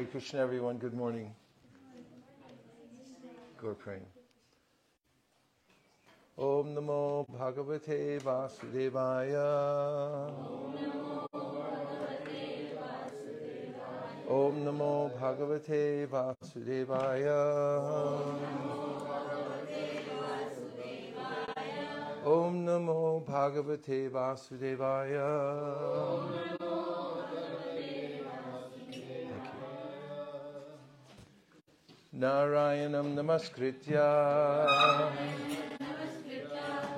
Hare 0.00 0.08
Krishna, 0.08 0.40
everyone. 0.40 0.78
Good 0.78 0.94
morning. 0.94 1.34
Go 3.60 3.74
praying. 3.74 4.06
Om 6.38 6.74
Namo 6.74 7.26
Bhagavate 7.28 8.18
Vasudevaya. 8.22 9.44
Om 14.26 14.64
Namo 14.64 15.10
Bhagavate 15.20 16.06
Vasudevaya. 16.08 17.40
Om 22.24 22.64
Namo 22.64 23.22
Bhagavate 23.26 24.08
Vasudevaya. 24.10 25.28
Narayanam 32.16 33.14
Namaskritya. 33.14 34.00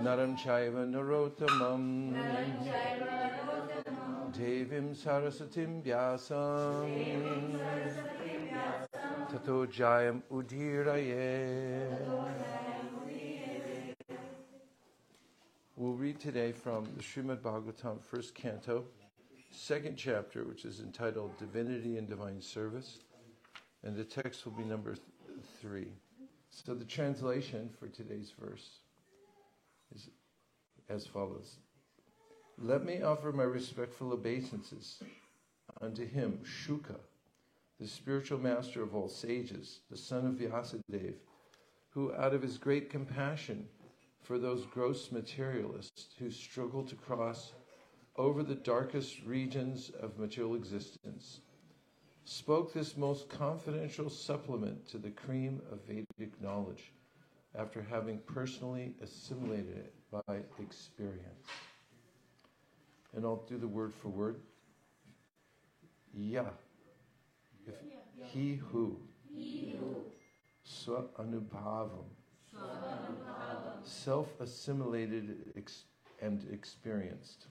Naram 0.03 0.37
Chaiva 0.39 0.87
Narottamam. 0.91 2.15
Devim 4.33 4.95
Sarasvatim 4.95 5.83
Vyasam. 5.83 7.61
Tato 9.31 9.67
Jayam 9.67 10.23
Udiraye 10.31 11.89
We'll 15.77 15.95
read 15.95 16.21
today 16.21 16.53
from 16.53 16.85
the 16.97 17.03
Srimad 17.03 17.39
Bhagavatam, 17.39 18.01
first 18.03 18.35
canto, 18.35 18.85
second 19.51 19.97
chapter, 19.97 20.45
which 20.45 20.65
is 20.65 20.81
entitled 20.81 21.37
Divinity 21.39 21.97
and 21.99 22.09
Divine 22.09 22.41
Service, 22.41 22.99
and 23.85 23.97
the 23.97 24.05
text 24.05 24.45
will 24.45 24.53
be 24.53 24.65
number 24.65 24.95
th- 24.95 25.03
three. 25.61 25.89
So 26.51 26.75
the 26.75 26.85
translation 26.85 27.71
for 27.79 27.89
today's 27.89 28.33
verse 28.39 28.81
is 29.95 30.09
as 30.89 31.07
follows 31.07 31.57
Let 32.59 32.85
me 32.85 33.03
offer 33.03 33.33
my 33.33 33.45
respectful 33.45 34.13
obeisances 34.13 35.03
unto 35.81 36.07
him, 36.07 36.41
Shuka, 36.45 36.97
the 37.81 37.89
spiritual 37.89 38.39
master 38.39 38.83
of 38.83 38.95
all 38.95 39.09
sages, 39.09 39.81
the 39.91 39.97
son 39.97 40.27
of 40.27 40.35
Vyasadeva, 40.35 41.15
who 41.91 42.15
out 42.15 42.35
of 42.35 42.43
his 42.43 42.59
great 42.59 42.91
compassion 42.91 43.67
for 44.23 44.39
those 44.39 44.67
gross 44.67 45.11
materialists 45.11 46.15
who 46.19 46.31
struggle 46.31 46.85
to 46.85 46.95
cross 46.95 47.53
over 48.17 48.43
the 48.43 48.55
darkest 48.55 49.23
regions 49.25 49.91
of 50.01 50.19
material 50.19 50.55
existence, 50.55 51.41
spoke 52.25 52.73
this 52.73 52.97
most 52.97 53.29
confidential 53.29 54.09
supplement 54.09 54.87
to 54.89 54.99
the 54.99 55.11
cream 55.11 55.61
of 55.71 55.81
Vedic 55.87 56.41
knowledge 56.41 56.93
after 57.59 57.83
having 57.83 58.19
personally 58.21 58.95
assimilated 59.03 59.77
it 59.77 59.95
by 60.27 60.37
experience. 60.61 61.49
And 63.15 63.25
I'll 63.25 63.45
do 63.49 63.59
the 63.59 63.69
word 63.69 63.93
for 63.95 64.09
word. 64.09 64.37
Yeah. 66.15 66.49
If 67.67 67.75
he 68.33 68.55
who. 68.71 68.97
Swa 70.65 71.05
anubhavam. 71.19 72.05
Self 73.85 74.41
assimilated 74.41 75.53
ex- 75.57 75.85
and 76.21 76.47
experienced. 76.53 77.47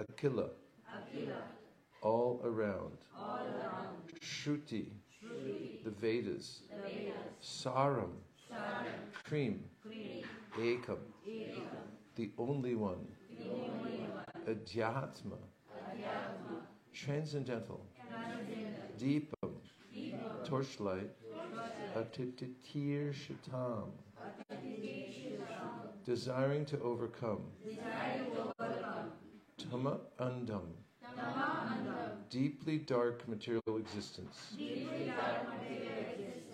Akila. 0.00 0.50
All 2.02 2.40
around. 2.44 2.98
Shruti. 4.20 4.86
The 5.84 5.90
Vedas. 5.90 6.62
Saram. 7.42 8.10
Cream. 9.24 9.64
Ekam. 10.58 10.98
The 12.16 12.30
only 12.38 12.74
one. 12.74 13.06
Adhyatma. 14.48 15.38
Transcendental. 16.92 17.86
Deepam. 18.98 19.52
Torchlight. 20.44 21.10
Atitir 21.96 23.14
Shatam. 23.14 23.90
Desiring 26.04 26.64
to 26.66 26.80
overcome. 26.80 27.42
Tama 29.70 30.00
Andam. 30.18 30.66
Deeply 32.30 32.78
dark 32.78 33.28
material 33.28 33.76
existence. 33.78 34.56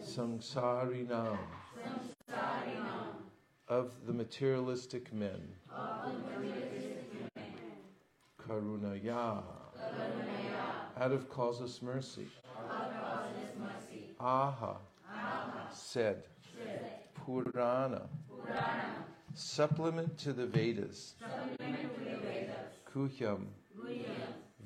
Samsarinam. 0.04 1.38
Of 3.69 3.92
the 4.06 4.12
materialistic 4.12 5.12
men. 5.12 5.41
Karunaya. 8.48 9.42
Out 10.98 11.12
of 11.12 11.28
causeless 11.28 11.80
mercy. 11.82 12.26
Aha. 14.19 14.78
Said. 15.72 16.25
Purana. 17.14 18.08
Supplement 19.34 20.19
to 20.19 20.32
the 20.32 20.46
Vedas. 20.46 21.14
Guhyam. 22.92 23.46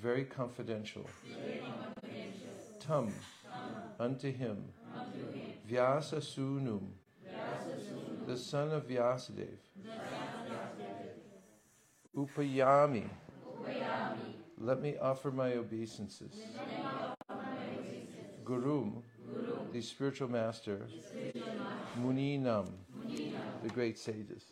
Very 0.02 0.24
confidential. 0.24 1.08
Tum. 2.80 3.14
Unto 4.00 4.32
him. 4.32 4.64
Vyasa 5.64 6.16
Sunum. 6.16 6.88
The 8.26 8.36
son 8.36 8.72
of 8.72 8.88
Vyasadeva. 8.88 9.46
Upayami. 12.16 13.08
Let 14.58 14.82
me 14.82 14.96
offer 15.00 15.30
my 15.30 15.52
obeisances. 15.52 16.34
Gurum, 18.44 19.02
the 19.72 19.80
spiritual 19.80 20.28
master. 20.28 20.88
Muninam, 21.96 22.72
the 23.62 23.68
great 23.68 23.96
sages. 23.96 24.51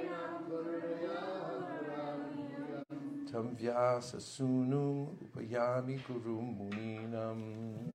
Tam 3.31 3.55
upayami 5.23 5.99
guru 6.05 6.41
muninam. 6.41 7.93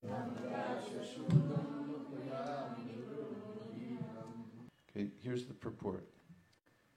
Okay, 4.89 5.09
here's 5.21 5.45
the 5.45 5.53
purport. 5.53 6.07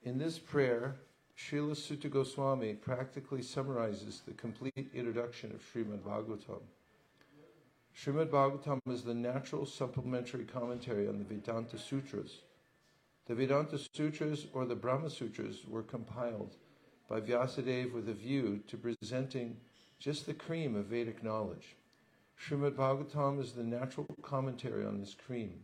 In 0.04 0.18
this 0.18 0.40
prayer, 0.40 0.96
Srila 1.38 1.76
Suta 1.76 2.08
Goswami 2.08 2.76
practically 2.76 3.42
summarizes 3.42 4.22
the 4.26 4.34
complete 4.34 4.90
introduction 4.94 5.52
of 5.52 5.62
Srimad 5.62 6.00
Bhagavatam. 6.00 6.62
Srimad 7.94 8.30
Bhagavatam 8.30 8.80
is 8.90 9.04
the 9.04 9.14
natural 9.14 9.66
supplementary 9.66 10.46
commentary 10.46 11.10
on 11.10 11.18
the 11.18 11.26
Vedanta 11.26 11.78
Sutras. 11.78 12.44
The 13.28 13.36
Vedanta 13.36 13.78
Sutras 13.78 14.48
or 14.54 14.66
the 14.66 14.76
Brahma 14.76 15.10
Sutras 15.10 15.66
were 15.68 15.84
compiled 15.84 16.56
by 17.10 17.20
Vyasadeva 17.20 17.92
with 17.92 18.08
a 18.08 18.14
view 18.14 18.62
to 18.68 18.78
presenting 18.78 19.58
just 19.98 20.28
the 20.28 20.34
cream 20.34 20.76
of 20.76 20.86
Vedic 20.86 21.24
knowledge. 21.24 21.76
Srimad 22.40 22.76
Bhagavatam 22.76 23.42
is 23.42 23.52
the 23.52 23.64
natural 23.64 24.06
commentary 24.22 24.86
on 24.86 25.00
this 25.00 25.16
cream. 25.16 25.64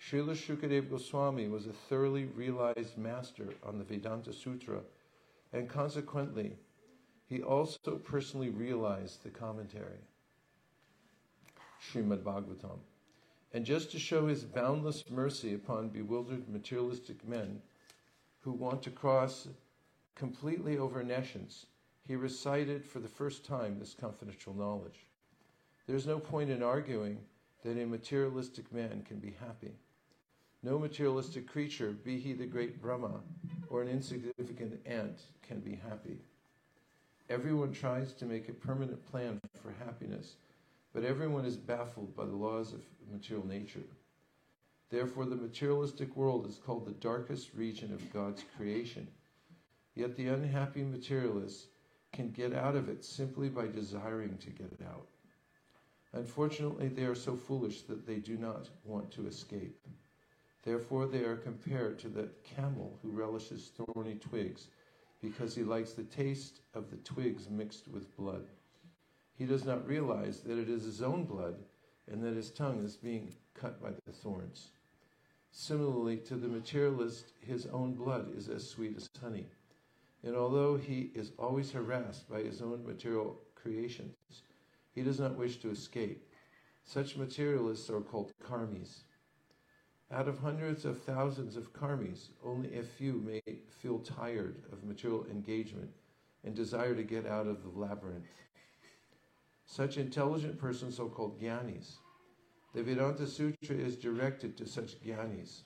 Srila 0.00 0.34
Shukadeva 0.34 0.90
Goswami 0.90 1.48
was 1.48 1.66
a 1.66 1.72
thoroughly 1.72 2.24
realized 2.24 2.96
master 2.96 3.48
on 3.62 3.78
the 3.78 3.84
Vedanta 3.84 4.32
Sutra, 4.32 4.80
and 5.52 5.68
consequently, 5.68 6.56
he 7.26 7.42
also 7.42 7.96
personally 7.96 8.50
realized 8.50 9.22
the 9.22 9.30
commentary. 9.30 10.00
Srimad 11.92 12.22
Bhagavatam. 12.22 12.78
And 13.52 13.64
just 13.64 13.92
to 13.92 13.98
show 13.98 14.26
his 14.26 14.42
boundless 14.42 15.04
mercy 15.10 15.54
upon 15.54 15.90
bewildered 15.90 16.48
materialistic 16.48 17.26
men 17.28 17.60
who 18.40 18.50
want 18.50 18.82
to 18.82 18.90
cross 18.90 19.46
completely 20.14 20.78
over 20.78 21.02
nescience, 21.02 21.66
he 22.06 22.16
recited 22.16 22.84
for 22.84 23.00
the 23.00 23.08
first 23.08 23.44
time 23.44 23.78
this 23.78 23.94
confidential 23.98 24.54
knowledge. 24.54 25.06
There's 25.86 26.06
no 26.06 26.18
point 26.18 26.50
in 26.50 26.62
arguing 26.62 27.18
that 27.64 27.78
a 27.78 27.86
materialistic 27.86 28.72
man 28.72 29.02
can 29.06 29.18
be 29.18 29.34
happy. 29.40 29.72
No 30.62 30.78
materialistic 30.78 31.46
creature, 31.46 31.92
be 31.92 32.18
he 32.18 32.32
the 32.32 32.46
great 32.46 32.80
Brahma 32.80 33.20
or 33.68 33.82
an 33.82 33.88
insignificant 33.88 34.80
ant, 34.86 35.20
can 35.46 35.60
be 35.60 35.78
happy. 35.88 36.18
Everyone 37.28 37.72
tries 37.72 38.12
to 38.14 38.26
make 38.26 38.48
a 38.48 38.52
permanent 38.52 39.04
plan 39.10 39.40
for 39.62 39.74
happiness, 39.84 40.36
but 40.92 41.04
everyone 41.04 41.44
is 41.44 41.56
baffled 41.56 42.14
by 42.14 42.24
the 42.24 42.36
laws 42.36 42.72
of 42.72 42.80
material 43.10 43.46
nature. 43.46 43.80
Therefore, 44.90 45.24
the 45.24 45.36
materialistic 45.36 46.14
world 46.16 46.46
is 46.46 46.60
called 46.64 46.86
the 46.86 46.92
darkest 46.92 47.54
region 47.54 47.92
of 47.92 48.12
God's 48.12 48.44
creation. 48.56 49.08
Yet 49.94 50.16
the 50.16 50.28
unhappy 50.28 50.82
materialist 50.82 51.68
can 52.12 52.30
get 52.30 52.52
out 52.52 52.76
of 52.76 52.88
it 52.88 53.04
simply 53.04 53.48
by 53.48 53.66
desiring 53.68 54.38
to 54.38 54.50
get 54.50 54.72
it 54.72 54.84
out. 54.86 55.06
Unfortunately, 56.12 56.88
they 56.88 57.04
are 57.04 57.14
so 57.14 57.36
foolish 57.36 57.82
that 57.82 58.06
they 58.06 58.16
do 58.16 58.36
not 58.36 58.68
want 58.84 59.10
to 59.12 59.26
escape. 59.26 59.86
Therefore, 60.62 61.06
they 61.06 61.24
are 61.24 61.36
compared 61.36 61.98
to 62.00 62.08
the 62.08 62.28
camel 62.44 62.98
who 63.02 63.10
relishes 63.10 63.70
thorny 63.76 64.14
twigs 64.14 64.68
because 65.20 65.54
he 65.54 65.62
likes 65.62 65.92
the 65.92 66.04
taste 66.04 66.60
of 66.74 66.90
the 66.90 66.96
twigs 66.98 67.48
mixed 67.50 67.88
with 67.88 68.16
blood. 68.16 68.46
He 69.36 69.44
does 69.44 69.64
not 69.64 69.86
realize 69.86 70.40
that 70.40 70.58
it 70.58 70.68
is 70.68 70.84
his 70.84 71.02
own 71.02 71.24
blood 71.24 71.56
and 72.10 72.22
that 72.22 72.34
his 72.34 72.50
tongue 72.50 72.84
is 72.84 72.96
being 72.96 73.34
cut 73.54 73.82
by 73.82 73.90
the 74.06 74.12
thorns. 74.12 74.68
Similarly, 75.50 76.18
to 76.18 76.36
the 76.36 76.48
materialist, 76.48 77.32
his 77.40 77.66
own 77.66 77.94
blood 77.94 78.36
is 78.36 78.48
as 78.48 78.68
sweet 78.68 78.96
as 78.96 79.08
honey. 79.20 79.46
And 80.24 80.36
although 80.36 80.76
he 80.76 81.10
is 81.14 81.32
always 81.38 81.70
harassed 81.70 82.30
by 82.30 82.40
his 82.40 82.62
own 82.62 82.84
material 82.86 83.38
creations, 83.54 84.14
he 84.94 85.02
does 85.02 85.20
not 85.20 85.36
wish 85.36 85.58
to 85.58 85.70
escape. 85.70 86.26
Such 86.82 87.16
materialists 87.16 87.90
are 87.90 88.00
called 88.00 88.32
karmis. 88.42 89.04
Out 90.10 90.26
of 90.26 90.38
hundreds 90.38 90.86
of 90.86 91.02
thousands 91.02 91.56
of 91.56 91.74
karmis, 91.74 92.28
only 92.42 92.78
a 92.78 92.82
few 92.82 93.14
may 93.14 93.42
feel 93.68 93.98
tired 93.98 94.62
of 94.72 94.84
material 94.84 95.26
engagement 95.30 95.90
and 96.42 96.54
desire 96.54 96.94
to 96.94 97.02
get 97.02 97.26
out 97.26 97.46
of 97.46 97.62
the 97.62 97.78
labyrinth. 97.78 98.24
Such 99.66 99.98
intelligent 99.98 100.58
persons 100.58 100.98
are 101.00 101.08
called 101.08 101.40
jnanis. 101.40 101.96
The 102.74 102.82
Vedanta 102.82 103.26
Sutra 103.26 103.76
is 103.76 103.96
directed 103.96 104.56
to 104.56 104.66
such 104.66 105.00
jnanis. 105.02 105.62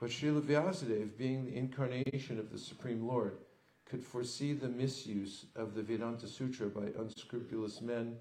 But 0.00 0.10
Srila 0.10 0.40
Vyasadeva, 0.40 1.16
being 1.18 1.44
the 1.44 1.56
incarnation 1.56 2.38
of 2.38 2.50
the 2.50 2.58
Supreme 2.58 3.06
Lord, 3.06 3.36
could 3.90 4.04
foresee 4.04 4.52
the 4.52 4.68
misuse 4.68 5.46
of 5.56 5.74
the 5.74 5.82
Vedanta 5.82 6.28
Sutra 6.28 6.68
by 6.68 6.86
unscrupulous 6.96 7.80
men, 7.80 8.16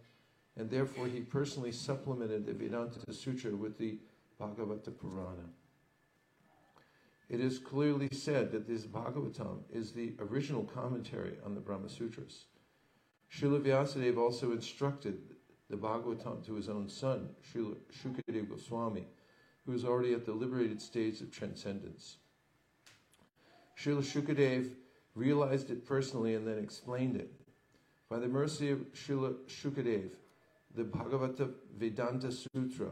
and 0.57 0.67
therefore 0.67 1.05
he 1.05 1.19
personally 1.19 1.71
supplemented 1.71 2.45
the 2.45 2.53
Vedanta 2.53 2.99
Sutra 3.13 3.55
with 3.55 3.77
the 3.77 3.99
Bhagavata 4.41 4.91
Purana. 4.99 5.47
It 7.29 7.39
is 7.39 7.59
clearly 7.59 8.09
said 8.11 8.51
that 8.51 8.67
this 8.67 8.87
Bhagavatam 8.87 9.59
is 9.71 9.91
the 9.91 10.15
original 10.19 10.63
commentary 10.63 11.37
on 11.45 11.53
the 11.53 11.61
Brahma 11.61 11.87
Sutras. 11.87 12.45
Srila 13.31 13.61
Vyasadeva 13.61 14.17
also 14.17 14.51
instructed 14.51 15.21
the 15.69 15.77
Bhagavatam 15.77 16.43
to 16.47 16.55
his 16.55 16.67
own 16.67 16.89
son, 16.89 17.29
Srila 17.53 17.75
Shukadeva 17.93 18.49
Goswami, 18.49 19.05
who 19.67 19.73
was 19.73 19.85
already 19.85 20.15
at 20.15 20.25
the 20.25 20.33
liberated 20.33 20.81
stage 20.81 21.21
of 21.21 21.29
transcendence. 21.29 22.17
Srila 23.77 24.01
Shukadeva 24.01 24.71
realized 25.19 25.69
it 25.69 25.85
personally 25.85 26.35
and 26.35 26.47
then 26.47 26.57
explained 26.57 27.17
it. 27.17 27.29
By 28.09 28.19
the 28.19 28.27
mercy 28.27 28.71
of 28.71 28.79
Srila 28.93 29.35
Shukadeva, 29.47 30.09
the 30.75 30.83
Bhagavata 30.83 31.51
Vedanta 31.77 32.31
Sutra 32.31 32.91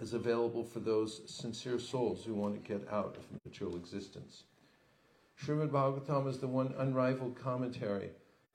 is 0.00 0.14
available 0.14 0.64
for 0.64 0.80
those 0.80 1.20
sincere 1.26 1.78
souls 1.78 2.24
who 2.24 2.34
want 2.34 2.54
to 2.54 2.60
get 2.60 2.86
out 2.90 3.16
of 3.16 3.44
material 3.44 3.76
existence. 3.76 4.44
Srimad 5.42 5.70
Bhagavatam 5.70 6.28
is 6.28 6.38
the 6.38 6.46
one 6.46 6.72
unrivaled 6.78 7.36
commentary 7.36 8.10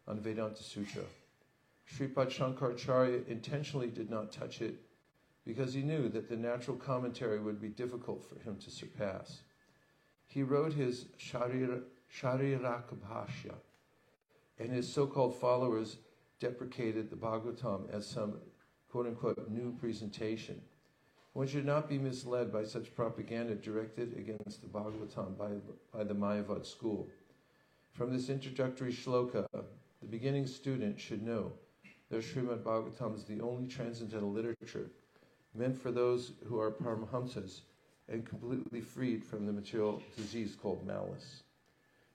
on 0.07 0.21
Vedanta 0.21 0.63
Sutra. 0.63 1.03
Sripad 1.93 2.31
Shankaracharya 2.31 3.27
intentionally 3.27 3.87
did 3.87 4.09
not 4.09 4.31
touch 4.31 4.61
it 4.61 4.75
because 5.45 5.73
he 5.73 5.81
knew 5.81 6.09
that 6.09 6.29
the 6.29 6.35
natural 6.35 6.77
commentary 6.77 7.39
would 7.39 7.61
be 7.61 7.69
difficult 7.69 8.23
for 8.23 8.39
him 8.39 8.57
to 8.57 8.71
surpass. 8.71 9.41
He 10.27 10.43
wrote 10.43 10.73
his 10.73 11.05
Sharira, 11.19 11.81
Shariraka 12.13 12.95
and 14.59 14.71
his 14.71 14.91
so 14.91 15.05
called 15.05 15.35
followers 15.35 15.97
deprecated 16.39 17.09
the 17.09 17.15
Bhagavatam 17.15 17.89
as 17.91 18.07
some 18.07 18.35
quote 18.89 19.07
unquote 19.07 19.49
new 19.49 19.71
presentation. 19.73 20.61
One 21.33 21.47
should 21.47 21.65
not 21.65 21.87
be 21.87 21.99
misled 21.99 22.51
by 22.51 22.63
such 22.63 22.95
propaganda 22.95 23.55
directed 23.55 24.17
against 24.17 24.61
the 24.61 24.67
Bhagavatam 24.67 25.37
by, 25.37 25.49
by 25.95 26.03
the 26.03 26.15
Mayavad 26.15 26.65
school. 26.65 27.07
From 27.91 28.11
this 28.11 28.29
introductory 28.29 28.91
shloka, 28.91 29.47
the 29.51 30.07
beginning 30.09 30.47
student 30.47 30.99
should 30.99 31.21
know 31.21 31.51
that 32.09 32.23
Srimad 32.23 32.63
Bhagavatam 32.63 33.15
is 33.15 33.25
the 33.25 33.41
only 33.41 33.67
transcendental 33.67 34.31
literature 34.31 34.89
meant 35.53 35.79
for 35.79 35.91
those 35.91 36.33
who 36.45 36.59
are 36.59 36.71
Paramahamsas 36.71 37.61
and 38.09 38.25
completely 38.25 38.81
freed 38.81 39.23
from 39.23 39.45
the 39.45 39.51
material 39.51 40.01
disease 40.15 40.55
called 40.55 40.85
malice. 40.85 41.43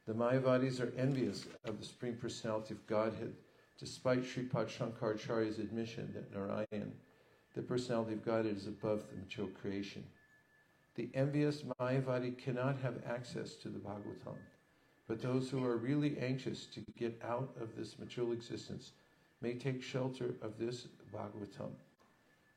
The 0.05 0.15
Mayavadis 0.15 0.81
are 0.81 0.93
envious 0.99 1.47
of 1.65 1.79
the 1.79 1.85
Supreme 1.85 2.17
Personality 2.17 2.75
of 2.75 2.85
Godhead, 2.89 3.35
despite 3.79 4.25
Sri 4.25 4.45
Sripad 4.45 4.69
Shankaracharya's 4.69 5.61
admission 5.61 6.13
that 6.13 6.35
Narayan, 6.35 6.93
the 7.55 7.63
Personality 7.63 8.15
of 8.15 8.25
Godhead, 8.25 8.57
is 8.57 8.67
above 8.67 9.05
the 9.09 9.17
material 9.17 9.53
creation. 9.61 10.05
The 10.97 11.09
envious 11.15 11.63
Mayavadi 11.79 12.37
cannot 12.37 12.81
have 12.81 13.01
access 13.07 13.55
to 13.55 13.69
the 13.69 13.79
Bhagavatam, 13.79 14.37
but 15.07 15.23
those 15.23 15.49
who 15.49 15.65
are 15.65 15.77
really 15.77 16.19
anxious 16.19 16.67
to 16.75 16.81
get 16.99 17.21
out 17.25 17.55
of 17.61 17.77
this 17.77 17.97
material 17.97 18.33
existence 18.33 18.93
may 19.41 19.55
take 19.55 19.83
shelter 19.83 20.35
of 20.43 20.59
this 20.59 20.89
Bhagavatam, 21.15 21.71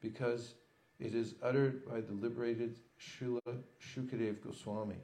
because 0.02 0.56
it 1.00 1.14
is 1.14 1.36
uttered 1.44 1.88
by 1.88 2.02
the 2.02 2.14
liberated 2.14 2.80
Srila 3.00 3.62
Shukadev 3.80 4.42
Goswami. 4.42 4.98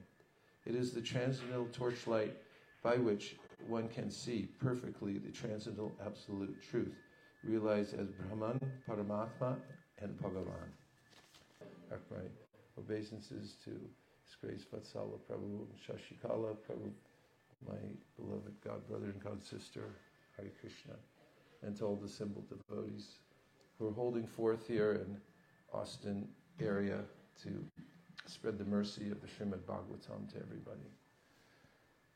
It 0.65 0.75
is 0.75 0.91
the 0.91 1.01
transcendental 1.01 1.67
torchlight 1.71 2.35
by 2.83 2.95
which 2.95 3.35
one 3.67 3.87
can 3.89 4.09
see 4.09 4.49
perfectly 4.59 5.17
the 5.17 5.31
transcendental 5.31 5.91
absolute 6.05 6.61
truth, 6.61 6.95
realized 7.43 7.93
as 7.99 8.07
Brahman, 8.09 8.59
Paramatma, 8.87 9.57
and 9.99 10.17
Bhagavan. 10.19 10.69
My 12.09 12.17
obeisances 12.77 13.55
to 13.63 13.71
His 13.71 14.35
Grace 14.41 14.65
Vatsala 14.73 15.19
Prabhu, 15.29 15.65
Shashikala 15.85 16.55
Prabhu, 16.67 16.91
my 17.67 17.75
beloved 18.17 18.53
God 18.63 18.87
brother 18.87 19.05
and 19.05 19.23
God 19.23 19.43
sister, 19.43 19.83
Hare 20.37 20.51
Krishna, 20.59 20.93
and 21.63 21.75
to 21.77 21.85
all 21.85 21.95
the 21.95 22.05
assembled 22.05 22.45
devotees 22.49 23.17
who 23.77 23.87
are 23.87 23.93
holding 23.93 24.25
forth 24.25 24.67
here 24.67 24.93
in 24.93 25.17
Austin 25.73 26.27
area 26.59 26.99
to 27.43 27.63
spread 28.31 28.57
the 28.57 28.65
mercy 28.65 29.11
of 29.11 29.21
the 29.21 29.27
Srimad 29.27 29.59
Bhagavatam 29.59 30.31
to 30.33 30.37
everybody. 30.39 30.89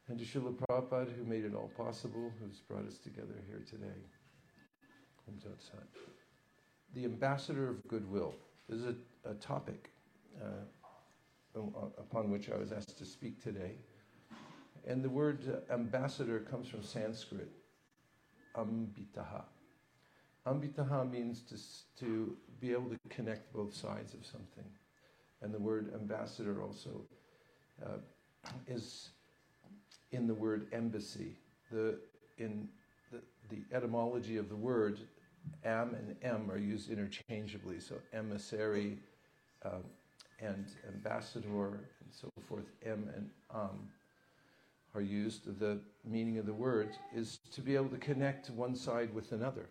And 0.08 0.20
to 0.20 0.26
Srila 0.26 0.56
Prabhupada, 0.56 1.16
who 1.18 1.24
made 1.26 1.46
it 1.46 1.54
all 1.56 1.72
possible, 1.76 2.32
who's 2.40 2.60
brought 2.60 2.88
us 2.88 2.98
together 2.98 3.36
here 3.48 3.64
today. 3.70 4.00
The 6.94 7.06
ambassador 7.06 7.70
of 7.70 7.88
goodwill 7.88 8.36
this 8.68 8.80
is 8.80 8.86
a, 8.86 9.30
a 9.30 9.34
topic 9.36 9.92
uh, 10.42 11.60
upon 11.98 12.32
which 12.32 12.50
I 12.50 12.58
was 12.58 12.72
asked 12.72 12.98
to 12.98 13.06
speak 13.06 13.44
today. 13.44 13.74
And 14.88 15.04
the 15.04 15.10
word 15.10 15.40
uh, 15.48 15.74
ambassador 15.74 16.40
comes 16.40 16.68
from 16.68 16.82
Sanskrit, 16.82 17.52
ambitaha. 18.56 19.44
Ambitaha 20.48 21.10
means 21.10 21.42
to, 21.42 22.06
to 22.06 22.36
be 22.60 22.72
able 22.72 22.90
to 22.90 22.98
connect 23.10 23.54
both 23.54 23.74
sides 23.74 24.14
of 24.14 24.26
something. 24.26 24.66
And 25.46 25.54
the 25.54 25.60
word 25.60 25.94
ambassador 25.94 26.60
also 26.64 27.04
uh, 27.86 27.98
is 28.68 29.12
in 30.12 30.26
the 30.26 30.34
word 30.34 30.66
embassy. 30.74 31.38
The, 31.72 32.00
in 32.40 32.68
the, 33.12 33.22
the 33.52 33.62
etymology 33.72 34.38
of 34.38 34.50
the 34.50 34.56
word, 34.56 34.98
am 35.64 35.94
and 35.94 36.16
em 36.24 36.50
are 36.50 36.58
used 36.58 36.90
interchangeably. 36.90 37.80
So 37.80 37.94
emissary 38.12 38.98
uh, 39.64 39.84
and 40.42 40.66
ambassador 40.88 41.68
and 41.68 42.10
so 42.10 42.28
forth, 42.50 42.66
em 42.84 43.08
and 43.16 43.30
am 43.54 43.88
are 44.96 45.02
used. 45.02 45.60
The 45.60 45.80
meaning 46.04 46.40
of 46.40 46.48
the 46.48 46.54
word 46.54 46.90
is 47.16 47.38
to 47.54 47.62
be 47.62 47.76
able 47.76 47.90
to 47.90 47.98
connect 47.98 48.50
one 48.50 48.76
side 48.76 49.14
with 49.14 49.32
another. 49.32 49.70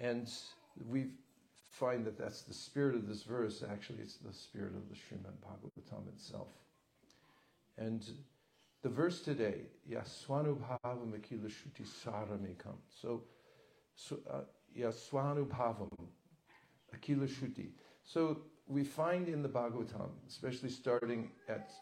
And 0.00 0.32
we 0.88 1.08
find 1.78 2.06
that 2.06 2.18
that's 2.18 2.42
the 2.42 2.54
spirit 2.54 2.94
of 2.94 3.06
this 3.06 3.22
verse. 3.22 3.62
Actually, 3.70 3.98
it's 3.98 4.16
the 4.16 4.32
spirit 4.32 4.72
of 4.74 4.88
the 4.88 4.94
Srimad 4.94 5.34
Bhagavatam 5.44 6.08
itself. 6.08 6.48
And 7.76 8.02
the 8.82 8.88
verse 8.88 9.20
today, 9.20 9.62
Yaswanubhava 9.90 10.80
Makila 11.06 11.50
Shuti 11.50 11.84
Saramekam. 11.84 12.76
So, 12.88 13.24
so 13.94 14.18
uh, 14.30 14.40
Yaswanubhavam, 14.78 15.90
Akila 16.96 17.28
Shuti. 17.28 17.68
So 18.04 18.38
we 18.66 18.82
find 18.82 19.28
in 19.28 19.42
the 19.42 19.48
Bhagavatam, 19.48 20.10
especially 20.26 20.70
starting 20.70 21.30
at 21.48 21.72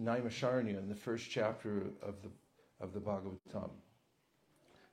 Naimisharanya 0.00 0.78
in 0.78 0.88
the 0.88 0.94
first 0.94 1.28
chapter 1.30 1.90
of 2.02 2.22
the, 2.22 2.30
of 2.80 2.94
the 2.94 3.00
Bhagavatam, 3.00 3.70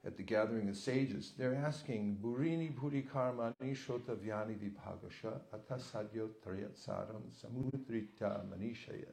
at 0.06 0.16
the 0.16 0.24
gathering 0.24 0.70
of 0.70 0.78
sages, 0.78 1.34
they're 1.38 1.56
asking, 1.56 2.18
Burini 2.24 2.74
Bhuri 2.74 3.06
Karmani 3.06 3.76
Shota 3.76 4.16
Vyani 4.16 4.56
Vibhagasha 4.58 5.40
Atasadyo 5.54 6.30
Taryat 6.46 6.78
Saram 6.78 7.24
Samudrita 7.36 8.42
Manishaya 8.48 9.12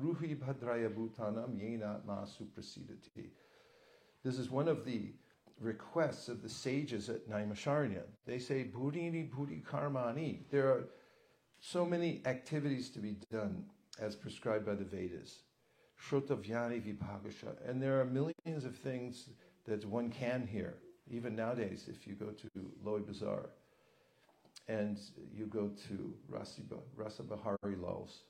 Bruhi 0.00 0.36
Bhadraya 0.36 0.92
Bhutanam 0.92 1.56
Yena 1.56 2.04
Masu. 2.04 2.46
This 4.24 4.38
is 4.38 4.50
one 4.50 4.66
of 4.66 4.84
the 4.84 5.12
requests 5.60 6.28
of 6.28 6.42
the 6.42 6.48
sages 6.48 7.08
at 7.08 7.28
Naimisharanya. 7.30 8.02
They 8.26 8.40
say, 8.40 8.64
Burini 8.74 9.30
Bhuri 9.30 9.62
Karmani. 9.62 10.40
There 10.50 10.66
are 10.66 10.88
so 11.60 11.86
many 11.86 12.22
activities 12.26 12.90
to 12.90 12.98
be 12.98 13.16
done 13.30 13.64
as 14.00 14.16
prescribed 14.16 14.66
by 14.66 14.74
the 14.74 14.84
Vedas. 14.84 15.42
Shrotavyani 16.02 16.82
Vibhagasha. 16.82 17.68
And 17.68 17.80
there 17.80 18.00
are 18.00 18.04
millions 18.04 18.64
of 18.64 18.74
things 18.74 19.28
that 19.66 19.84
one 19.86 20.10
can 20.10 20.46
hear, 20.46 20.74
even 21.10 21.34
nowadays, 21.34 21.88
if 21.88 22.06
you 22.06 22.14
go 22.14 22.26
to 22.26 22.48
Loy 22.84 23.00
Bazaar 23.00 23.50
and 24.68 24.98
you 25.34 25.46
go 25.46 25.70
to 25.88 26.14
Rasiba, 26.30 26.78
Rasa 26.96 27.22
Bihari 27.22 27.76
Lal's 27.76 28.22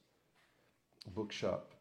bookshop. 1.14 1.75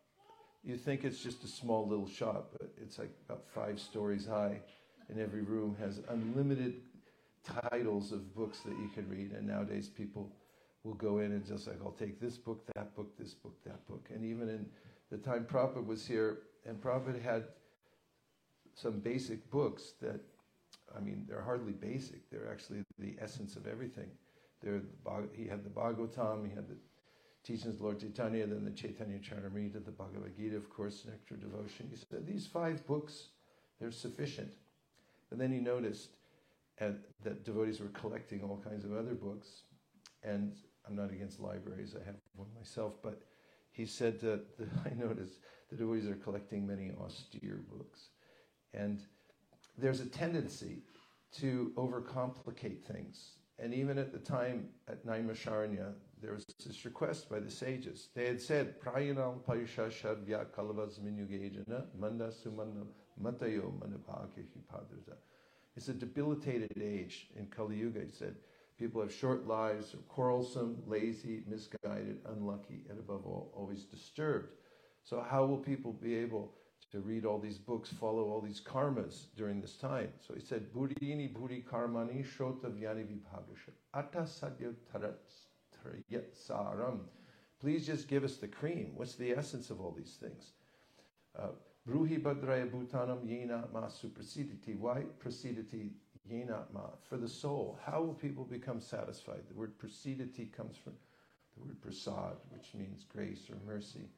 You 0.63 0.77
think 0.77 1.03
it's 1.03 1.21
just 1.21 1.43
a 1.43 1.47
small 1.47 1.87
little 1.87 2.07
shop, 2.07 2.51
but 2.53 2.71
it's 2.81 2.97
like 2.99 3.11
about 3.27 3.43
five 3.53 3.79
stories 3.79 4.25
high, 4.25 4.61
and 5.09 5.19
every 5.19 5.41
room 5.41 5.75
has 5.79 6.01
unlimited 6.09 6.81
titles 7.43 8.11
of 8.11 8.33
books 8.35 8.59
that 8.61 8.77
you 8.77 8.89
can 8.93 9.09
read. 9.09 9.31
And 9.31 9.47
nowadays, 9.47 9.89
people 9.89 10.31
will 10.83 10.93
go 10.93 11.19
in 11.19 11.31
and 11.31 11.45
just 11.45 11.67
like, 11.67 11.77
I'll 11.83 11.91
take 11.91 12.19
this 12.19 12.37
book, 12.37 12.65
that 12.75 12.95
book, 12.95 13.17
this 13.17 13.33
book, 13.33 13.55
that 13.65 13.85
book. 13.87 14.07
And 14.13 14.23
even 14.23 14.49
in 14.49 14.65
the 15.09 15.17
time 15.17 15.45
Prabhupada 15.45 15.85
was 15.85 16.05
here, 16.05 16.39
and 16.65 16.81
Prabhupada 16.81 17.21
had 17.21 17.45
some 18.75 18.99
basic 18.99 19.49
books 19.51 19.93
that, 20.01 20.19
I 20.95 20.99
mean, 20.99 21.25
they're 21.27 21.41
hardly 21.41 21.73
basic. 21.73 22.29
They're 22.29 22.51
actually 22.51 22.83
the 22.99 23.15
essence 23.21 23.55
of 23.55 23.67
everything. 23.67 24.09
They're, 24.61 24.81
he 25.33 25.47
had 25.47 25.63
the 25.63 25.69
Bhagavatam, 25.69 26.47
he 26.47 26.55
had 26.55 26.67
the 26.67 26.77
teachings 27.43 27.75
of 27.75 27.81
Lord 27.81 27.99
Chaitanya, 27.99 28.47
then 28.47 28.63
the 28.63 28.71
Chaitanya 28.71 29.19
Charitamrita, 29.19 29.83
the 29.83 29.91
Bhagavad 29.91 30.35
Gita, 30.37 30.55
of 30.55 30.69
course, 30.69 31.05
Nectar 31.05 31.35
Devotion. 31.35 31.87
He 31.89 31.97
said, 31.97 32.25
these 32.25 32.47
five 32.47 32.85
books, 32.87 33.29
they're 33.79 33.91
sufficient. 33.91 34.53
And 35.31 35.39
then 35.39 35.51
he 35.51 35.59
noticed 35.59 36.11
at, 36.79 36.95
that 37.23 37.43
devotees 37.43 37.79
were 37.79 37.89
collecting 37.89 38.41
all 38.41 38.63
kinds 38.63 38.85
of 38.85 38.93
other 38.93 39.13
books. 39.13 39.63
And 40.23 40.55
I'm 40.87 40.95
not 40.95 41.11
against 41.11 41.39
libraries, 41.39 41.95
I 41.99 42.05
have 42.05 42.15
one 42.35 42.47
myself, 42.57 42.93
but 43.03 43.21
he 43.71 43.85
said 43.85 44.21
that 44.21 44.57
the, 44.57 44.67
I 44.85 44.93
noticed 44.93 45.39
the 45.69 45.75
devotees 45.75 46.07
are 46.07 46.15
collecting 46.15 46.65
many 46.65 46.91
austere 47.01 47.61
books. 47.69 48.09
And 48.73 49.01
there's 49.77 49.99
a 49.99 50.05
tendency 50.05 50.83
to 51.33 51.71
overcomplicate 51.75 52.83
things. 52.83 53.37
And 53.59 53.73
even 53.73 53.97
at 53.97 54.11
the 54.11 54.19
time 54.19 54.69
at 54.87 55.05
Naimisharanya, 55.05 55.93
there 56.21 56.33
was 56.33 56.45
this 56.65 56.85
request 56.85 57.29
by 57.29 57.39
the 57.39 57.51
sages. 57.51 58.09
They 58.15 58.27
had 58.27 58.41
said, 58.41 58.79
Prayanam 58.79 59.41
Parisha 59.41 59.89
Shadvya 59.89 60.45
Kalavas 60.47 60.99
Minyugejana 60.99 61.85
Manda 61.99 62.29
Sumanda 62.29 62.85
Matayo 63.21 63.71
Manabhagya 63.79 64.45
It's 65.75 65.87
a 65.89 65.93
debilitated 65.93 66.81
age 66.81 67.27
in 67.37 67.47
Kali 67.47 67.75
Yuga. 67.75 68.01
He 68.05 68.11
said, 68.11 68.35
people 68.79 69.01
have 69.01 69.13
short 69.13 69.47
lives, 69.47 69.93
are 69.93 69.97
quarrelsome, 70.07 70.81
lazy, 70.87 71.43
misguided, 71.47 72.19
unlucky, 72.29 72.85
and 72.89 72.99
above 72.99 73.25
all, 73.25 73.51
always 73.55 73.83
disturbed. 73.83 74.49
So 75.03 75.21
how 75.21 75.45
will 75.45 75.57
people 75.57 75.93
be 75.93 76.15
able 76.15 76.53
to 76.91 76.99
read 76.99 77.25
all 77.25 77.39
these 77.39 77.57
books, 77.57 77.89
follow 77.89 78.23
all 78.23 78.41
these 78.41 78.61
karmas 78.61 79.25
during 79.35 79.61
this 79.61 79.75
time. 79.75 80.09
So 80.25 80.33
he 80.33 80.41
said, 80.41 80.71
Buddhini 80.73 81.33
Buddhi 81.33 81.63
Karmani 81.69 82.25
Shota 82.25 82.71
Vyani 82.71 83.05
Vibhagasha 83.05 83.71
Atta 83.93 84.19
Sadya 84.19 84.73
Saram. 86.47 86.99
Please 87.59 87.85
just 87.85 88.07
give 88.07 88.23
us 88.23 88.37
the 88.37 88.47
cream. 88.47 88.91
What's 88.95 89.15
the 89.15 89.31
essence 89.31 89.69
of 89.69 89.79
all 89.81 89.91
these 89.91 90.17
things? 90.19 90.51
Uh, 91.37 91.47
Bruhi 91.87 92.21
Bhadraya 92.21 92.69
Bhutanam 92.69 93.25
Yena 93.25 93.71
Ma 93.73 93.87
Suprasiditi. 93.87 94.77
Why 94.77 95.03
Yena 96.29 96.63
Ma? 96.73 96.81
For 97.09 97.17
the 97.17 97.27
soul. 97.27 97.79
How 97.85 98.01
will 98.01 98.13
people 98.13 98.45
become 98.45 98.79
satisfied? 98.79 99.41
The 99.49 99.55
word 99.55 99.77
prasiditi 99.77 100.51
comes 100.55 100.77
from 100.77 100.93
the 101.55 101.65
word 101.65 101.81
prasad, 101.81 102.37
which 102.49 102.73
means 102.73 103.05
grace 103.13 103.49
or 103.49 103.57
mercy. 103.65 104.09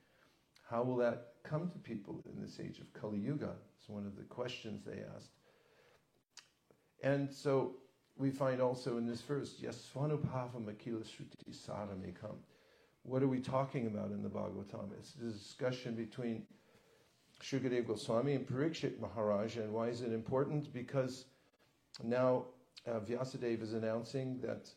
How 0.70 0.82
will 0.82 0.98
that 0.98 1.34
come 1.44 1.70
to 1.70 1.78
people 1.78 2.24
in 2.26 2.42
this 2.42 2.60
age 2.60 2.80
of 2.80 2.92
Kali 2.94 3.20
Yuga? 3.20 3.52
It's 3.80 3.88
one 3.88 4.06
of 4.06 4.16
the 4.16 4.24
questions 4.24 4.84
they 4.84 5.04
asked. 5.16 5.30
And 7.04 7.32
so 7.32 7.74
we 8.18 8.32
find 8.32 8.62
also 8.62 8.98
in 8.98 9.06
this 9.06 9.22
verse, 9.22 9.56
Yaswanubhava 9.62 10.60
Makila 10.64 11.04
Shruti 11.04 11.52
Sadhamekam. 11.52 12.36
What 13.04 13.22
are 13.22 13.28
we 13.28 13.40
talking 13.40 13.86
about 13.86 14.10
in 14.10 14.24
the 14.24 14.30
Bhagavatam? 14.30 14.90
It's 14.98 15.14
a 15.16 15.32
discussion 15.32 15.94
between 15.94 16.44
Shukadev 17.44 17.86
Goswami 17.86 18.34
and 18.34 18.48
Parikshit 18.48 19.00
Maharaj. 19.00 19.58
And 19.58 19.72
why 19.72 19.90
is 19.90 20.02
it 20.02 20.12
important? 20.12 20.74
Because 20.74 21.26
now 22.04 22.46
uh, 22.88 23.00
Vyasadeva 23.02 23.62
is 23.62 23.74
announcing 23.74 24.40
that 24.42 24.68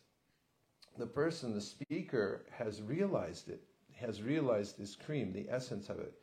the 0.99 1.07
person, 1.07 1.55
the 1.55 1.61
speaker, 1.61 2.45
has 2.51 2.83
realized 2.83 3.49
it 3.49 3.63
has 3.99 4.21
realized 4.21 4.77
this 4.77 4.95
cream, 4.95 5.33
the 5.33 5.47
essence 5.49 5.89
of 5.89 5.99
it. 5.99 6.13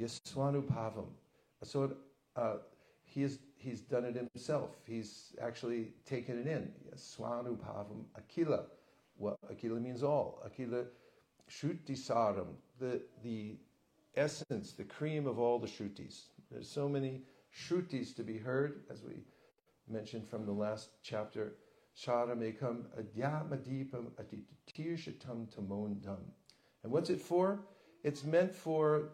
Yaswanubhavam. 0.00 1.06
So 1.62 1.96
uh, 2.36 2.56
he 3.04 3.26
he's 3.56 3.80
done 3.80 4.04
it 4.04 4.14
himself. 4.14 4.70
He's 4.84 5.34
actually 5.40 5.92
taken 6.04 6.38
it 6.38 6.46
in. 6.46 6.70
Yaswanubhavam 6.94 8.04
Akila. 8.20 8.64
Well, 9.18 9.38
Akila 9.50 9.80
means 9.80 10.02
all. 10.02 10.42
Akila 10.46 10.86
Shruti 11.50 11.96
the, 12.78 13.00
the 13.22 13.56
essence, 14.16 14.72
the 14.72 14.84
cream 14.84 15.26
of 15.26 15.38
all 15.38 15.58
the 15.58 15.66
Shrutis. 15.66 16.24
There's 16.50 16.68
so 16.68 16.88
many 16.88 17.22
Shrutis 17.54 18.14
to 18.16 18.22
be 18.22 18.36
heard, 18.36 18.82
as 18.90 19.02
we 19.02 19.22
mentioned 19.88 20.28
from 20.28 20.44
the 20.44 20.52
last 20.52 20.90
chapter. 21.02 21.54
Sharamekam 21.96 22.84
Adyamadipam 23.00 24.10
Atitirshatam 24.20 25.46
Tamondam. 25.54 26.18
And 26.86 26.92
what's 26.92 27.10
it 27.10 27.20
for? 27.20 27.66
It's 28.04 28.22
meant 28.22 28.54
for 28.54 29.08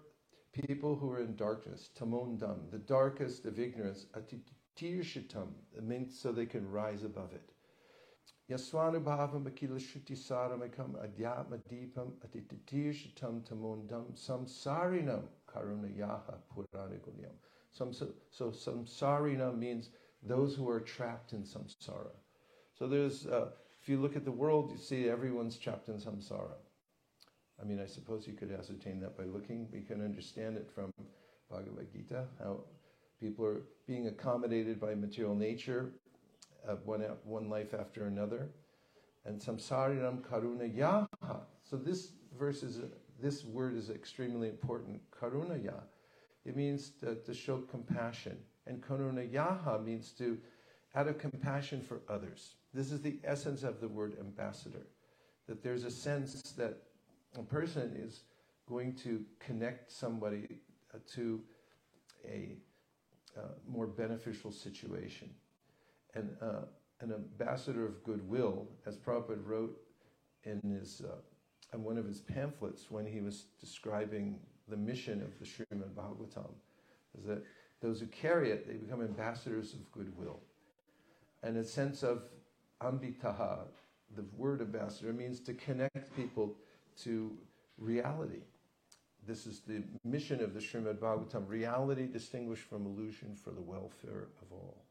people 0.52 0.95
who 0.95 1.11
are 1.11 1.21
in 1.21 1.35
darkness, 1.37 1.88
tamondam, 1.99 2.71
the 2.71 2.76
darkest 2.76 3.47
of 3.47 3.59
ignorance, 3.59 4.05
atirshitam, 4.14 5.49
it 5.75 5.83
means 5.83 6.21
so 6.21 6.33
they 6.33 6.45
can 6.45 6.71
rise 6.71 7.02
above 7.02 7.33
it. 7.33 7.49
Yaswanubhavam 8.50 9.50
akila 9.50 9.81
shuti 9.81 10.14
saramekam 10.14 10.97
adyatma 11.02 11.62
deepam 11.71 12.11
atitirshitam 12.26 13.41
tamondam 13.41 14.05
samsarinam 14.12 15.23
karuna 15.50 15.88
yaha 15.99 16.35
puranigulyam. 16.55 17.33
So, 17.71 17.91
so 18.29 18.50
samsarina 18.50 19.57
means 19.57 19.88
those 20.23 20.55
who 20.55 20.69
are 20.69 20.81
trapped 20.81 21.33
in 21.33 21.45
samsara. 21.45 22.12
So 22.79 22.87
there's, 22.87 23.26
uh, 23.26 23.52
if 23.81 23.88
you 23.88 23.99
look 23.99 24.14
at 24.14 24.26
the 24.26 24.31
world, 24.31 24.71
you 24.71 24.76
see 24.76 25.09
everyone's 25.09 25.57
trapped 25.57 25.88
in 25.88 25.95
samsara. 25.95 26.57
I 27.62 27.64
mean, 27.64 27.81
I 27.81 27.87
suppose 27.87 28.26
you 28.26 28.33
could 28.33 28.50
ascertain 28.50 28.99
that 29.00 29.16
by 29.16 29.25
looking. 29.25 29.69
We 29.73 29.83
can 29.83 30.04
understand 30.04 30.57
it 30.57 30.69
from 30.75 30.92
Bhagavad 31.49 31.92
Gita, 31.92 32.25
how 32.42 32.64
people 33.21 33.45
are 33.45 33.62
being 33.87 34.09
accommodated 34.09 34.81
by 34.81 34.97
material 34.97 35.37
nature, 35.37 35.92
uh, 36.69 36.75
one, 36.85 37.02
one 37.25 37.49
life 37.49 37.73
after 37.73 38.07
another. 38.07 38.50
And 39.25 39.40
samsarinam 39.40 40.23
karuna 40.23 40.76
yaha. 40.76 41.42
So 41.62 41.76
this 41.76 42.12
verse 42.37 42.64
is, 42.64 42.81
this 43.21 43.45
word 43.45 43.76
is 43.76 43.90
extremely 43.90 44.49
important. 44.49 45.00
Karuna 45.12 45.64
ya. 45.64 45.75
It 46.45 46.57
means 46.57 46.90
to, 47.00 47.14
to 47.14 47.33
show 47.33 47.59
compassion. 47.59 48.38
And 48.66 48.83
karuna 48.83 49.31
yaha 49.33 49.85
means 49.85 50.11
to, 50.19 50.37
out 50.97 51.07
of 51.07 51.19
compassion 51.19 51.81
for 51.81 52.00
others. 52.09 52.57
This 52.75 52.90
is 52.90 53.00
the 53.00 53.21
essence 53.23 53.62
of 53.62 53.81
the 53.81 53.87
word 53.87 54.16
ambassador. 54.19 54.88
That 55.47 55.62
there's 55.62 55.85
a 55.85 55.90
sense 55.90 56.42
that 56.57 56.83
a 57.39 57.43
person 57.43 57.93
is 57.97 58.21
going 58.69 58.95
to 58.95 59.25
connect 59.41 59.91
somebody 59.91 60.59
uh, 60.95 60.99
to 61.15 61.41
a 62.27 62.57
uh, 63.37 63.43
more 63.67 63.87
beneficial 63.87 64.53
situation. 64.53 65.31
And 66.15 66.37
uh, 66.41 66.62
an 67.01 67.12
ambassador 67.12 67.87
of 67.87 68.05
goodwill, 68.05 68.69
as 68.87 68.97
Prabhupada 68.97 69.45
wrote 69.45 69.77
in 70.45 70.61
his 70.62 71.03
uh, 71.05 71.17
in 71.73 71.83
one 71.83 71.97
of 71.97 72.07
his 72.07 72.21
pamphlets 72.21 72.91
when 72.91 73.07
he 73.07 73.21
was 73.21 73.45
describing 73.59 74.39
the 74.69 74.77
mission 74.77 75.23
of 75.23 75.39
the 75.39 75.47
Srimad 75.47 75.95
Bhagavatam, 75.95 76.51
is 77.19 77.25
that 77.25 77.43
those 77.81 78.01
who 78.01 78.07
carry 78.07 78.51
it, 78.51 78.69
they 78.69 78.75
become 78.75 79.01
ambassadors 79.01 79.73
of 79.73 79.91
goodwill. 79.91 80.41
And 81.43 81.57
a 81.57 81.65
sense 81.65 82.03
of 82.03 82.25
ambitaha, 82.83 83.61
the 84.15 84.25
word 84.37 84.61
ambassador, 84.61 85.12
means 85.12 85.41
to 85.41 85.55
connect 85.55 86.15
people 86.15 86.55
to 87.05 87.37
reality. 87.79 88.43
This 89.27 89.47
is 89.47 89.61
the 89.61 89.83
mission 90.05 90.43
of 90.43 90.53
the 90.53 90.61
Srimad 90.61 90.99
Bhagavatam 90.99 91.49
reality 91.49 92.07
distinguished 92.07 92.65
from 92.65 92.87
illusion 92.87 93.37
for 93.37 93.51
the 93.51 93.61
welfare 93.61 94.29
of 94.41 94.53
all. 94.53 94.85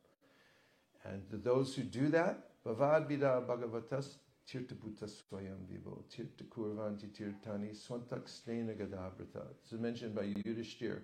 And 1.03 1.29
to 1.31 1.37
those 1.37 1.75
who 1.75 1.83
do 1.83 2.09
that, 2.09 2.63
Bhavad 2.65 3.07
Vida 3.07 3.43
Bhagavatas 3.47 4.15
Tirthaputa 4.47 5.09
Swayam 5.09 5.67
Vivo, 5.69 6.03
Tirtha 6.09 6.45
Kurvanti 6.49 7.09
Tirtani 7.09 7.75
Swantak 7.75 8.25
Stena 8.25 8.75
Gadabrata. 8.75 9.43
This 9.61 9.73
is 9.73 9.79
mentioned 9.79 10.15
by 10.15 10.23
Yudhishthir 10.23 10.99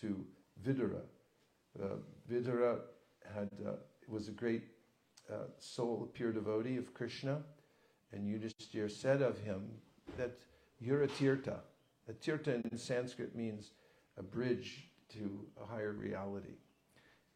to 0.00 0.24
Vidura. 0.64 1.02
Uh, 1.80 1.96
Vidura 2.30 2.78
had, 3.34 3.50
uh, 3.66 3.72
was 4.08 4.28
a 4.28 4.32
great 4.32 4.64
uh, 5.32 5.46
soul, 5.58 6.10
pure 6.14 6.32
devotee 6.32 6.76
of 6.76 6.94
Krishna, 6.94 7.42
and 8.12 8.26
Yudhishthir 8.26 8.90
said 8.90 9.22
of 9.22 9.38
him 9.38 9.70
that 10.16 10.32
you're 10.80 11.02
a 11.02 11.08
tirtha. 11.08 11.58
A 12.08 12.12
tirtha 12.12 12.70
in 12.70 12.78
Sanskrit 12.78 13.34
means 13.34 13.70
a 14.18 14.22
bridge 14.22 14.88
to 15.14 15.40
a 15.62 15.66
higher 15.66 15.92
reality. 15.92 16.56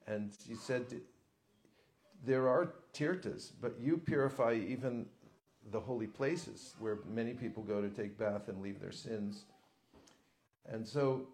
And 0.07 0.33
he 0.47 0.55
said, 0.55 0.85
there 2.25 2.49
are 2.49 2.73
tirthas, 2.93 3.53
but 3.61 3.79
you 3.81 3.97
purify 3.99 4.55
even 4.55 5.07
the 5.71 5.81
holy 5.81 6.07
places 6.07 6.75
where 6.79 6.99
many 7.09 7.35
people 7.35 7.63
go 7.63 7.81
to 7.81 7.89
take 7.89 8.19
bath 8.19 8.49
and 8.49 8.63
leave 8.63 8.81
their 8.81 8.93
sins. 8.93 9.45
And 10.67 10.87
so 10.87 11.29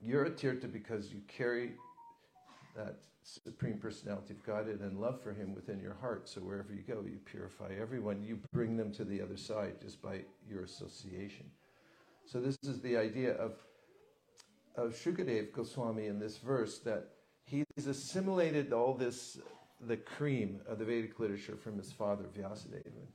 you're 0.00 0.24
a 0.24 0.30
tirtha 0.30 0.70
because 0.72 1.12
you 1.12 1.20
carry 1.28 1.72
that 2.76 2.96
Supreme 3.24 3.78
Personality 3.78 4.34
of 4.34 4.44
Godhead 4.44 4.80
and 4.80 5.00
love 5.00 5.20
for 5.22 5.32
Him 5.32 5.54
within 5.54 5.80
your 5.80 5.94
heart. 5.94 6.28
So 6.28 6.42
wherever 6.42 6.74
you 6.74 6.82
go, 6.82 7.02
you 7.04 7.18
purify 7.24 7.70
everyone. 7.80 8.22
You 8.22 8.38
bring 8.52 8.76
them 8.76 8.92
to 8.92 9.04
the 9.04 9.22
other 9.22 9.36
side 9.36 9.80
just 9.80 10.02
by 10.02 10.20
your 10.48 10.62
association. 10.62 11.46
So 12.26 12.38
this 12.38 12.58
is 12.62 12.80
the 12.80 12.98
idea 12.98 13.32
of, 13.32 13.52
of 14.76 14.92
Shukadev 14.92 15.52
Goswami 15.52 16.06
in 16.06 16.18
this 16.18 16.36
verse 16.36 16.78
that 16.80 17.08
he's 17.46 17.86
assimilated 17.86 18.74
all 18.74 18.92
this, 18.94 19.38
the 19.80 19.96
cream 19.96 20.60
of 20.68 20.78
the 20.78 20.84
Vedic 20.84 21.18
literature 21.18 21.56
from 21.56 21.78
his 21.78 21.90
father, 21.92 22.24
Vyasadeva. 22.36 23.06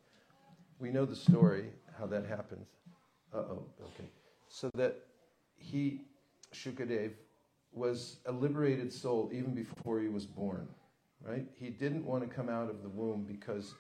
We 0.79 0.89
know 0.89 1.05
the 1.05 1.15
story, 1.15 1.65
how 1.99 2.07
that 2.07 2.25
happens. 2.25 2.67
Uh-oh, 3.33 3.63
okay. 3.79 4.09
So 4.47 4.71
that 4.73 4.95
he, 5.55 6.01
Shukadev, 6.53 7.11
was 7.71 8.17
a 8.25 8.31
liberated 8.31 8.91
soul 8.91 9.29
even 9.33 9.53
before 9.53 9.99
he 9.99 10.07
was 10.07 10.25
born, 10.25 10.67
right? 11.21 11.45
He 11.55 11.69
didn't 11.69 12.05
want 12.05 12.27
to 12.27 12.35
come 12.35 12.49
out 12.49 12.69
of 12.69 12.81
the 12.81 12.89
womb 12.89 13.25
because 13.27 13.73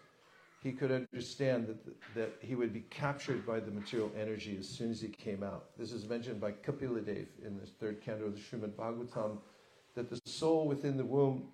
he 0.61 0.71
could 0.71 0.91
understand 0.91 1.67
that, 1.67 2.15
that 2.15 2.33
he 2.41 2.55
would 2.55 2.73
be 2.73 2.81
captured 2.89 3.45
by 3.45 3.59
the 3.59 3.71
material 3.71 4.11
energy 4.19 4.57
as 4.59 4.67
soon 4.67 4.91
as 4.91 4.99
he 4.99 5.07
came 5.07 5.41
out. 5.41 5.77
This 5.77 5.91
is 5.91 6.07
mentioned 6.07 6.41
by 6.41 6.51
Kapiladev 6.51 7.27
in 7.45 7.57
the 7.57 7.65
third 7.65 8.01
canto 8.01 8.25
of 8.25 8.35
the 8.35 8.41
Srimad 8.41 8.73
Bhagavatam, 8.73 9.37
that 9.95 10.09
the 10.09 10.19
soul 10.25 10.67
within 10.67 10.97
the 10.97 11.05
womb, 11.05 11.47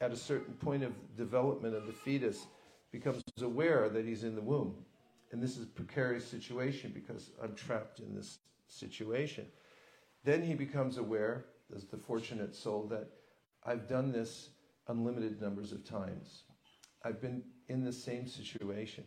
at 0.00 0.12
a 0.12 0.16
certain 0.16 0.54
point 0.54 0.82
of 0.82 0.92
development 1.16 1.74
of 1.74 1.86
the 1.86 1.92
fetus, 1.92 2.46
becomes 2.92 3.22
aware 3.42 3.88
that 3.88 4.06
he's 4.06 4.22
in 4.22 4.36
the 4.36 4.40
womb. 4.40 4.74
And 5.32 5.42
this 5.42 5.56
is 5.56 5.64
a 5.64 5.66
precarious 5.66 6.24
situation 6.24 6.92
because 6.94 7.30
I'm 7.42 7.54
trapped 7.56 7.98
in 7.98 8.14
this 8.14 8.38
situation. 8.68 9.46
Then 10.22 10.42
he 10.42 10.54
becomes 10.54 10.96
aware 10.96 11.46
as 11.74 11.84
the 11.84 11.96
fortunate 11.96 12.54
soul 12.54 12.86
that 12.88 13.08
I've 13.64 13.88
done 13.88 14.12
this 14.12 14.50
unlimited 14.88 15.40
numbers 15.40 15.72
of 15.72 15.84
times. 15.84 16.42
I've 17.04 17.20
been 17.20 17.42
in 17.68 17.84
the 17.84 17.92
same 17.92 18.26
situation. 18.26 19.04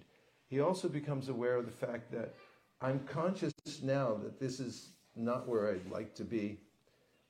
He 0.48 0.60
also 0.60 0.88
becomes 0.88 1.30
aware 1.30 1.56
of 1.56 1.66
the 1.66 1.86
fact 1.86 2.12
that 2.12 2.34
I'm 2.82 3.00
conscious 3.02 3.54
now 3.84 4.16
that 4.24 4.40
this 4.40 4.60
is 4.60 4.90
not 5.16 5.48
where 5.48 5.72
I'd 5.72 5.90
like 5.92 6.16
to 6.16 6.24
be 6.24 6.60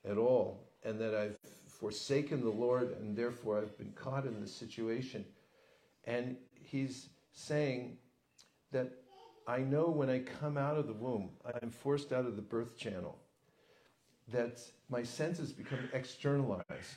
at 0.06 0.17
all, 0.17 0.69
and 0.84 0.99
that 0.99 1.15
I've 1.15 1.38
forsaken 1.67 2.41
the 2.41 2.49
Lord, 2.49 2.95
and 2.99 3.15
therefore 3.15 3.60
I've 3.60 3.78
been 3.78 3.91
caught 3.93 4.25
in 4.25 4.39
this 4.39 4.54
situation. 4.54 5.25
And 6.06 6.38
he's 6.54 7.10
saying 7.34 7.97
that 8.71 8.91
I 9.47 9.60
know 9.60 9.86
when 9.88 10.10
I 10.10 10.19
come 10.19 10.58
out 10.58 10.78
of 10.78 10.88
the 10.88 10.93
womb, 10.93 11.30
I'm 11.62 11.69
forced 11.69 12.12
out 12.12 12.25
of 12.25 12.36
the 12.36 12.41
birth 12.41 12.78
channel 12.78 13.17
that 14.32 14.62
my 14.90 15.04
senses 15.04 15.52
become 15.52 15.80
externalized 15.94 16.96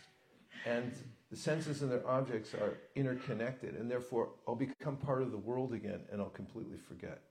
and 0.66 0.92
the 1.30 1.36
senses 1.36 1.82
and 1.82 1.90
their 1.90 2.06
objects 2.08 2.54
are 2.54 2.78
interconnected 2.96 3.74
and 3.76 3.90
therefore 3.90 4.30
I'll 4.46 4.56
become 4.56 4.96
part 4.96 5.22
of 5.22 5.30
the 5.30 5.38
world 5.38 5.72
again 5.72 6.00
and 6.10 6.20
I'll 6.20 6.28
completely 6.28 6.78
forget 6.78 7.22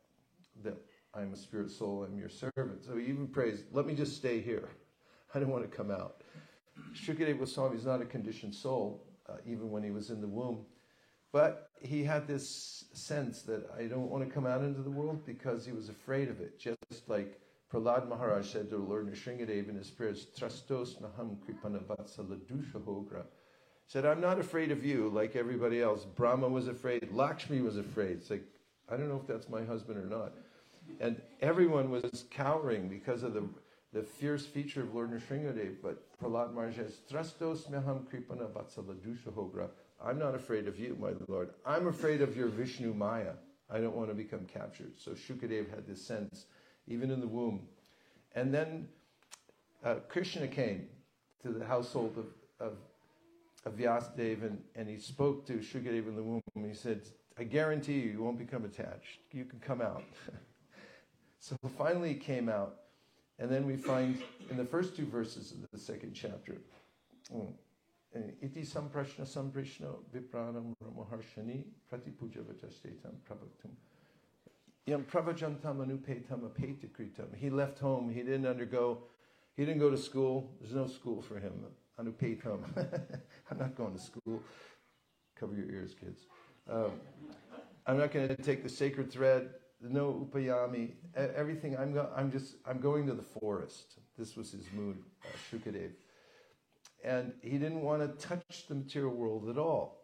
that 0.63 0.77
I'm 1.13 1.33
a 1.33 1.37
spirit 1.37 1.71
soul, 1.71 2.03
I'm 2.03 2.17
your 2.17 2.29
servant. 2.29 2.83
So 2.85 2.97
he 2.97 3.05
even 3.05 3.27
prays, 3.27 3.63
let 3.71 3.85
me 3.85 3.95
just 3.95 4.15
stay 4.15 4.39
here. 4.39 4.69
I 5.33 5.39
don't 5.39 5.49
want 5.49 5.69
to 5.69 5.75
come 5.75 5.91
out. 5.91 6.23
Shukadeva 6.95 7.39
Goswami 7.39 7.77
is 7.77 7.85
not 7.85 8.01
a 8.01 8.05
conditioned 8.05 8.55
soul, 8.55 9.05
uh, 9.27 9.33
even 9.45 9.69
when 9.69 9.83
he 9.83 9.91
was 9.91 10.09
in 10.09 10.21
the 10.21 10.27
womb. 10.27 10.65
But 11.31 11.69
he 11.81 12.03
had 12.03 12.27
this 12.27 12.85
sense 12.93 13.43
that 13.43 13.69
I 13.77 13.83
don't 13.83 14.09
want 14.09 14.27
to 14.27 14.33
come 14.33 14.47
out 14.47 14.63
into 14.63 14.81
the 14.81 14.89
world 14.89 15.25
because 15.25 15.65
he 15.65 15.71
was 15.71 15.89
afraid 15.89 16.29
of 16.29 16.41
it, 16.41 16.59
just 16.59 17.07
like 17.07 17.39
Prahlad 17.71 18.09
Maharaj 18.09 18.47
said 18.47 18.69
to 18.71 18.77
Lord 18.77 19.13
Nrsingadev 19.13 19.69
in 19.69 19.75
his 19.75 19.91
prayers, 19.91 20.25
Trastos 20.35 20.99
naham 21.01 21.37
kripana 21.37 21.83
vatsaladusha 21.83 22.81
hogra. 22.83 23.23
Said, 23.85 24.05
I'm 24.05 24.21
not 24.21 24.39
afraid 24.39 24.71
of 24.71 24.83
you 24.83 25.09
like 25.09 25.35
everybody 25.35 25.81
else. 25.81 26.05
Brahma 26.05 26.47
was 26.47 26.67
afraid. 26.67 27.09
Lakshmi 27.11 27.61
was 27.61 27.77
afraid. 27.77 28.17
It's 28.17 28.29
like, 28.29 28.43
I 28.91 28.97
don't 28.97 29.07
know 29.07 29.19
if 29.21 29.27
that's 29.27 29.49
my 29.49 29.63
husband 29.63 29.99
or 29.99 30.05
not. 30.05 30.33
And 30.99 31.21
everyone 31.41 31.91
was 31.91 32.25
cowering 32.31 32.87
because 32.87 33.21
of 33.21 33.35
the, 33.35 33.47
the 33.93 34.01
fierce 34.01 34.47
feature 34.47 34.81
of 34.81 34.95
Lord 34.95 35.11
Nrsingadev. 35.11 35.75
But 35.83 36.01
Prahlad 36.19 36.53
Maharaj 36.53 36.77
says, 36.77 37.01
Trastos 37.11 37.69
naham 37.69 38.05
kripana 38.11 38.47
vatsaladusha 38.49 39.31
hogra. 39.31 39.69
I'm 40.03 40.17
not 40.17 40.33
afraid 40.33 40.67
of 40.67 40.79
you, 40.79 40.97
my 40.99 41.11
Lord. 41.27 41.51
I'm 41.65 41.85
afraid 41.87 42.21
of 42.21 42.35
your 42.35 42.47
Vishnu 42.47 42.95
Maya. 42.95 43.33
I 43.69 43.79
don't 43.79 43.95
want 43.95 44.09
to 44.09 44.15
become 44.15 44.45
captured. 44.45 44.93
So 44.97 45.11
Shukadev 45.11 45.69
had 45.69 45.85
this 45.85 46.01
sense 46.01 46.45
even 46.89 47.11
in 47.11 47.21
the 47.21 47.27
womb. 47.27 47.61
And 48.35 48.53
then 48.53 48.87
uh, 49.83 49.95
Krishna 50.09 50.47
came 50.47 50.87
to 51.43 51.49
the 51.49 51.65
household 51.65 52.17
of, 52.17 52.67
of, 52.67 52.73
of 53.65 53.77
Vyasadeva 53.77 54.43
and, 54.43 54.61
and 54.75 54.89
he 54.89 54.97
spoke 54.97 55.45
to 55.47 55.53
Shukadeva 55.53 56.07
in 56.09 56.15
the 56.15 56.23
womb. 56.23 56.41
and 56.55 56.65
He 56.65 56.73
said, 56.73 57.03
I 57.37 57.43
guarantee 57.43 57.99
you, 57.99 58.11
you 58.11 58.23
won't 58.23 58.37
become 58.37 58.65
attached. 58.65 59.19
You 59.31 59.45
can 59.45 59.59
come 59.59 59.81
out. 59.81 60.03
so 61.39 61.55
finally 61.77 62.09
he 62.09 62.19
came 62.19 62.49
out. 62.49 62.75
And 63.37 63.49
then 63.49 63.65
we 63.65 63.77
find 63.77 64.21
in 64.49 64.57
the 64.57 64.65
first 64.65 64.97
two 64.97 65.05
verses 65.05 65.53
of 65.53 65.59
the 65.71 65.79
second 65.79 66.13
chapter, 66.13 66.57
mm, 67.33 67.53
iti 68.41 68.63
samprashna 68.63 69.25
samprishna 69.25 69.95
vipranam 70.13 70.73
romaharshani 70.83 71.63
pratipuja 71.89 72.43
vachastetam 72.43 73.13
prabhaktum 73.25 73.71
He 77.37 77.49
left 77.49 77.79
home. 77.79 78.09
He 78.09 78.21
didn't 78.21 78.47
undergo, 78.47 79.03
he 79.55 79.65
didn't 79.65 79.79
go 79.79 79.89
to 79.89 79.97
school. 79.97 80.51
There's 80.59 80.73
no 80.73 80.87
school 80.87 81.21
for 81.21 81.39
him. 81.39 81.53
Anupetam. 81.99 82.61
I'm 83.51 83.57
not 83.57 83.75
going 83.75 83.93
to 83.93 83.99
school. 83.99 84.41
Cover 85.39 85.53
your 85.53 85.69
ears, 85.69 85.93
kids. 85.99 86.25
Um, 86.71 86.91
I'm 87.85 87.97
not 87.97 88.11
going 88.11 88.29
to 88.29 88.35
take 88.35 88.63
the 88.63 88.69
sacred 88.69 89.11
thread. 89.11 89.49
No 89.81 90.27
upayami. 90.27 90.93
Everything. 91.15 91.77
I'm, 91.77 91.93
go, 91.93 92.09
I'm 92.15 92.31
just. 92.31 92.55
I'm 92.65 92.79
going 92.79 93.05
to 93.07 93.13
the 93.13 93.23
forest. 93.23 93.99
This 94.17 94.35
was 94.35 94.51
his 94.51 94.65
mood, 94.73 94.97
uh, 95.23 95.27
Shukadev. 95.51 95.91
And 97.03 97.33
he 97.41 97.57
didn't 97.57 97.81
want 97.81 98.01
to 98.01 98.27
touch 98.27 98.65
the 98.67 98.75
material 98.75 99.13
world 99.13 99.49
at 99.49 99.57
all. 99.57 99.99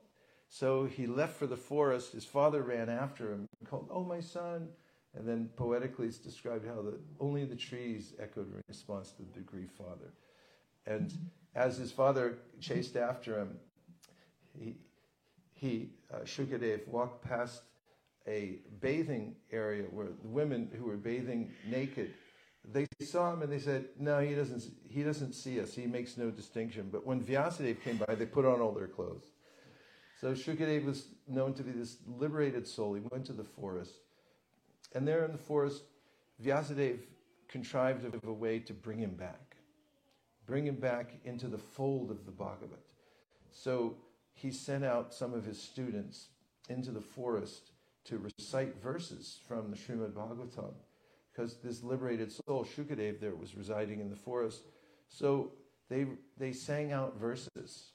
So 0.58 0.86
he 0.86 1.06
left 1.06 1.38
for 1.38 1.48
the 1.48 1.58
forest. 1.58 2.14
His 2.14 2.24
father 2.24 2.62
ran 2.62 2.88
after 2.88 3.30
him 3.34 3.50
and 3.60 3.70
called, 3.70 3.90
Oh, 3.92 4.06
my 4.06 4.22
son. 4.22 4.70
And 5.14 5.28
then 5.28 5.50
poetically 5.58 6.08
it's 6.08 6.18
described 6.18 6.66
how 6.66 6.82
the, 6.82 6.98
only 7.20 7.44
the 7.44 7.58
trees 7.58 8.14
echoed 8.20 8.48
in 8.48 8.62
response 8.70 9.12
to 9.12 9.24
the 9.34 9.42
grief 9.42 9.72
father. 9.78 10.14
And 10.88 11.12
as 11.56 11.76
his 11.78 11.92
father 11.92 12.38
chased 12.62 12.96
after 12.96 13.38
him, 13.38 13.58
he, 14.58 14.76
he 15.52 15.90
uh, 16.14 16.20
Shukadev, 16.20 16.88
walked 16.88 17.22
past 17.22 17.64
a 18.26 18.60
bathing 18.80 19.36
area 19.52 19.84
where 19.92 20.08
the 20.08 20.30
women 20.30 20.72
who 20.80 20.86
were 20.86 20.96
bathing 20.96 21.52
naked, 21.68 22.14
they 22.72 22.88
saw 23.02 23.34
him 23.34 23.42
and 23.42 23.52
they 23.52 23.60
said, 23.60 23.88
no, 24.00 24.22
he 24.22 24.34
doesn't, 24.34 24.64
he 24.88 25.04
doesn't 25.04 25.34
see 25.34 25.60
us. 25.60 25.74
He 25.74 25.86
makes 25.86 26.16
no 26.16 26.32
distinction. 26.32 26.88
But 26.90 27.06
when 27.06 27.22
Vyasadeva 27.22 27.82
came 27.84 27.98
by, 27.98 28.16
they 28.16 28.26
put 28.26 28.46
on 28.46 28.62
all 28.62 28.72
their 28.72 28.88
clothes. 28.88 29.35
So 30.20 30.32
Shukadev 30.32 30.86
was 30.86 31.08
known 31.28 31.54
to 31.56 31.64
be 31.64 31.72
this 31.72 31.98
liberated 32.08 32.68
soul. 32.68 32.94
He 32.94 33.02
went 33.12 33.26
to 33.26 33.34
the 33.34 33.44
forest. 33.44 34.00
And 34.94 35.08
there 35.08 35.26
in 35.26 35.32
the 35.32 35.38
forest, 35.38 35.84
Vyasadeva 36.44 37.00
contrived 37.48 38.06
a 38.24 38.32
way 38.32 38.60
to 38.60 38.74
bring 38.74 39.00
him 39.00 39.16
back, 39.16 39.58
bring 40.46 40.66
him 40.66 40.76
back 40.76 41.16
into 41.26 41.48
the 41.48 41.58
fold 41.58 42.12
of 42.12 42.26
the 42.26 42.32
Bhagavat. 42.32 42.94
So 43.52 43.98
he 44.34 44.52
sent 44.52 44.84
out 44.84 45.14
some 45.14 45.34
of 45.34 45.46
his 45.46 45.62
students 45.62 46.30
into 46.70 46.92
the 46.92 47.02
forest 47.02 47.72
to 48.06 48.18
recite 48.18 48.82
verses 48.82 49.40
from 49.48 49.70
the 49.70 49.78
Srimad 49.78 50.12
Bhagavatam 50.12 50.74
because 51.32 51.58
this 51.58 51.84
liberated 51.84 52.32
soul, 52.32 52.66
Shukadev, 52.66 53.20
there 53.20 53.36
was 53.36 53.56
residing 53.56 54.00
in 54.00 54.10
the 54.10 54.16
forest. 54.16 54.62
So 55.10 55.52
they, 55.90 56.06
they 56.38 56.54
sang 56.54 56.94
out 56.94 57.20
verses 57.20 57.92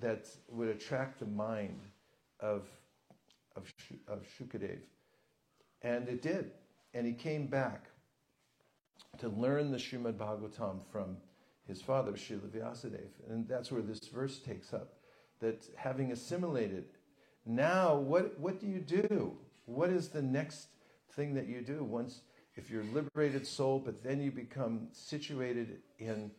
that 0.00 0.26
would 0.48 0.68
attract 0.68 1.20
the 1.20 1.26
mind 1.26 1.80
of, 2.40 2.66
of, 3.56 3.72
of 4.08 4.24
Shukadev. 4.38 4.80
And 5.82 6.08
it 6.08 6.22
did. 6.22 6.52
And 6.94 7.06
he 7.06 7.12
came 7.12 7.46
back 7.46 7.86
to 9.18 9.28
learn 9.28 9.70
the 9.70 9.76
Srimad 9.76 10.14
Bhagavatam 10.14 10.80
from 10.90 11.16
his 11.66 11.80
father, 11.80 12.12
Srila 12.12 12.48
Vyasadeva. 12.48 13.30
And 13.30 13.46
that's 13.48 13.70
where 13.70 13.82
this 13.82 14.00
verse 14.12 14.38
takes 14.38 14.72
up. 14.72 14.94
That 15.40 15.64
having 15.76 16.12
assimilated, 16.12 16.84
now 17.46 17.96
what, 17.96 18.38
what 18.38 18.60
do 18.60 18.66
you 18.66 18.80
do? 18.80 19.36
What 19.64 19.90
is 19.90 20.08
the 20.08 20.22
next 20.22 20.68
thing 21.12 21.34
that 21.34 21.46
you 21.46 21.62
do 21.62 21.82
once, 21.82 22.20
if 22.56 22.70
you're 22.70 22.84
liberated 22.84 23.46
soul, 23.46 23.80
but 23.82 24.02
then 24.02 24.20
you 24.20 24.30
become 24.30 24.88
situated 24.92 25.78
in 25.98 26.30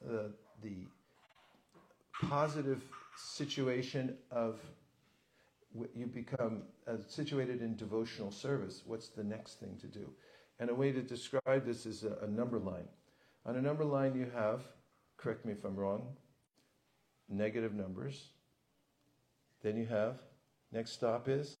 the, 0.00 0.32
the 0.62 0.86
positive 2.22 2.82
situation 3.16 4.16
of 4.30 4.60
you 5.94 6.06
become 6.06 6.62
uh, 6.86 6.94
situated 7.06 7.60
in 7.60 7.76
devotional 7.76 8.30
service. 8.30 8.82
What's 8.86 9.08
the 9.08 9.24
next 9.24 9.60
thing 9.60 9.76
to 9.80 9.86
do? 9.86 10.08
And 10.58 10.70
a 10.70 10.74
way 10.74 10.92
to 10.92 11.02
describe 11.02 11.66
this 11.66 11.84
is 11.84 12.04
a, 12.04 12.24
a 12.24 12.28
number 12.28 12.58
line. 12.58 12.88
On 13.44 13.56
a 13.56 13.62
number 13.62 13.84
line, 13.84 14.14
you 14.16 14.26
have, 14.34 14.62
correct 15.16 15.44
me 15.44 15.52
if 15.52 15.64
I'm 15.64 15.76
wrong, 15.76 16.06
negative 17.28 17.74
numbers. 17.74 18.30
Then 19.62 19.76
you 19.76 19.86
have, 19.86 20.18
next 20.72 20.92
stop 20.92 21.28
is 21.28 21.56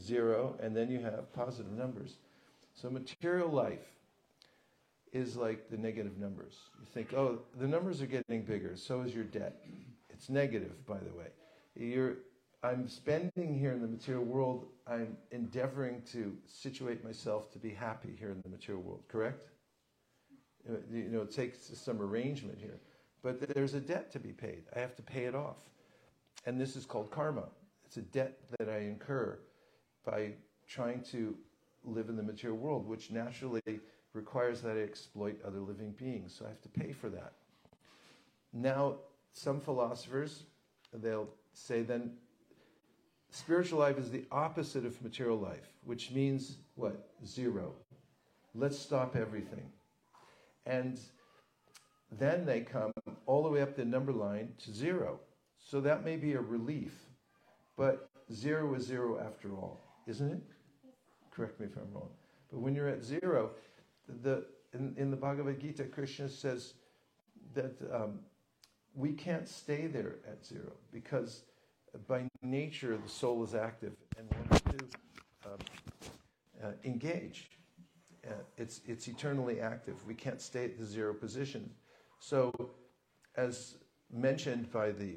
zero, 0.00 0.56
and 0.62 0.76
then 0.76 0.90
you 0.90 1.00
have 1.00 1.32
positive 1.32 1.72
numbers. 1.72 2.18
So 2.74 2.88
material 2.88 3.48
life 3.48 3.97
is 5.12 5.36
like 5.36 5.70
the 5.70 5.76
negative 5.76 6.18
numbers. 6.18 6.54
You 6.80 6.86
think, 6.92 7.14
oh, 7.14 7.40
the 7.58 7.66
numbers 7.66 8.02
are 8.02 8.06
getting 8.06 8.42
bigger, 8.42 8.76
so 8.76 9.02
is 9.02 9.14
your 9.14 9.24
debt. 9.24 9.56
It's 10.10 10.28
negative, 10.28 10.86
by 10.86 10.98
the 10.98 11.16
way. 11.16 11.28
You're, 11.74 12.16
I'm 12.62 12.88
spending 12.88 13.58
here 13.58 13.72
in 13.72 13.80
the 13.80 13.86
material 13.86 14.24
world, 14.24 14.66
I'm 14.86 15.16
endeavoring 15.30 16.02
to 16.12 16.36
situate 16.46 17.04
myself 17.04 17.50
to 17.52 17.58
be 17.58 17.70
happy 17.70 18.16
here 18.18 18.30
in 18.30 18.40
the 18.42 18.48
material 18.48 18.82
world, 18.82 19.02
correct? 19.08 19.48
You 20.92 21.08
know, 21.10 21.22
it 21.22 21.30
takes 21.30 21.70
some 21.78 22.00
arrangement 22.00 22.58
here. 22.60 22.80
But 23.22 23.54
there's 23.54 23.74
a 23.74 23.80
debt 23.80 24.12
to 24.12 24.18
be 24.18 24.32
paid. 24.32 24.64
I 24.74 24.80
have 24.80 24.94
to 24.96 25.02
pay 25.02 25.24
it 25.24 25.34
off. 25.34 25.56
And 26.46 26.60
this 26.60 26.76
is 26.76 26.84
called 26.84 27.10
karma. 27.10 27.44
It's 27.84 27.96
a 27.96 28.02
debt 28.02 28.38
that 28.58 28.68
I 28.68 28.78
incur 28.78 29.38
by 30.04 30.32
trying 30.68 31.02
to 31.10 31.36
live 31.84 32.08
in 32.08 32.16
the 32.16 32.22
material 32.22 32.58
world, 32.58 32.86
which 32.86 33.10
naturally 33.10 33.80
requires 34.18 34.60
that 34.62 34.76
I 34.76 34.80
exploit 34.80 35.36
other 35.46 35.60
living 35.60 35.92
beings. 35.92 36.34
So 36.36 36.44
I 36.44 36.48
have 36.48 36.60
to 36.62 36.68
pay 36.68 36.92
for 36.92 37.08
that. 37.10 37.32
Now, 38.52 38.96
some 39.32 39.60
philosophers, 39.60 40.42
they'll 40.92 41.28
say 41.52 41.82
then 41.82 42.12
spiritual 43.30 43.78
life 43.78 43.96
is 43.98 44.10
the 44.10 44.24
opposite 44.32 44.84
of 44.84 45.00
material 45.02 45.38
life, 45.38 45.68
which 45.84 46.10
means 46.10 46.56
what? 46.74 47.10
Zero. 47.24 47.72
Let's 48.54 48.78
stop 48.78 49.14
everything. 49.14 49.70
And 50.66 50.98
then 52.10 52.44
they 52.44 52.60
come 52.60 52.92
all 53.26 53.42
the 53.44 53.50
way 53.50 53.60
up 53.62 53.76
the 53.76 53.84
number 53.84 54.12
line 54.12 54.54
to 54.64 54.72
zero. 54.72 55.20
So 55.58 55.80
that 55.82 56.04
may 56.04 56.16
be 56.16 56.32
a 56.32 56.40
relief, 56.40 56.94
but 57.76 58.10
zero 58.32 58.74
is 58.74 58.84
zero 58.84 59.20
after 59.24 59.52
all, 59.52 59.80
isn't 60.06 60.32
it? 60.32 60.42
Correct 61.30 61.60
me 61.60 61.66
if 61.66 61.76
I'm 61.76 61.92
wrong. 61.92 62.10
But 62.50 62.60
when 62.60 62.74
you're 62.74 62.88
at 62.88 63.04
zero, 63.04 63.50
the, 64.08 64.44
in, 64.72 64.94
in 64.96 65.10
the 65.10 65.16
Bhagavad 65.16 65.60
Gita, 65.60 65.84
Krishna 65.84 66.28
says 66.28 66.74
that 67.54 67.76
um, 67.92 68.20
we 68.94 69.12
can't 69.12 69.48
stay 69.48 69.86
there 69.86 70.16
at 70.26 70.44
zero 70.44 70.72
because 70.92 71.42
by 72.06 72.28
nature 72.42 72.96
the 72.96 73.08
soul 73.08 73.44
is 73.44 73.54
active 73.54 73.92
and 74.18 74.28
wants 74.50 74.60
to 74.60 74.78
um, 75.46 75.58
uh, 76.62 76.70
engage. 76.84 77.50
Uh, 78.26 78.32
it's, 78.56 78.80
it's 78.86 79.08
eternally 79.08 79.60
active. 79.60 79.94
We 80.06 80.14
can't 80.14 80.40
stay 80.40 80.64
at 80.64 80.78
the 80.78 80.84
zero 80.84 81.14
position. 81.14 81.70
So, 82.20 82.52
as 83.36 83.76
mentioned 84.12 84.70
by 84.72 84.90
the 84.90 85.16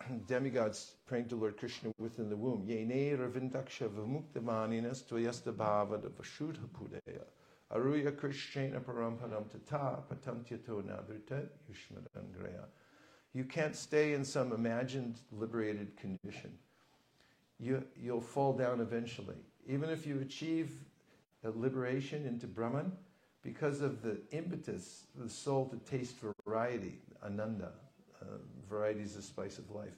demigods 0.26 0.94
praying 1.06 1.28
to 1.28 1.36
Lord 1.36 1.56
Krishna 1.56 1.92
within 1.98 2.28
the 2.28 2.36
womb, 2.36 2.66
Yene 2.66 3.16
ravindaksha 3.16 3.88
vimuktamaninas 3.88 5.04
tvayastabhava 5.04 6.00
vashudha 6.00 6.66
pudeya 6.74 7.22
aruya 7.72 8.16
krishna 8.16 8.80
parampanam 8.80 9.44
tata 9.50 10.02
patantyato 10.10 10.82
nadrita 10.82 11.48
yushmadangreya. 11.70 12.64
You 13.32 13.44
can't 13.44 13.76
stay 13.76 14.14
in 14.14 14.24
some 14.24 14.52
imagined 14.52 15.20
liberated 15.30 15.96
condition. 15.96 16.58
You, 17.60 17.84
you'll 17.96 18.20
fall 18.20 18.52
down 18.52 18.80
eventually. 18.80 19.36
Even 19.68 19.90
if 19.90 20.06
you 20.06 20.20
achieve 20.20 20.72
a 21.44 21.50
liberation 21.50 22.26
into 22.26 22.46
Brahman, 22.46 22.92
because 23.42 23.80
of 23.80 24.02
the 24.02 24.18
impetus 24.32 25.04
of 25.16 25.24
the 25.24 25.30
soul 25.30 25.66
to 25.66 25.76
taste 25.90 26.16
variety, 26.44 26.98
ananda, 27.24 27.70
uh, 28.20 28.24
variety 28.68 29.00
is 29.00 29.14
the 29.14 29.22
spice 29.22 29.58
of 29.58 29.70
life. 29.70 29.96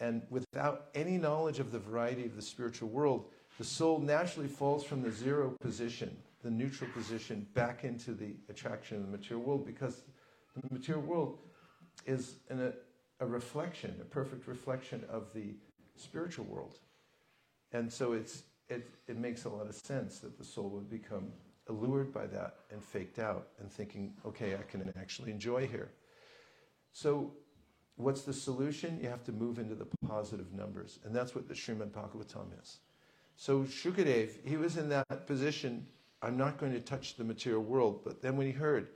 And 0.00 0.22
without 0.30 0.86
any 0.94 1.16
knowledge 1.18 1.60
of 1.60 1.72
the 1.72 1.78
variety 1.78 2.24
of 2.24 2.36
the 2.36 2.42
spiritual 2.42 2.88
world, 2.88 3.30
the 3.58 3.64
soul 3.64 3.98
naturally 3.98 4.48
falls 4.48 4.84
from 4.84 5.02
the 5.02 5.10
zero 5.10 5.54
position, 5.60 6.16
the 6.42 6.50
neutral 6.50 6.90
position, 6.92 7.46
back 7.54 7.84
into 7.84 8.12
the 8.12 8.36
attraction 8.48 8.96
of 8.98 9.04
the 9.04 9.16
material 9.16 9.44
world 9.44 9.66
because 9.66 10.02
the 10.56 10.72
material 10.72 11.04
world 11.04 11.38
is 12.06 12.36
a, 12.50 12.72
a 13.20 13.26
reflection, 13.26 13.94
a 14.00 14.04
perfect 14.04 14.46
reflection 14.46 15.04
of 15.10 15.32
the 15.34 15.54
spiritual 15.96 16.44
world. 16.44 16.78
And 17.72 17.92
so 17.92 18.12
it's, 18.12 18.44
it, 18.68 18.88
it 19.08 19.16
makes 19.16 19.44
a 19.44 19.48
lot 19.48 19.66
of 19.66 19.74
sense 19.74 20.20
that 20.20 20.38
the 20.38 20.44
soul 20.44 20.70
would 20.70 20.88
become 20.88 21.32
allured 21.68 22.12
by 22.12 22.26
that 22.26 22.56
and 22.70 22.82
faked 22.82 23.18
out 23.18 23.48
and 23.60 23.70
thinking, 23.70 24.14
okay, 24.24 24.54
I 24.54 24.62
can 24.62 24.92
actually 24.98 25.30
enjoy 25.30 25.66
here. 25.66 25.90
So, 26.92 27.32
what's 27.96 28.22
the 28.22 28.32
solution? 28.32 28.98
You 29.02 29.08
have 29.08 29.24
to 29.24 29.32
move 29.32 29.58
into 29.58 29.74
the 29.74 29.86
positive 30.06 30.52
numbers. 30.52 30.98
And 31.04 31.14
that's 31.14 31.34
what 31.34 31.46
the 31.48 31.54
Srimad 31.54 31.90
Bhagavatam 31.90 32.46
is. 32.62 32.78
So, 33.36 33.64
Shukadev, 33.64 34.30
he 34.46 34.56
was 34.56 34.78
in 34.78 34.88
that 34.88 35.26
position 35.26 35.86
I'm 36.22 36.36
not 36.36 36.58
going 36.58 36.72
to 36.72 36.80
touch 36.80 37.16
the 37.16 37.24
material 37.24 37.62
world. 37.62 38.00
But 38.04 38.20
then 38.22 38.36
when 38.36 38.46
he 38.46 38.52
heard, 38.52 38.88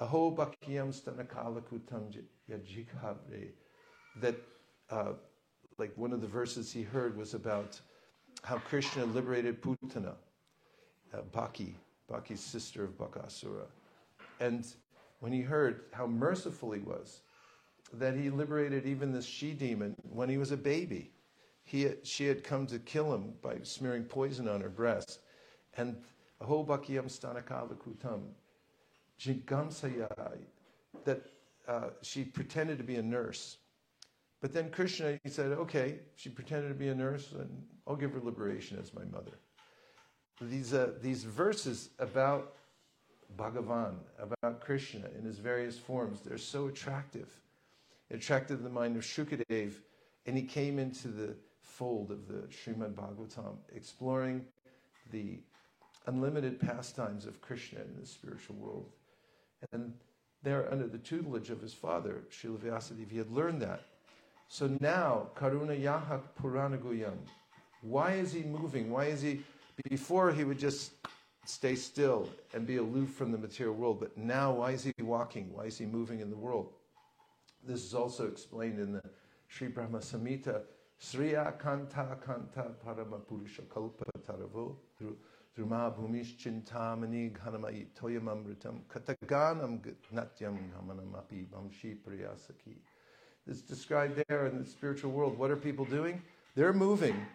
Aho 0.00 0.30
Bhakyam 0.30 0.92
Stanakalakutam 0.92 2.22
Yajikhavre, 2.50 3.50
that 4.20 4.36
uh, 4.90 5.12
like 5.78 5.92
one 5.96 6.12
of 6.12 6.20
the 6.20 6.26
verses 6.26 6.72
he 6.72 6.82
heard 6.82 7.16
was 7.16 7.34
about 7.34 7.80
how 8.42 8.58
Krishna 8.58 9.04
liberated 9.04 9.62
Putana, 9.62 10.14
uh, 11.14 11.22
Bhaki, 11.32 11.76
Bhaki's 12.10 12.40
sister 12.40 12.84
of 12.84 12.98
Bakasura. 12.98 13.66
And 14.40 14.66
when 15.20 15.32
he 15.32 15.40
heard 15.40 15.82
how 15.92 16.06
merciful 16.06 16.72
he 16.72 16.80
was, 16.80 17.20
that 17.94 18.16
he 18.16 18.30
liberated 18.30 18.86
even 18.86 19.12
this 19.12 19.24
she 19.24 19.52
demon 19.52 19.94
when 20.02 20.28
he 20.28 20.38
was 20.38 20.50
a 20.50 20.56
baby. 20.56 21.10
He 21.64 21.90
she 22.02 22.26
had 22.26 22.42
come 22.42 22.66
to 22.66 22.78
kill 22.80 23.14
him 23.14 23.34
by 23.40 23.58
smearing 23.62 24.04
poison 24.04 24.48
on 24.48 24.60
her 24.60 24.68
breast. 24.68 25.20
And 25.76 25.96
aho 26.42 26.64
bakiyam 26.64 27.06
stanakava 27.06 27.76
kutam, 27.76 28.22
that 31.04 31.22
uh, 31.68 31.80
she 32.02 32.24
pretended 32.24 32.78
to 32.78 32.84
be 32.84 32.96
a 32.96 33.02
nurse. 33.02 33.58
But 34.40 34.52
then 34.52 34.70
Krishna, 34.70 35.20
he 35.22 35.30
said, 35.30 35.52
okay, 35.52 36.00
she 36.16 36.28
pretended 36.28 36.68
to 36.68 36.74
be 36.74 36.88
a 36.88 36.94
nurse, 36.94 37.32
and 37.32 37.62
I'll 37.86 37.96
give 37.96 38.12
her 38.12 38.20
liberation 38.20 38.78
as 38.80 38.92
my 38.92 39.04
mother 39.04 39.38
these, 40.50 40.72
uh, 40.74 40.92
these 41.00 41.24
verses 41.24 41.90
about 41.98 42.54
Bhagavan, 43.36 43.94
about 44.18 44.60
Krishna 44.60 45.08
in 45.18 45.24
his 45.24 45.38
various 45.38 45.78
forms, 45.78 46.20
they're 46.20 46.38
so 46.38 46.66
attractive. 46.66 47.28
It 48.10 48.16
attracted 48.16 48.62
the 48.62 48.70
mind 48.70 48.96
of 48.96 49.02
Shukadev, 49.02 49.74
and 50.26 50.36
he 50.36 50.42
came 50.42 50.78
into 50.78 51.08
the 51.08 51.34
fold 51.60 52.10
of 52.10 52.28
the 52.28 52.46
Srimad 52.48 52.94
Bhagavatam, 52.94 53.56
exploring 53.74 54.44
the 55.10 55.38
unlimited 56.06 56.60
pastimes 56.60 57.26
of 57.26 57.40
Krishna 57.40 57.80
in 57.80 58.00
the 58.00 58.06
spiritual 58.06 58.56
world. 58.56 58.90
And 59.72 59.92
there, 60.42 60.70
under 60.72 60.86
the 60.86 60.98
tutelage 60.98 61.50
of 61.50 61.60
his 61.60 61.72
father, 61.72 62.22
Srila 62.30 62.58
Vyasadeva, 62.58 63.10
he 63.10 63.18
had 63.18 63.30
learned 63.30 63.62
that. 63.62 63.82
So 64.48 64.76
now, 64.80 65.28
Karuna 65.36 65.80
Yahak 65.80 66.22
Purana 66.40 66.78
Guyam, 66.78 67.16
why 67.80 68.12
is 68.12 68.32
he 68.32 68.42
moving? 68.42 68.90
Why 68.90 69.06
is 69.06 69.22
he 69.22 69.42
before, 69.88 70.32
he 70.32 70.44
would 70.44 70.58
just 70.58 70.92
stay 71.44 71.74
still 71.74 72.28
and 72.54 72.66
be 72.66 72.76
aloof 72.76 73.10
from 73.10 73.32
the 73.32 73.38
material 73.38 73.74
world. 73.74 74.00
But 74.00 74.16
now, 74.16 74.52
why 74.52 74.72
is 74.72 74.84
he 74.84 74.92
walking? 75.02 75.52
Why 75.52 75.64
is 75.64 75.78
he 75.78 75.86
moving 75.86 76.20
in 76.20 76.30
the 76.30 76.36
world? 76.36 76.72
This 77.64 77.84
is 77.84 77.94
also 77.94 78.26
explained 78.26 78.78
in 78.78 78.92
the 78.92 79.02
Sri 79.48 79.68
Brahma 79.68 79.98
Samhita 79.98 80.62
Sriya 81.00 81.60
Kanta 81.60 82.16
Kanta 82.24 82.72
Parama 82.84 83.26
Purusha 83.26 83.62
Kalpa 83.62 84.04
Taravo 84.20 84.76
Bhumish 85.58 86.36
Chintamani 86.36 87.32
Toyamamritam 87.98 88.80
Kataganam 88.88 89.80
Natyam 90.14 90.58
Priyasaki. 92.06 92.76
It's 93.46 93.60
described 93.60 94.22
there 94.28 94.46
in 94.46 94.58
the 94.58 94.64
spiritual 94.64 95.10
world. 95.10 95.38
What 95.38 95.50
are 95.50 95.56
people 95.56 95.84
doing? 95.84 96.22
They're 96.54 96.72
moving. 96.72 97.26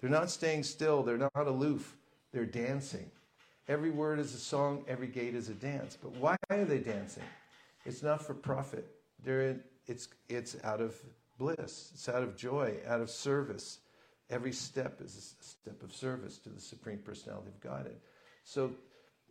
They're 0.00 0.10
not 0.10 0.30
staying 0.30 0.64
still. 0.64 1.02
They're 1.02 1.18
not 1.18 1.32
aloof. 1.34 1.96
They're 2.32 2.46
dancing. 2.46 3.10
Every 3.68 3.90
word 3.90 4.18
is 4.18 4.34
a 4.34 4.38
song, 4.38 4.84
every 4.88 5.06
gait 5.06 5.34
is 5.34 5.48
a 5.48 5.54
dance. 5.54 5.96
But 6.00 6.12
why 6.16 6.36
are 6.50 6.64
they 6.64 6.78
dancing? 6.78 7.22
It's 7.84 8.02
not 8.02 8.20
for 8.20 8.34
profit. 8.34 8.86
They're 9.22 9.60
it's, 9.86 10.08
it's 10.28 10.56
out 10.64 10.80
of 10.80 10.96
bliss, 11.38 11.90
it's 11.94 12.08
out 12.08 12.22
of 12.22 12.36
joy, 12.36 12.76
out 12.86 13.00
of 13.00 13.10
service. 13.10 13.78
Every 14.30 14.52
step 14.52 15.00
is 15.00 15.16
a 15.40 15.44
step 15.44 15.82
of 15.82 15.92
service 15.92 16.38
to 16.38 16.50
the 16.50 16.60
Supreme 16.60 16.98
Personality 16.98 17.48
of 17.48 17.60
Godhead. 17.60 17.96
So 18.44 18.70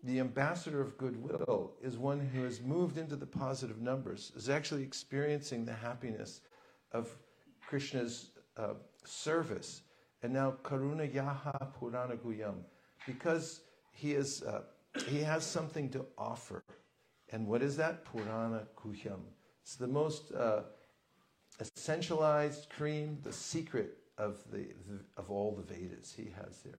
the 0.04 0.20
ambassador 0.20 0.82
of 0.82 0.98
goodwill 0.98 1.74
is 1.82 1.98
one 1.98 2.20
who 2.20 2.44
has 2.44 2.62
moved 2.62 2.98
into 2.98 3.16
the 3.16 3.26
positive 3.26 3.82
numbers, 3.82 4.34
is 4.36 4.50
actually 4.50 4.84
experiencing 4.84 5.66
the 5.66 5.74
happiness 5.74 6.42
of 6.92 7.10
Krishna's 7.66 8.32
uh, 8.58 8.74
service. 9.06 9.82
And 10.22 10.34
now 10.34 10.56
Karuna 10.64 11.10
Yaha 11.10 11.68
Purana 11.80 12.18
Guyam, 12.18 12.56
because 13.08 13.62
he, 13.92 14.14
is, 14.14 14.44
uh, 14.44 14.64
he 15.08 15.20
has 15.20 15.46
something 15.46 15.90
to 15.92 16.06
offer. 16.18 16.62
And 17.32 17.48
what 17.48 17.62
is 17.62 17.78
that? 17.78 18.04
Purana 18.04 18.64
Guhyam. 18.76 19.22
It's 19.62 19.76
the 19.76 19.88
most 19.88 20.34
uh, 20.34 20.64
essentialized 21.62 22.70
cream, 22.70 23.20
the 23.24 23.32
secret 23.32 23.98
of, 24.20 24.38
the, 24.52 24.68
the, 24.88 25.00
of 25.18 25.32
all 25.32 25.56
the 25.56 25.74
Vedas 25.74 26.14
he 26.16 26.32
has 26.36 26.62
there. 26.62 26.78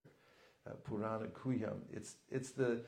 Uh, 0.67 0.75
Purana 0.85 1.27
Guhyam. 1.29 1.81
It's, 1.93 2.17
it's, 2.31 2.51
the, 2.51 2.83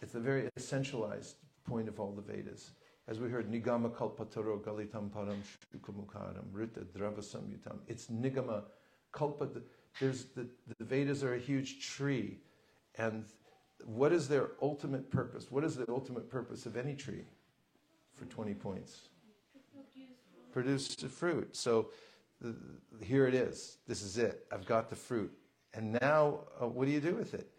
it's 0.00 0.12
the 0.12 0.20
very 0.20 0.48
essentialized 0.58 1.34
point 1.66 1.88
of 1.88 2.00
all 2.00 2.12
the 2.12 2.22
Vedas. 2.22 2.70
As 3.08 3.18
we 3.18 3.28
heard, 3.28 3.50
Nigama 3.50 3.90
Kalpataro 3.90 4.60
Galitam 4.62 5.10
Param 5.10 5.38
Shukamukharam 5.74 6.44
Rita 6.52 6.80
Drava 6.96 7.18
Samyutam. 7.18 7.78
It's 7.88 8.06
Nigama 8.06 8.62
Kalpa. 9.12 9.48
There's 10.00 10.26
the, 10.36 10.46
the 10.78 10.84
Vedas 10.84 11.24
are 11.24 11.34
a 11.34 11.38
huge 11.38 11.84
tree, 11.84 12.38
and 12.96 13.24
what 13.84 14.12
is 14.12 14.28
their 14.28 14.50
ultimate 14.62 15.10
purpose? 15.10 15.50
What 15.50 15.64
is 15.64 15.74
the 15.74 15.84
ultimate 15.88 16.30
purpose 16.30 16.64
of 16.64 16.76
any 16.76 16.94
tree? 16.94 17.24
For 18.14 18.24
20 18.26 18.54
points. 18.54 19.08
Produce 20.52 20.94
fruit. 20.94 21.56
So 21.56 21.88
here 23.02 23.26
it 23.26 23.34
is. 23.34 23.78
This 23.86 24.02
is 24.02 24.18
it. 24.18 24.46
I've 24.52 24.66
got 24.66 24.88
the 24.90 24.96
fruit. 24.96 25.32
And 25.74 25.98
now, 26.00 26.40
uh, 26.60 26.68
what 26.68 26.86
do 26.86 26.92
you 26.92 27.00
do 27.00 27.14
with 27.14 27.34
it? 27.34 27.50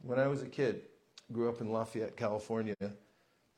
When 0.00 0.18
I 0.18 0.26
was 0.26 0.42
a 0.42 0.46
kid, 0.46 0.82
grew 1.32 1.48
up 1.48 1.60
in 1.60 1.70
Lafayette, 1.70 2.16
California, 2.16 2.76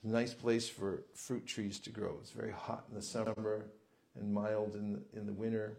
nice 0.03 0.35
place 0.35 0.69
for 0.69 1.05
fruit 1.15 1.47
trees 1.47 1.79
to 1.81 1.91
grow. 1.91 2.17
It's 2.21 2.31
very 2.31 2.53
hot 2.53 2.85
in 2.89 2.95
the 2.95 3.03
summer 3.03 3.67
and 4.15 4.33
mild 4.33 4.75
in 4.75 4.93
the, 4.93 5.19
in 5.19 5.27
the 5.27 5.33
winter. 5.33 5.79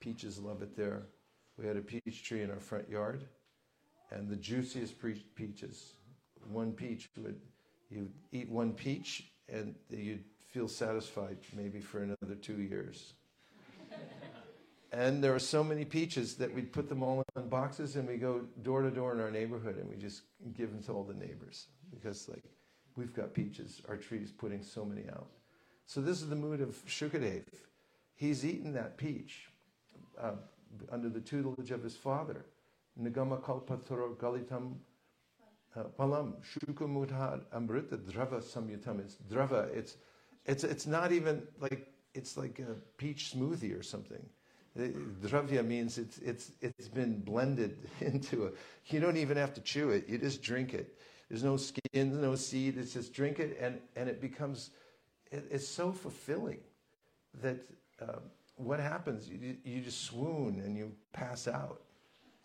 Peaches 0.00 0.38
love 0.38 0.62
it 0.62 0.76
there. 0.76 1.06
We 1.56 1.66
had 1.66 1.76
a 1.76 1.80
peach 1.80 2.22
tree 2.24 2.42
in 2.42 2.50
our 2.50 2.60
front 2.60 2.88
yard 2.88 3.24
and 4.10 4.28
the 4.28 4.36
juiciest 4.36 4.94
peaches. 5.34 5.94
One 6.50 6.72
peach 6.72 7.08
would 7.18 7.40
you 7.90 8.10
eat 8.32 8.48
one 8.48 8.72
peach 8.72 9.32
and 9.48 9.74
you'd 9.90 10.24
feel 10.46 10.68
satisfied 10.68 11.38
maybe 11.54 11.80
for 11.80 12.02
another 12.02 12.34
two 12.40 12.60
years. 12.60 13.14
And 14.92 15.22
there 15.22 15.32
were 15.32 15.38
so 15.38 15.62
many 15.62 15.84
peaches 15.84 16.36
that 16.36 16.52
we'd 16.52 16.72
put 16.72 16.88
them 16.88 17.02
all 17.02 17.22
in 17.36 17.48
boxes 17.48 17.96
and 17.96 18.08
we 18.08 18.16
go 18.16 18.40
door 18.62 18.82
to 18.82 18.90
door 18.90 19.12
in 19.12 19.20
our 19.20 19.30
neighborhood 19.30 19.76
and 19.76 19.88
we 19.88 19.96
just 19.96 20.22
give 20.56 20.70
them 20.70 20.82
to 20.82 20.92
all 20.92 21.04
the 21.04 21.14
neighbors 21.14 21.66
because 21.90 22.28
like 22.28 22.44
we've 22.96 23.14
got 23.14 23.34
peaches, 23.34 23.82
our 23.88 23.96
tree's 23.96 24.30
putting 24.30 24.62
so 24.62 24.84
many 24.84 25.08
out. 25.10 25.28
So 25.86 26.00
this 26.00 26.22
is 26.22 26.28
the 26.28 26.36
mood 26.36 26.60
of 26.60 26.76
Shukadev. 26.86 27.44
He's 28.14 28.44
eaten 28.44 28.72
that 28.74 28.96
peach 28.96 29.48
uh, 30.20 30.32
under 30.90 31.08
the 31.08 31.20
tutelage 31.20 31.70
of 31.70 31.82
his 31.82 31.94
father. 31.94 32.44
Nigama 33.00 33.40
kalpatara 33.40 34.14
galitam 34.16 34.74
uh, 35.76 35.84
palam 35.98 36.34
shukamudhar 36.42 37.42
amrita 37.54 37.96
drava 37.98 38.42
samyutam. 38.42 39.00
It's 39.00 39.16
drava. 39.30 39.68
It's, 39.74 39.96
it's, 40.46 40.64
it's 40.64 40.86
not 40.86 41.12
even 41.12 41.42
like, 41.60 41.92
it's 42.14 42.36
like 42.36 42.58
a 42.58 42.74
peach 42.96 43.32
smoothie 43.34 43.78
or 43.78 43.82
something. 43.82 44.24
Dravya 44.76 45.64
means 45.64 45.98
it's, 45.98 46.18
it's, 46.18 46.52
it's 46.60 46.88
been 46.88 47.20
blended 47.20 47.78
into 48.00 48.46
a, 48.46 48.50
you 48.86 49.00
don't 49.00 49.16
even 49.16 49.36
have 49.36 49.54
to 49.54 49.60
chew 49.60 49.90
it, 49.90 50.08
you 50.08 50.18
just 50.18 50.42
drink 50.42 50.74
it. 50.74 50.98
There's 51.28 51.44
no 51.44 51.56
skin, 51.56 52.20
no 52.20 52.34
seed, 52.34 52.78
it's 52.78 52.92
just 52.92 53.12
drink 53.12 53.38
it 53.38 53.58
and, 53.60 53.78
and 53.96 54.08
it 54.08 54.20
becomes, 54.20 54.70
it, 55.30 55.46
it's 55.50 55.68
so 55.68 55.92
fulfilling 55.92 56.60
that 57.42 57.58
uh, 58.00 58.20
what 58.56 58.80
happens? 58.80 59.28
You, 59.28 59.56
you 59.64 59.80
just 59.80 60.02
swoon 60.02 60.60
and 60.64 60.76
you 60.76 60.92
pass 61.12 61.46
out 61.46 61.82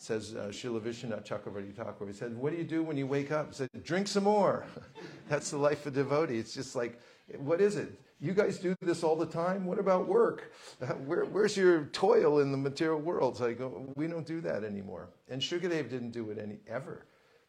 says 0.04 0.36
uh, 0.36 0.48
Srila 0.48 0.82
Chakravarti 1.24 1.74
Thakur. 1.74 2.06
He 2.06 2.14
said, 2.14 2.36
What 2.36 2.52
do 2.52 2.58
you 2.58 2.66
do 2.66 2.84
when 2.84 2.98
you 2.98 3.08
wake 3.08 3.32
up? 3.32 3.50
He 3.50 3.56
said, 3.56 3.70
Drink 3.84 4.08
some 4.08 4.26
more. 4.26 4.66
That's 5.30 5.50
the 5.50 5.58
life 5.58 5.86
of 5.86 5.94
devotee. 5.94 6.38
It's 6.38 6.54
just 6.54 6.76
like, 6.76 7.00
what 7.38 7.62
is 7.62 7.78
it? 7.78 7.98
You 8.24 8.34
guys 8.34 8.58
do 8.58 8.74
this 8.80 9.04
all 9.04 9.18
the 9.18 9.26
time? 9.26 9.66
What 9.66 9.80
about 9.80 10.08
work? 10.08 10.54
Uh, 10.82 10.94
where, 10.94 11.26
where's 11.26 11.58
your 11.58 11.88
toil 11.88 12.40
in 12.40 12.54
the 12.54 12.58
material 12.58 13.02
world? 13.02 13.36
So 13.36 13.48
I 13.48 13.52
go, 13.52 13.92
we 13.98 14.08
don't 14.08 14.26
do 14.26 14.40
that 14.40 14.64
anymore. 14.64 15.10
And 15.30 15.42
Shukadev 15.42 15.90
didn't 15.90 16.12
do 16.12 16.30
it 16.30 16.38
any 16.38 16.60
ever. 16.66 17.06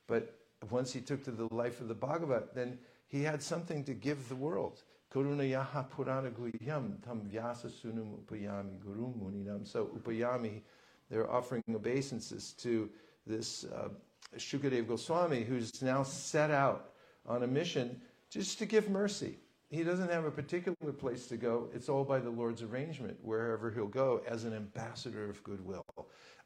But 0.09 0.37
once 0.71 0.93
he 0.93 1.01
took 1.01 1.23
to 1.27 1.31
the 1.31 1.47
life 1.55 1.81
of 1.81 1.87
the 1.87 1.95
Bhagavat, 1.95 2.57
then 2.57 2.77
he 3.07 3.23
had 3.23 3.41
something 3.41 3.85
to 3.85 3.95
give 3.95 4.29
the 4.29 4.35
world. 4.35 4.83
Karuna 5.15 5.49
yaha 5.49 5.89
purana 5.89 6.31
guyam 6.31 7.01
tam 7.05 7.21
vyasa 7.23 7.69
sunum 7.69 8.19
upayami 8.19 8.81
guru 8.81 9.15
muninam. 9.15 9.65
So 9.65 9.93
upayami 9.97 10.63
they're 11.09 11.31
offering 11.31 11.63
obeisances 11.73 12.51
to 12.55 12.91
this 13.29 13.65
uh, 13.65 13.91
Shukadev 14.37 14.89
Goswami, 14.89 15.45
who's 15.45 15.83
now 15.83 16.03
set 16.03 16.51
out 16.51 16.95
on 17.29 17.45
a 17.45 17.47
mission 17.47 18.01
just 18.29 18.59
to 18.59 18.67
give 18.67 18.91
mercy. 18.91 19.39
He 19.75 19.83
doesn't 19.83 20.13
have 20.13 20.25
a 20.25 20.31
particular 20.31 20.93
place 20.93 21.27
to 21.27 21.37
go. 21.37 21.69
It's 21.75 21.89
all 21.89 22.05
by 22.05 22.21
the 22.21 22.31
Lord's 22.31 22.63
arrangement, 22.63 23.19
wherever 23.23 23.73
he'll 23.73 23.89
go 23.89 24.23
as 24.25 24.45
an 24.45 24.55
ambassador 24.55 25.29
of 25.29 25.43
goodwill. 25.43 25.85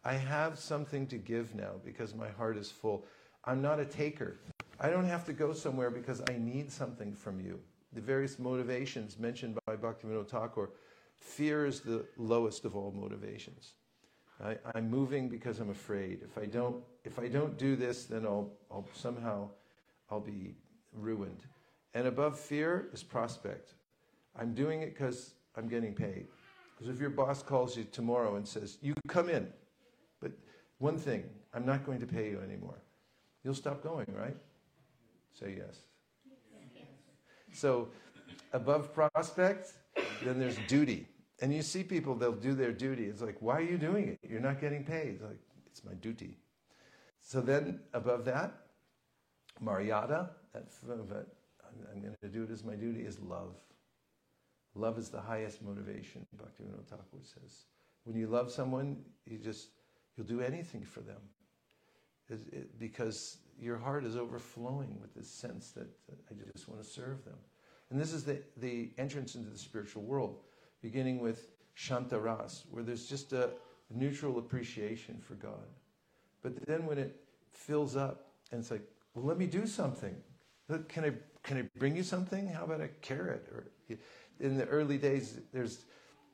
I 0.03 0.15
have 0.15 0.59
something 0.59 1.07
to 1.09 1.19
give 1.19 1.55
now 1.55 1.73
because 1.85 2.15
my 2.15 2.31
heart 2.31 2.57
is 2.57 2.71
full. 2.71 3.05
I'm 3.45 3.61
not 3.61 3.81
a 3.81 3.85
taker. 3.85 4.39
I 4.81 4.89
don't 4.89 5.05
have 5.05 5.27
to 5.27 5.35
go 5.35 5.53
somewhere 5.53 5.91
because 5.91 6.23
I 6.31 6.39
need 6.39 6.73
something 6.73 7.13
from 7.13 7.39
you. 7.39 7.61
The 7.93 8.01
various 8.01 8.39
motivations 8.39 9.19
mentioned 9.19 9.59
by 9.67 9.77
Bhaktivinoda 9.77 10.27
Thakur, 10.27 10.71
fear 11.15 11.67
is 11.67 11.81
the 11.81 12.07
lowest 12.17 12.65
of 12.65 12.77
all 12.77 12.93
motivations. 12.93 13.75
I, 14.43 14.57
am 14.75 14.89
moving 14.89 15.29
because 15.29 15.61
I'm 15.61 15.69
afraid. 15.69 16.21
If 16.23 16.39
I 16.39 16.47
don't, 16.47 16.83
if 17.05 17.19
I 17.19 17.29
don't 17.29 17.59
do 17.59 17.77
this, 17.77 18.07
then 18.07 18.25
I'll, 18.25 18.53
I'll 18.71 18.89
somehow, 18.95 19.51
I'll 20.11 20.19
be 20.19 20.55
ruined. 20.95 21.45
And 21.95 22.07
above 22.07 22.39
fear 22.39 22.89
is 22.93 23.03
prospect. 23.03 23.75
I'm 24.39 24.55
doing 24.55 24.83
it 24.83 24.95
because 24.95 25.35
I'm 25.57 25.69
getting 25.69 25.95
paid. 25.95 26.27
Because 26.77 26.95
if 26.95 27.01
your 27.01 27.11
boss 27.11 27.43
calls 27.43 27.77
you 27.77 27.85
tomorrow 27.85 28.37
and 28.37 28.47
says, 28.47 28.79
"You 28.81 28.95
come 29.09 29.29
in," 29.29 29.53
but 30.21 30.33
one 30.79 30.99
thing, 30.99 31.25
I'm 31.53 31.67
not 31.67 31.85
going 31.85 31.99
to 32.01 32.07
pay 32.07 32.31
you 32.31 32.41
anymore, 32.41 32.81
you'll 33.43 33.55
stop 33.55 33.83
going, 33.83 34.07
right? 34.17 34.37
Say 35.33 35.57
yes. 35.59 35.81
So, 37.53 37.89
above 38.53 38.93
prospect, 38.95 39.73
then 40.23 40.39
there's 40.39 40.59
duty. 40.69 41.09
And 41.41 41.53
you 41.55 41.63
see 41.63 41.83
people, 41.83 42.15
they'll 42.15 42.33
do 42.33 42.55
their 42.55 42.73
duty. 42.73 43.07
It's 43.07 43.23
like, 43.23 43.37
why 43.41 43.57
are 43.57 43.63
you 43.63 43.79
doing 43.79 44.09
it? 44.09 44.19
You're 44.29 44.41
not 44.41 44.61
getting 44.61 44.85
paid. 44.85 45.15
It's 45.15 45.23
like, 45.23 45.39
it's 45.67 45.85
my 45.85 45.95
duty. 45.95 46.37
So 47.21 47.41
then 47.41 47.81
above 47.95 48.25
that, 48.25 48.53
Maryada, 49.63 50.31
that, 50.53 51.27
I'm 51.93 52.01
going 52.01 52.15
to 52.21 52.29
do 52.29 52.45
it 52.45 52.51
as 52.51 52.65
my 52.65 52.75
duty, 52.75 53.01
is 53.01 53.19
love. 53.21 53.57
Love 54.75 54.99
is 54.99 55.09
the 55.09 55.21
highest 55.21 55.63
motivation, 55.63 56.27
Bhaktivinoda 56.37 56.85
Thakur 56.87 57.23
says. 57.23 57.65
When 58.05 58.17
you 58.17 58.27
love 58.27 58.51
someone, 58.51 58.99
you 59.27 59.39
just, 59.39 59.69
you'll 60.17 60.27
do 60.27 60.41
anything 60.41 60.85
for 60.85 61.01
them. 61.01 61.21
It, 62.29 62.41
it, 62.53 62.79
because 62.79 63.39
your 63.61 63.79
heart 63.79 64.05
is 64.05 64.17
overflowing 64.17 64.99
with 65.01 65.15
this 65.15 65.29
sense 65.29 65.71
that, 65.73 65.89
I 66.31 66.35
just 66.53 66.69
want 66.69 66.83
to 66.83 66.89
serve 66.89 67.25
them. 67.25 67.39
And 67.91 68.01
this 68.01 68.13
is 68.13 68.25
the, 68.25 68.43
the 68.59 68.91
entrance 68.99 69.35
into 69.35 69.51
the 69.51 69.59
spiritual 69.59 70.03
world 70.03 70.41
beginning 70.83 71.21
with 71.21 71.49
Shanta 71.75 72.19
Ras, 72.19 72.65
where 72.71 72.83
there's 72.83 73.07
just 73.07 73.33
a 73.33 73.51
neutral 73.91 74.39
appreciation 74.39 75.19
for 75.19 75.35
God. 75.35 75.67
But 76.43 76.67
then 76.67 76.87
when 76.87 76.99
it 76.99 77.21
fills 77.53 77.97
up 77.97 78.27
and 78.53 78.61
it's 78.61 78.71
like, 78.71 78.83
well, 79.15 79.25
let 79.25 79.39
me 79.39 79.47
do 79.47 79.67
something. 79.67 80.15
Can 80.89 81.05
I, 81.05 81.13
can 81.49 81.57
I 81.57 81.79
bring 81.79 81.97
you 81.97 82.03
something? 82.03 82.47
How 82.47 82.65
about 82.65 82.83
a 82.83 82.89
carrot? 83.01 83.49
Or 83.51 83.65
in 84.39 84.59
the 84.59 84.67
early 84.67 84.99
days, 84.99 85.41
there's 85.51 85.87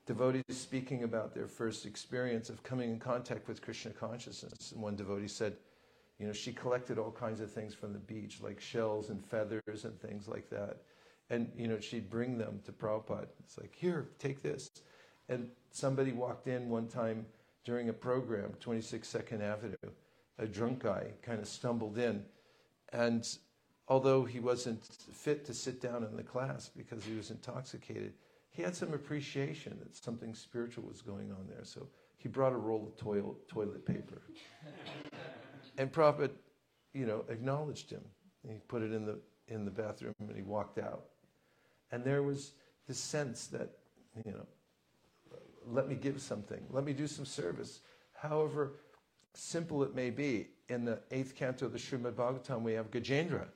devotees 0.06 0.42
speaking 0.50 1.04
about 1.04 1.32
their 1.32 1.46
first 1.46 1.86
experience 1.86 2.50
of 2.50 2.64
coming 2.64 2.90
in 2.90 2.98
contact 2.98 3.46
with 3.46 3.62
Krishna 3.62 3.92
consciousness. 3.92 4.72
And 4.72 4.82
one 4.82 4.96
devotee 4.96 5.28
said, 5.28 5.54
you 6.18 6.26
know, 6.26 6.32
she 6.32 6.52
collected 6.52 6.98
all 6.98 7.12
kinds 7.12 7.40
of 7.40 7.52
things 7.52 7.74
from 7.74 7.92
the 7.92 8.00
beach, 8.00 8.40
like 8.42 8.60
shells 8.60 9.08
and 9.10 9.24
feathers 9.24 9.84
and 9.84 10.00
things 10.00 10.26
like 10.26 10.50
that. 10.50 10.78
And, 11.30 11.48
you 11.56 11.68
know, 11.68 11.78
she'd 11.78 12.10
bring 12.10 12.36
them 12.36 12.60
to 12.64 12.72
Prabhupada. 12.72 13.28
It's 13.44 13.56
like, 13.56 13.72
here, 13.72 14.08
take 14.18 14.42
this. 14.42 14.68
And 15.28 15.48
somebody 15.70 16.10
walked 16.10 16.48
in 16.48 16.68
one 16.68 16.88
time 16.88 17.24
during 17.64 17.88
a 17.88 17.92
program, 17.92 18.52
26 18.58 19.06
Second 19.06 19.42
Avenue. 19.42 19.76
A 20.38 20.46
drunk 20.46 20.82
guy 20.82 21.12
kind 21.22 21.38
of 21.38 21.46
stumbled 21.46 21.98
in. 21.98 22.24
And 22.92 23.24
although 23.88 24.24
he 24.24 24.40
wasn't 24.40 24.84
fit 24.84 25.44
to 25.46 25.54
sit 25.54 25.80
down 25.80 26.04
in 26.04 26.16
the 26.16 26.22
class 26.22 26.70
because 26.76 27.04
he 27.04 27.14
was 27.14 27.30
intoxicated, 27.30 28.14
he 28.50 28.62
had 28.62 28.74
some 28.74 28.94
appreciation 28.94 29.78
that 29.80 29.96
something 29.96 30.34
spiritual 30.34 30.84
was 30.84 31.02
going 31.02 31.32
on 31.32 31.46
there. 31.48 31.64
So 31.64 31.88
he 32.16 32.28
brought 32.28 32.52
a 32.52 32.56
roll 32.56 32.86
of 32.86 32.96
toil, 32.96 33.36
toilet 33.48 33.84
paper. 33.84 34.22
and 35.78 35.92
Prabhupada, 35.92 36.30
you 36.92 37.06
know, 37.06 37.24
acknowledged 37.28 37.90
him. 37.90 38.02
He 38.46 38.54
put 38.68 38.82
it 38.82 38.92
in 38.92 39.04
the, 39.04 39.18
in 39.48 39.64
the 39.64 39.70
bathroom 39.70 40.14
and 40.20 40.36
he 40.36 40.42
walked 40.42 40.78
out. 40.78 41.06
And 41.90 42.04
there 42.04 42.22
was 42.22 42.52
this 42.86 42.98
sense 42.98 43.46
that, 43.48 43.70
you 44.24 44.32
know, 44.32 44.46
let 45.66 45.88
me 45.88 45.94
give 45.94 46.20
something, 46.20 46.60
let 46.70 46.84
me 46.84 46.92
do 46.92 47.06
some 47.06 47.24
service. 47.24 47.80
However 48.12 48.74
simple 49.34 49.82
it 49.82 49.94
may 49.94 50.10
be, 50.10 50.48
in 50.68 50.84
the 50.84 50.98
eighth 51.10 51.34
canto 51.34 51.66
of 51.66 51.72
the 51.72 51.78
Srimad 51.78 52.12
Bhagavatam, 52.12 52.62
we 52.62 52.72
have 52.72 52.90
Gajendra. 52.90 53.46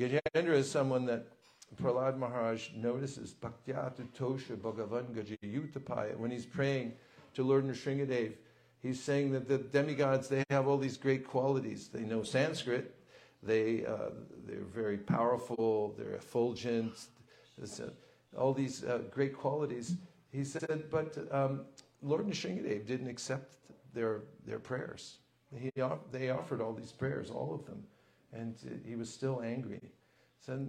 Gajendra 0.00 0.54
is 0.54 0.70
someone 0.70 1.04
that 1.06 1.26
Prahlad 1.80 2.16
Maharaj 2.16 2.70
notices, 2.74 3.34
Bhaktyatu 3.34 4.08
Tosha 4.18 4.56
Bhagavan 4.56 5.14
Gajayutapaya, 5.14 6.16
when 6.16 6.30
he's 6.30 6.46
praying 6.46 6.94
to 7.34 7.42
Lord 7.42 7.66
Nrsingadev, 7.66 8.32
he's 8.82 9.02
saying 9.02 9.32
that 9.32 9.46
the 9.46 9.58
demigods, 9.58 10.28
they 10.28 10.42
have 10.48 10.66
all 10.66 10.78
these 10.78 10.96
great 10.96 11.26
qualities. 11.26 11.88
They 11.88 12.00
know 12.00 12.22
Sanskrit, 12.22 12.94
they, 13.42 13.84
uh, 13.84 14.10
they're 14.46 14.64
very 14.64 14.96
powerful, 14.96 15.94
they're 15.98 16.14
effulgent, 16.14 16.94
uh, 17.62 17.84
all 18.38 18.54
these 18.54 18.82
uh, 18.84 19.02
great 19.10 19.36
qualities. 19.36 19.96
He 20.32 20.44
said, 20.44 20.84
but 20.90 21.18
um, 21.30 21.66
Lord 22.02 22.26
Nrsingadev 22.26 22.86
didn't 22.86 23.08
accept 23.08 23.56
their, 23.92 24.22
their 24.46 24.60
prayers. 24.60 25.18
He, 25.54 25.70
they 26.10 26.30
offered 26.30 26.62
all 26.62 26.72
these 26.72 26.92
prayers, 26.92 27.28
all 27.28 27.52
of 27.52 27.66
them, 27.66 27.84
and 28.32 28.54
he 28.86 28.96
was 28.96 29.12
still 29.12 29.42
angry. 29.42 29.80
So 30.38 30.66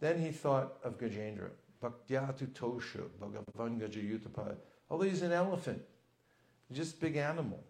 then 0.00 0.20
he 0.20 0.30
thought 0.30 0.78
of 0.84 0.98
Gajendra, 0.98 1.50
Bhaktyatu 1.82 2.48
Tosha, 2.52 3.04
Bhagavan 3.20 3.80
Gajayutapa. 3.80 4.56
Although 4.90 5.04
he's 5.04 5.22
an 5.22 5.32
elephant, 5.32 5.82
just 6.72 7.00
big 7.00 7.16
animal. 7.16 7.62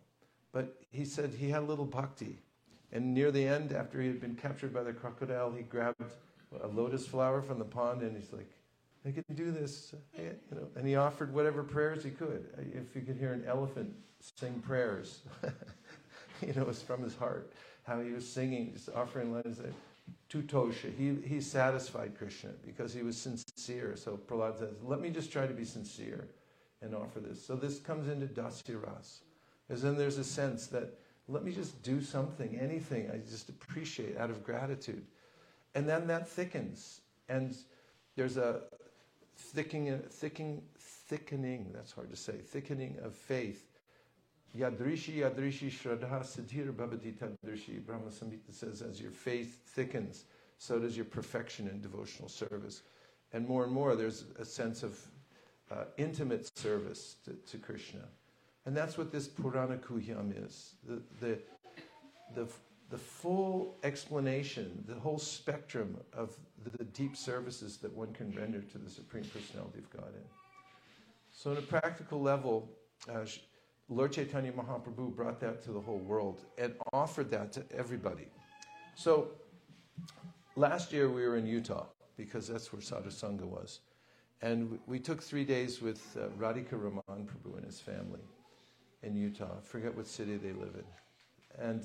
But 0.52 0.76
he 0.90 1.04
said 1.04 1.34
he 1.38 1.48
had 1.48 1.62
a 1.62 1.66
little 1.66 1.86
bhakti. 1.86 2.38
And 2.92 3.14
near 3.14 3.30
the 3.30 3.46
end, 3.46 3.72
after 3.72 4.00
he 4.00 4.08
had 4.08 4.20
been 4.20 4.34
captured 4.34 4.74
by 4.74 4.82
the 4.82 4.92
crocodile, 4.92 5.50
he 5.50 5.62
grabbed 5.62 6.02
a 6.62 6.66
lotus 6.66 7.06
flower 7.06 7.40
from 7.40 7.58
the 7.58 7.64
pond 7.64 8.02
and 8.02 8.14
he's 8.16 8.32
like, 8.32 8.50
I 9.06 9.10
can 9.10 9.24
do 9.34 9.50
this. 9.50 9.94
You 10.16 10.34
know, 10.52 10.68
and 10.76 10.86
he 10.86 10.96
offered 10.96 11.32
whatever 11.32 11.62
prayers 11.62 12.04
he 12.04 12.10
could. 12.10 12.46
If 12.72 12.94
you 12.94 13.02
could 13.02 13.16
hear 13.16 13.32
an 13.32 13.44
elephant 13.46 13.92
sing 14.20 14.60
prayers, 14.60 15.20
you 16.40 16.52
know, 16.54 16.62
it 16.62 16.66
was 16.66 16.82
from 16.82 17.02
his 17.02 17.16
heart. 17.16 17.52
How 17.82 18.00
he 18.00 18.10
was 18.10 18.28
singing, 18.28 18.72
just 18.72 18.88
offering 18.90 19.32
letters. 19.32 19.60
Uh, 19.60 19.68
Tutosha. 20.28 20.94
He, 20.96 21.16
he 21.26 21.40
satisfied 21.40 22.16
Krishna 22.16 22.50
because 22.64 22.92
he 22.92 23.02
was 23.02 23.16
sincere. 23.16 23.96
So 23.96 24.18
Prahlad 24.26 24.58
says, 24.58 24.76
let 24.82 25.00
me 25.00 25.10
just 25.10 25.30
try 25.30 25.46
to 25.46 25.54
be 25.54 25.64
sincere 25.64 26.28
and 26.80 26.94
offer 26.94 27.20
this. 27.20 27.44
So 27.44 27.54
this 27.54 27.78
comes 27.78 28.08
into 28.08 28.26
Dasiras. 28.26 29.20
Because 29.68 29.82
then 29.82 29.96
there's 29.96 30.18
a 30.18 30.24
sense 30.24 30.66
that 30.68 30.98
let 31.28 31.44
me 31.44 31.52
just 31.52 31.82
do 31.82 32.02
something, 32.02 32.58
anything 32.58 33.10
I 33.10 33.18
just 33.18 33.48
appreciate 33.48 34.16
out 34.16 34.30
of 34.30 34.42
gratitude. 34.42 35.04
And 35.74 35.88
then 35.88 36.06
that 36.08 36.28
thickens. 36.28 37.00
And 37.28 37.56
there's 38.16 38.36
a 38.36 38.62
thickening, 39.36 39.98
thickening, 40.10 40.62
thickening, 40.78 41.70
that's 41.72 41.92
hard 41.92 42.10
to 42.10 42.16
say, 42.16 42.32
thickening 42.32 42.98
of 43.02 43.14
faith. 43.14 43.68
Yadrishi, 44.56 45.16
yadrishi, 45.18 45.70
shraddha, 45.70 46.22
siddhir, 46.22 46.72
bhavati 46.72 47.14
tadrishi. 47.14 47.84
Brahma 47.84 48.10
Samhita 48.10 48.52
says, 48.52 48.82
as 48.82 49.00
your 49.00 49.10
faith 49.10 49.62
thickens, 49.66 50.24
so 50.58 50.78
does 50.78 50.96
your 50.96 51.06
perfection 51.06 51.68
in 51.68 51.80
devotional 51.80 52.28
service. 52.28 52.82
And 53.32 53.48
more 53.48 53.64
and 53.64 53.72
more, 53.72 53.96
there's 53.96 54.24
a 54.38 54.44
sense 54.44 54.82
of 54.82 54.98
uh, 55.70 55.84
intimate 55.96 56.56
service 56.58 57.16
to, 57.24 57.32
to, 57.50 57.56
Krishna. 57.56 58.00
And 58.66 58.76
that's 58.76 58.98
what 58.98 59.10
this 59.10 59.26
Purana 59.26 59.78
Guhyam 59.78 60.32
is. 60.46 60.74
The, 60.86 61.02
the, 61.20 61.38
the, 62.34 62.46
the 62.90 62.98
full 62.98 63.78
explanation, 63.82 64.84
the 64.86 65.00
whole 65.00 65.18
spectrum 65.18 65.96
of 66.12 66.36
the, 66.62 66.76
the 66.76 66.84
deep 66.84 67.16
services 67.16 67.78
that 67.78 67.92
one 67.92 68.12
can 68.12 68.30
render 68.32 68.60
to 68.60 68.78
the 68.78 68.90
Supreme 68.90 69.24
Personality 69.24 69.78
of 69.78 69.90
Godhead. 69.90 70.26
So, 71.32 71.52
on 71.52 71.56
a 71.56 71.62
practical 71.62 72.20
level, 72.20 72.68
uh, 73.08 73.24
Lord 73.92 74.12
Chaitanya 74.12 74.52
Mahaprabhu 74.52 75.14
brought 75.14 75.38
that 75.40 75.62
to 75.64 75.72
the 75.72 75.80
whole 75.80 75.98
world 75.98 76.40
and 76.56 76.74
offered 76.92 77.30
that 77.30 77.52
to 77.52 77.64
everybody. 77.76 78.26
So, 78.94 79.28
last 80.56 80.92
year 80.92 81.10
we 81.10 81.26
were 81.26 81.36
in 81.36 81.46
Utah 81.46 81.86
because 82.16 82.48
that's 82.48 82.72
where 82.72 82.80
Sadhu 82.80 83.10
Sangha 83.10 83.44
was. 83.44 83.80
And 84.40 84.78
we 84.86 84.98
took 84.98 85.22
three 85.22 85.44
days 85.44 85.82
with 85.82 86.16
uh, 86.16 86.28
Radhika 86.42 86.72
Raman 86.72 87.02
Prabhu 87.26 87.56
and 87.56 87.64
his 87.64 87.80
family 87.80 88.20
in 89.02 89.14
Utah. 89.14 89.58
I 89.58 89.60
forget 89.60 89.94
what 89.94 90.06
city 90.06 90.36
they 90.36 90.52
live 90.52 90.74
in. 90.74 91.64
And 91.64 91.82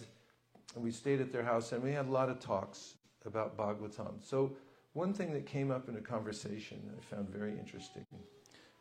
we 0.75 0.91
stayed 0.91 1.19
at 1.21 1.31
their 1.31 1.43
house 1.43 1.71
and 1.71 1.83
we 1.83 1.91
had 1.91 2.07
a 2.07 2.11
lot 2.11 2.29
of 2.29 2.39
talks 2.39 2.95
about 3.25 3.57
Bhagavatam. 3.57 4.23
So, 4.23 4.53
one 4.93 5.13
thing 5.13 5.33
that 5.33 5.45
came 5.45 5.69
up 5.69 5.89
in 5.89 5.97
a 5.97 6.01
conversation 6.01 6.81
I 6.97 7.15
found 7.15 7.29
very 7.29 7.51
interesting 7.51 8.05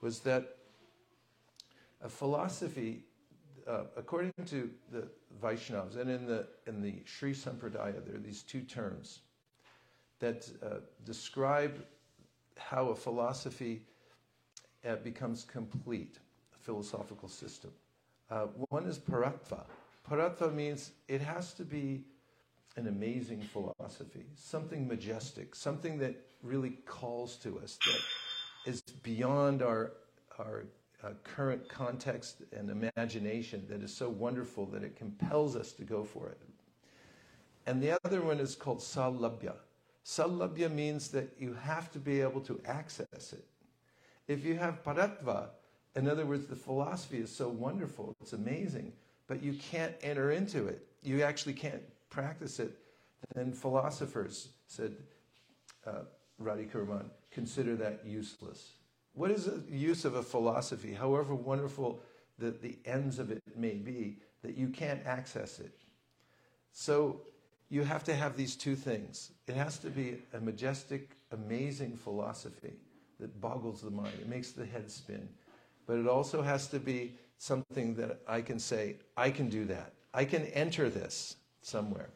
was 0.00 0.20
that 0.20 0.56
a 2.02 2.08
philosophy, 2.08 3.04
uh, 3.68 3.84
according 3.96 4.32
to 4.46 4.70
the 4.92 5.08
Vaishnavas, 5.42 5.96
and 5.96 6.10
in 6.10 6.26
the, 6.26 6.46
in 6.66 6.80
the 6.82 7.02
Sri 7.04 7.32
Sampradaya, 7.32 8.04
there 8.04 8.16
are 8.16 8.24
these 8.24 8.42
two 8.42 8.62
terms 8.62 9.20
that 10.18 10.48
uh, 10.64 10.76
describe 11.04 11.84
how 12.56 12.88
a 12.88 12.96
philosophy 12.96 13.82
uh, 14.86 14.96
becomes 14.96 15.44
complete, 15.44 16.18
a 16.54 16.58
philosophical 16.58 17.28
system. 17.28 17.70
Uh, 18.30 18.46
one 18.70 18.86
is 18.86 18.98
paratva. 18.98 19.64
Paratva 20.08 20.54
means 20.54 20.92
it 21.08 21.20
has 21.20 21.52
to 21.54 21.64
be 21.64 22.04
an 22.76 22.88
amazing 22.88 23.40
philosophy, 23.40 24.24
something 24.34 24.86
majestic, 24.86 25.54
something 25.54 25.98
that 25.98 26.14
really 26.42 26.78
calls 26.86 27.36
to 27.36 27.58
us, 27.58 27.78
that 27.86 28.70
is 28.70 28.80
beyond 29.02 29.62
our, 29.62 29.92
our 30.38 30.66
uh, 31.04 31.10
current 31.22 31.68
context 31.68 32.42
and 32.56 32.70
imagination, 32.70 33.64
that 33.68 33.82
is 33.82 33.94
so 33.94 34.08
wonderful 34.08 34.66
that 34.66 34.82
it 34.82 34.96
compels 34.96 35.56
us 35.56 35.72
to 35.72 35.84
go 35.84 36.04
for 36.04 36.28
it. 36.28 36.40
And 37.66 37.82
the 37.82 37.98
other 38.04 38.22
one 38.22 38.38
is 38.38 38.54
called 38.54 38.78
saulabhya. 38.78 39.54
Saulabhya 40.04 40.72
means 40.72 41.08
that 41.08 41.34
you 41.38 41.54
have 41.54 41.90
to 41.92 41.98
be 41.98 42.20
able 42.20 42.40
to 42.42 42.60
access 42.64 43.32
it. 43.32 43.44
If 44.28 44.44
you 44.44 44.56
have 44.56 44.82
paratva, 44.82 45.48
in 45.96 46.08
other 46.08 46.24
words, 46.24 46.46
the 46.46 46.56
philosophy 46.56 47.18
is 47.18 47.34
so 47.34 47.48
wonderful, 47.48 48.14
it's 48.20 48.32
amazing, 48.32 48.92
but 49.26 49.42
you 49.42 49.54
can't 49.54 49.94
enter 50.02 50.30
into 50.30 50.66
it. 50.66 50.86
You 51.02 51.22
actually 51.22 51.54
can't 51.54 51.82
practice 52.10 52.60
it. 52.60 52.78
Then 53.34 53.52
philosophers 53.52 54.48
said, 54.68 54.94
uh, 55.86 56.02
consider 57.30 57.76
that 57.76 58.00
useless. 58.04 58.75
What 59.16 59.30
is 59.30 59.46
the 59.46 59.62
use 59.68 60.04
of 60.04 60.14
a 60.14 60.22
philosophy, 60.22 60.92
however 60.92 61.34
wonderful 61.34 62.00
that 62.38 62.60
the 62.60 62.76
ends 62.84 63.18
of 63.18 63.30
it 63.30 63.42
may 63.56 63.74
be, 63.74 64.18
that 64.42 64.58
you 64.58 64.68
can't 64.68 65.00
access 65.06 65.58
it? 65.58 65.72
So 66.72 67.22
you 67.70 67.82
have 67.82 68.04
to 68.04 68.14
have 68.14 68.36
these 68.36 68.54
two 68.54 68.76
things. 68.76 69.32
It 69.46 69.54
has 69.56 69.78
to 69.78 69.88
be 69.88 70.18
a 70.34 70.40
majestic, 70.40 71.16
amazing 71.32 71.96
philosophy 71.96 72.74
that 73.18 73.40
boggles 73.40 73.80
the 73.80 73.90
mind, 73.90 74.12
it 74.20 74.28
makes 74.28 74.52
the 74.52 74.66
head 74.66 74.90
spin. 74.90 75.26
But 75.86 75.96
it 75.96 76.06
also 76.06 76.42
has 76.42 76.68
to 76.68 76.78
be 76.78 77.14
something 77.38 77.94
that 77.94 78.20
I 78.28 78.42
can 78.42 78.58
say, 78.58 78.96
I 79.16 79.30
can 79.30 79.48
do 79.48 79.64
that. 79.64 79.94
I 80.12 80.26
can 80.26 80.44
enter 80.48 80.90
this 80.90 81.36
somewhere. 81.62 82.10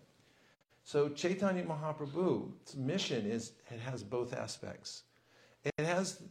So 0.85 1.09
Chaitanya 1.09 1.63
Mahaprabhu's 1.63 2.77
mission 2.77 3.25
is 3.25 3.53
it 3.71 3.81
has 3.81 4.03
both 4.03 4.35
aspects. 4.35 5.05
It 5.65 5.87
has 5.87 6.23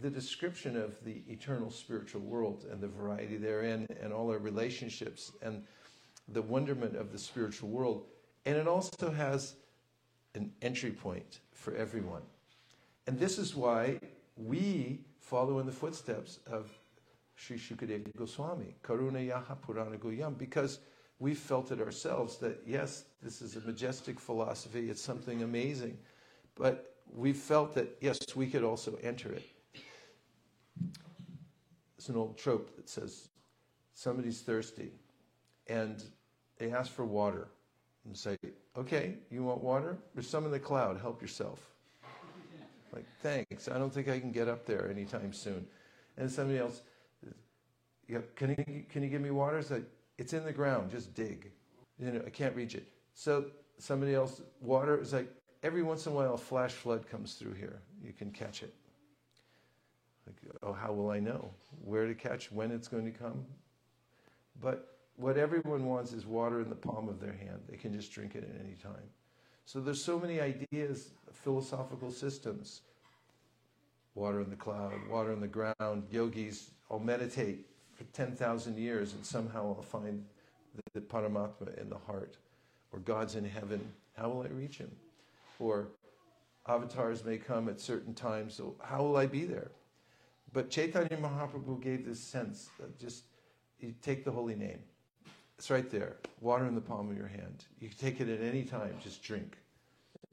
the, 0.00 0.10
description 0.10 0.76
of 0.76 0.96
the 1.04 1.22
eternal 1.28 1.70
spiritual 1.70 2.20
world 2.20 2.66
and 2.70 2.80
the 2.80 2.88
variety 2.88 3.36
therein 3.36 3.86
and 4.02 4.12
all 4.12 4.30
our 4.30 4.38
relationships 4.38 5.32
and 5.42 5.62
the 6.28 6.42
wonderment 6.42 6.96
of 6.96 7.12
the 7.12 7.18
spiritual 7.18 7.68
world. 7.68 8.06
And 8.46 8.56
it 8.56 8.68
also 8.68 9.10
has 9.10 9.54
an 10.34 10.52
entry 10.62 10.90
point 10.90 11.40
for 11.52 11.74
everyone. 11.74 12.22
And 13.06 13.18
this 13.18 13.38
is 13.38 13.54
why 13.54 13.98
we 14.36 15.00
follow 15.20 15.58
in 15.58 15.66
the 15.66 15.72
footsteps 15.72 16.40
of 16.46 16.70
Sri 17.36 17.58
Shukadeva 17.58 18.14
Goswami, 18.16 18.76
Karuna 18.82 19.28
Yaha 19.28 19.56
Purana 19.60 19.96
Guhyam, 19.96 20.36
because 20.38 20.80
we 21.18 21.34
felt 21.34 21.72
it 21.72 21.80
ourselves 21.80 22.38
that 22.38 22.62
yes, 22.66 23.04
this 23.22 23.42
is 23.42 23.56
a 23.56 23.60
majestic 23.60 24.18
philosophy, 24.20 24.90
it's 24.90 25.02
something 25.02 25.42
amazing, 25.42 25.96
but 26.54 26.94
we 27.14 27.32
felt 27.32 27.74
that 27.74 27.96
yes, 28.00 28.18
we 28.34 28.46
could 28.46 28.64
also 28.64 28.98
enter 29.02 29.32
it. 29.32 29.44
It's 31.96 32.08
an 32.08 32.16
old 32.16 32.36
trope 32.36 32.76
that 32.76 32.88
says 32.88 33.28
somebody's 33.94 34.40
thirsty 34.40 34.90
and 35.68 36.02
they 36.58 36.70
ask 36.70 36.92
for 36.92 37.04
water 37.04 37.48
and 38.04 38.16
say, 38.16 38.36
Okay, 38.76 39.14
you 39.30 39.42
want 39.44 39.62
water? 39.62 39.96
There's 40.14 40.28
some 40.28 40.44
in 40.44 40.50
the 40.50 40.58
cloud, 40.58 41.00
help 41.00 41.22
yourself. 41.22 41.60
Like, 42.92 43.06
thanks. 43.22 43.68
I 43.68 43.78
don't 43.78 43.92
think 43.92 44.08
I 44.08 44.20
can 44.20 44.30
get 44.30 44.48
up 44.48 44.66
there 44.66 44.88
anytime 44.88 45.32
soon. 45.32 45.66
And 46.16 46.30
somebody 46.30 46.58
else, 46.58 46.82
yeah, 48.08 48.18
can 48.36 48.50
you 48.50 48.84
can 48.88 49.02
you 49.02 49.08
give 49.08 49.20
me 49.20 49.30
water? 49.30 49.58
It's 49.58 49.70
like 49.70 49.84
it's 50.18 50.32
in 50.32 50.44
the 50.44 50.52
ground. 50.52 50.90
Just 50.90 51.14
dig. 51.14 51.50
You 51.98 52.12
know, 52.12 52.22
I 52.24 52.30
can't 52.30 52.54
reach 52.54 52.74
it. 52.74 52.86
So 53.14 53.46
somebody 53.78 54.14
else, 54.14 54.42
water 54.60 55.00
is 55.00 55.12
like 55.12 55.28
every 55.62 55.82
once 55.82 56.06
in 56.06 56.12
a 56.12 56.14
while 56.14 56.34
a 56.34 56.38
flash 56.38 56.72
flood 56.72 57.08
comes 57.08 57.34
through 57.34 57.54
here. 57.54 57.80
You 58.02 58.12
can 58.12 58.30
catch 58.30 58.62
it. 58.62 58.72
Like, 60.26 60.36
oh, 60.62 60.72
how 60.72 60.92
will 60.92 61.10
I 61.10 61.20
know 61.20 61.50
where 61.84 62.06
to 62.06 62.14
catch, 62.14 62.50
when 62.50 62.70
it's 62.70 62.88
going 62.88 63.04
to 63.04 63.10
come? 63.10 63.44
But 64.60 64.98
what 65.16 65.36
everyone 65.36 65.84
wants 65.84 66.12
is 66.12 66.26
water 66.26 66.60
in 66.60 66.68
the 66.68 66.74
palm 66.74 67.08
of 67.08 67.20
their 67.20 67.32
hand. 67.32 67.60
They 67.68 67.76
can 67.76 67.92
just 67.92 68.12
drink 68.12 68.34
it 68.34 68.44
at 68.44 68.60
any 68.60 68.74
time. 68.74 69.08
So 69.66 69.80
there's 69.80 70.02
so 70.02 70.18
many 70.18 70.40
ideas, 70.40 71.10
philosophical 71.32 72.10
systems. 72.10 72.82
Water 74.14 74.40
in 74.40 74.50
the 74.50 74.56
cloud, 74.56 74.92
water 75.08 75.32
in 75.32 75.40
the 75.40 75.48
ground. 75.48 76.04
Yogis, 76.10 76.70
I'll 76.90 76.98
meditate 76.98 77.66
for 77.94 78.04
10,000 78.12 78.78
years 78.78 79.14
and 79.14 79.24
somehow 79.24 79.74
I'll 79.76 79.82
find 79.82 80.24
the, 80.74 81.00
the 81.00 81.06
Paramatma 81.06 81.80
in 81.80 81.88
the 81.88 81.98
heart. 81.98 82.36
Or 82.92 83.00
God's 83.00 83.34
in 83.34 83.44
heaven. 83.44 83.80
How 84.16 84.28
will 84.28 84.42
I 84.42 84.48
reach 84.48 84.78
him? 84.78 84.90
Or 85.58 85.88
avatars 86.68 87.24
may 87.24 87.38
come 87.38 87.68
at 87.68 87.80
certain 87.80 88.14
times, 88.14 88.54
so 88.54 88.76
how 88.82 89.02
will 89.02 89.16
I 89.16 89.26
be 89.26 89.44
there? 89.44 89.70
But 90.54 90.70
Chaitanya 90.70 91.18
Mahaprabhu 91.20 91.82
gave 91.82 92.06
this 92.06 92.20
sense 92.20 92.70
that 92.78 92.96
just 92.98 93.24
you 93.80 93.92
take 94.00 94.24
the 94.24 94.30
holy 94.30 94.54
name. 94.54 94.78
It's 95.58 95.68
right 95.68 95.90
there, 95.90 96.16
water 96.40 96.64
in 96.66 96.76
the 96.76 96.80
palm 96.80 97.10
of 97.10 97.16
your 97.16 97.26
hand. 97.26 97.64
You 97.80 97.88
can 97.88 97.98
take 97.98 98.20
it 98.20 98.28
at 98.28 98.40
any 98.40 98.62
time, 98.62 98.94
just 99.02 99.22
drink 99.22 99.58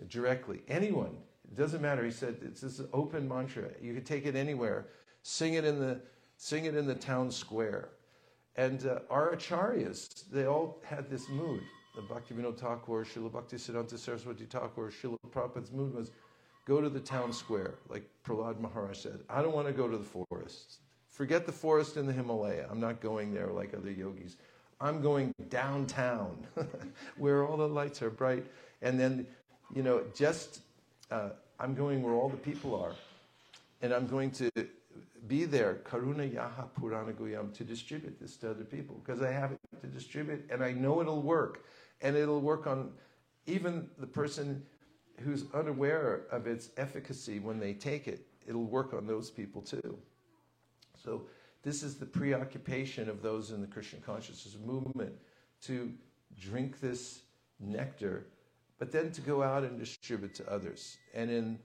directly. 0.10 0.62
Anyone, 0.68 1.18
it 1.44 1.58
doesn't 1.58 1.82
matter. 1.82 2.06
He 2.06 2.12
said 2.12 2.38
it's 2.44 2.62
this 2.62 2.82
open 2.94 3.28
mantra. 3.28 3.70
You 3.82 3.96
can 3.96 4.04
take 4.04 4.28
it 4.28 4.36
anywhere. 4.36 4.86
Sing 5.24 5.56
it 5.56 5.66
in 5.66 5.80
the 5.80 6.00
sing 6.38 6.66
it 6.66 6.76
in 6.76 6.86
the 6.86 6.96
town 6.96 7.32
square. 7.32 7.90
And 8.56 8.86
uh, 8.86 9.00
our 9.10 9.36
acharyas, 9.36 10.30
they 10.30 10.46
all 10.46 10.82
had 10.84 11.10
this 11.10 11.30
mood. 11.30 11.62
The 11.96 12.02
Bhaktivinoda 12.02 12.58
Thakur, 12.58 13.06
Srila 13.06 13.32
Bhaktisiddhanta 13.32 13.98
Saraswati 13.98 14.46
Thakur, 14.46 14.92
Srila 14.92 15.18
Prabhupada's 15.32 15.72
mood 15.72 15.94
was 15.96 16.12
go 16.66 16.82
to 16.82 16.90
the 16.90 17.00
town 17.00 17.34
square, 17.34 17.76
like 17.90 18.04
Prahlad 18.26 18.60
Maharaj 18.60 18.98
said. 18.98 19.20
I 19.30 19.42
don't 19.42 19.54
want 19.54 19.68
to 19.68 19.74
go 19.74 19.88
to 19.88 19.98
the 19.98 20.04
forests. 20.04 20.80
Forget 21.10 21.46
the 21.46 21.52
forest 21.52 21.98
in 21.98 22.06
the 22.06 22.14
Himalaya. 22.14 22.68
I'm 22.70 22.80
not 22.80 23.02
going 23.02 23.34
there 23.34 23.48
like 23.48 23.74
other 23.74 23.92
yogis. 23.92 24.38
I'm 24.80 25.02
going 25.02 25.34
downtown 25.50 26.48
where 27.18 27.46
all 27.46 27.58
the 27.58 27.68
lights 27.68 28.02
are 28.02 28.10
bright. 28.10 28.46
And 28.82 29.00
then, 29.00 29.28
you 29.76 29.84
know, 29.84 30.04
just 30.16 30.62
uh, 31.12 31.30
I'm 31.60 31.76
going 31.76 32.02
where 32.02 32.14
all 32.14 32.30
the 32.30 32.38
people 32.38 32.76
are. 32.82 32.94
And 33.82 33.94
I'm 33.94 34.08
going 34.08 34.32
to 34.32 34.50
be 35.28 35.46
there, 35.46 35.82
Karuna 35.84 36.32
Yaha 36.34 36.70
Purana 36.80 37.14
Guhyam, 37.14 37.54
to 37.54 37.64
distribute 37.64 38.20
this 38.20 38.36
to 38.38 38.52
other 38.52 38.64
people 38.64 39.02
because 39.04 39.22
I 39.22 39.32
have 39.32 39.52
it 39.52 39.60
to 39.82 39.88
distribute 39.88 40.48
and 40.52 40.64
I 40.64 40.72
know 40.72 41.02
it'll 41.02 41.22
work. 41.22 41.66
And 42.02 42.16
it'll 42.16 42.42
work 42.42 42.66
on 42.66 42.92
even 43.46 43.88
the 44.00 44.08
person 44.08 44.64
who's 45.22 45.46
unaware 45.54 46.24
of 46.32 46.48
its 46.48 46.70
efficacy 46.78 47.40
when 47.40 47.60
they 47.60 47.74
take 47.74 48.08
it. 48.08 48.26
It'll 48.48 48.66
work 48.66 48.94
on 48.94 49.08
those 49.08 49.30
people 49.30 49.62
too. 49.62 49.98
So, 51.04 51.24
this 51.64 51.84
is 51.84 51.96
the 51.96 52.06
preoccupation 52.06 53.08
of 53.08 53.22
those 53.22 53.52
in 53.52 53.62
the 53.62 53.68
Krishna 53.68 54.00
consciousness 54.00 54.58
movement 54.66 55.14
to 55.64 55.94
drink 56.40 56.80
this 56.80 57.22
nectar, 57.60 58.26
but 58.80 58.92
then 58.92 59.12
to 59.12 59.22
go 59.22 59.44
out 59.44 59.64
and 59.64 59.78
distribute 59.78 60.34
to 60.36 60.52
others. 60.52 60.98
And 61.14 61.30
in 61.30 61.60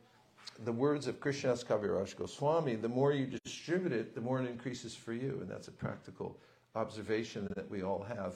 the 0.64 0.72
words 0.72 1.06
of 1.06 1.18
Krishnadas 1.20 1.64
Kaviraj 1.64 2.16
Goswami, 2.16 2.76
the 2.76 2.88
more 2.88 3.12
you 3.12 3.26
distribute 3.26 3.92
it, 3.92 4.14
the 4.14 4.20
more 4.20 4.40
it 4.40 4.48
increases 4.48 4.94
for 4.94 5.12
you. 5.12 5.38
And 5.40 5.50
that's 5.50 5.68
a 5.68 5.72
practical 5.72 6.38
observation 6.74 7.48
that 7.56 7.70
we 7.70 7.82
all 7.82 8.02
have 8.02 8.34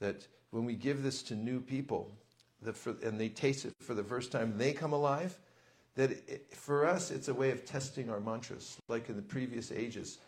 that 0.00 0.26
when 0.50 0.64
we 0.64 0.74
give 0.74 1.02
this 1.02 1.22
to 1.24 1.34
new 1.34 1.60
people 1.60 2.10
the, 2.64 2.72
for, 2.72 2.94
and 3.02 3.20
they 3.20 3.28
taste 3.28 3.64
it 3.64 3.72
for 3.80 3.94
the 3.94 4.04
first 4.04 4.32
time, 4.32 4.54
they 4.56 4.72
come 4.72 4.92
alive. 4.92 5.38
That 5.94 6.10
it, 6.10 6.46
for 6.54 6.86
us, 6.86 7.10
it's 7.10 7.28
a 7.28 7.34
way 7.34 7.50
of 7.50 7.66
testing 7.66 8.08
our 8.08 8.20
mantras, 8.20 8.78
like 8.88 9.08
in 9.10 9.16
the 9.16 9.22
previous 9.22 9.70
ages 9.70 10.18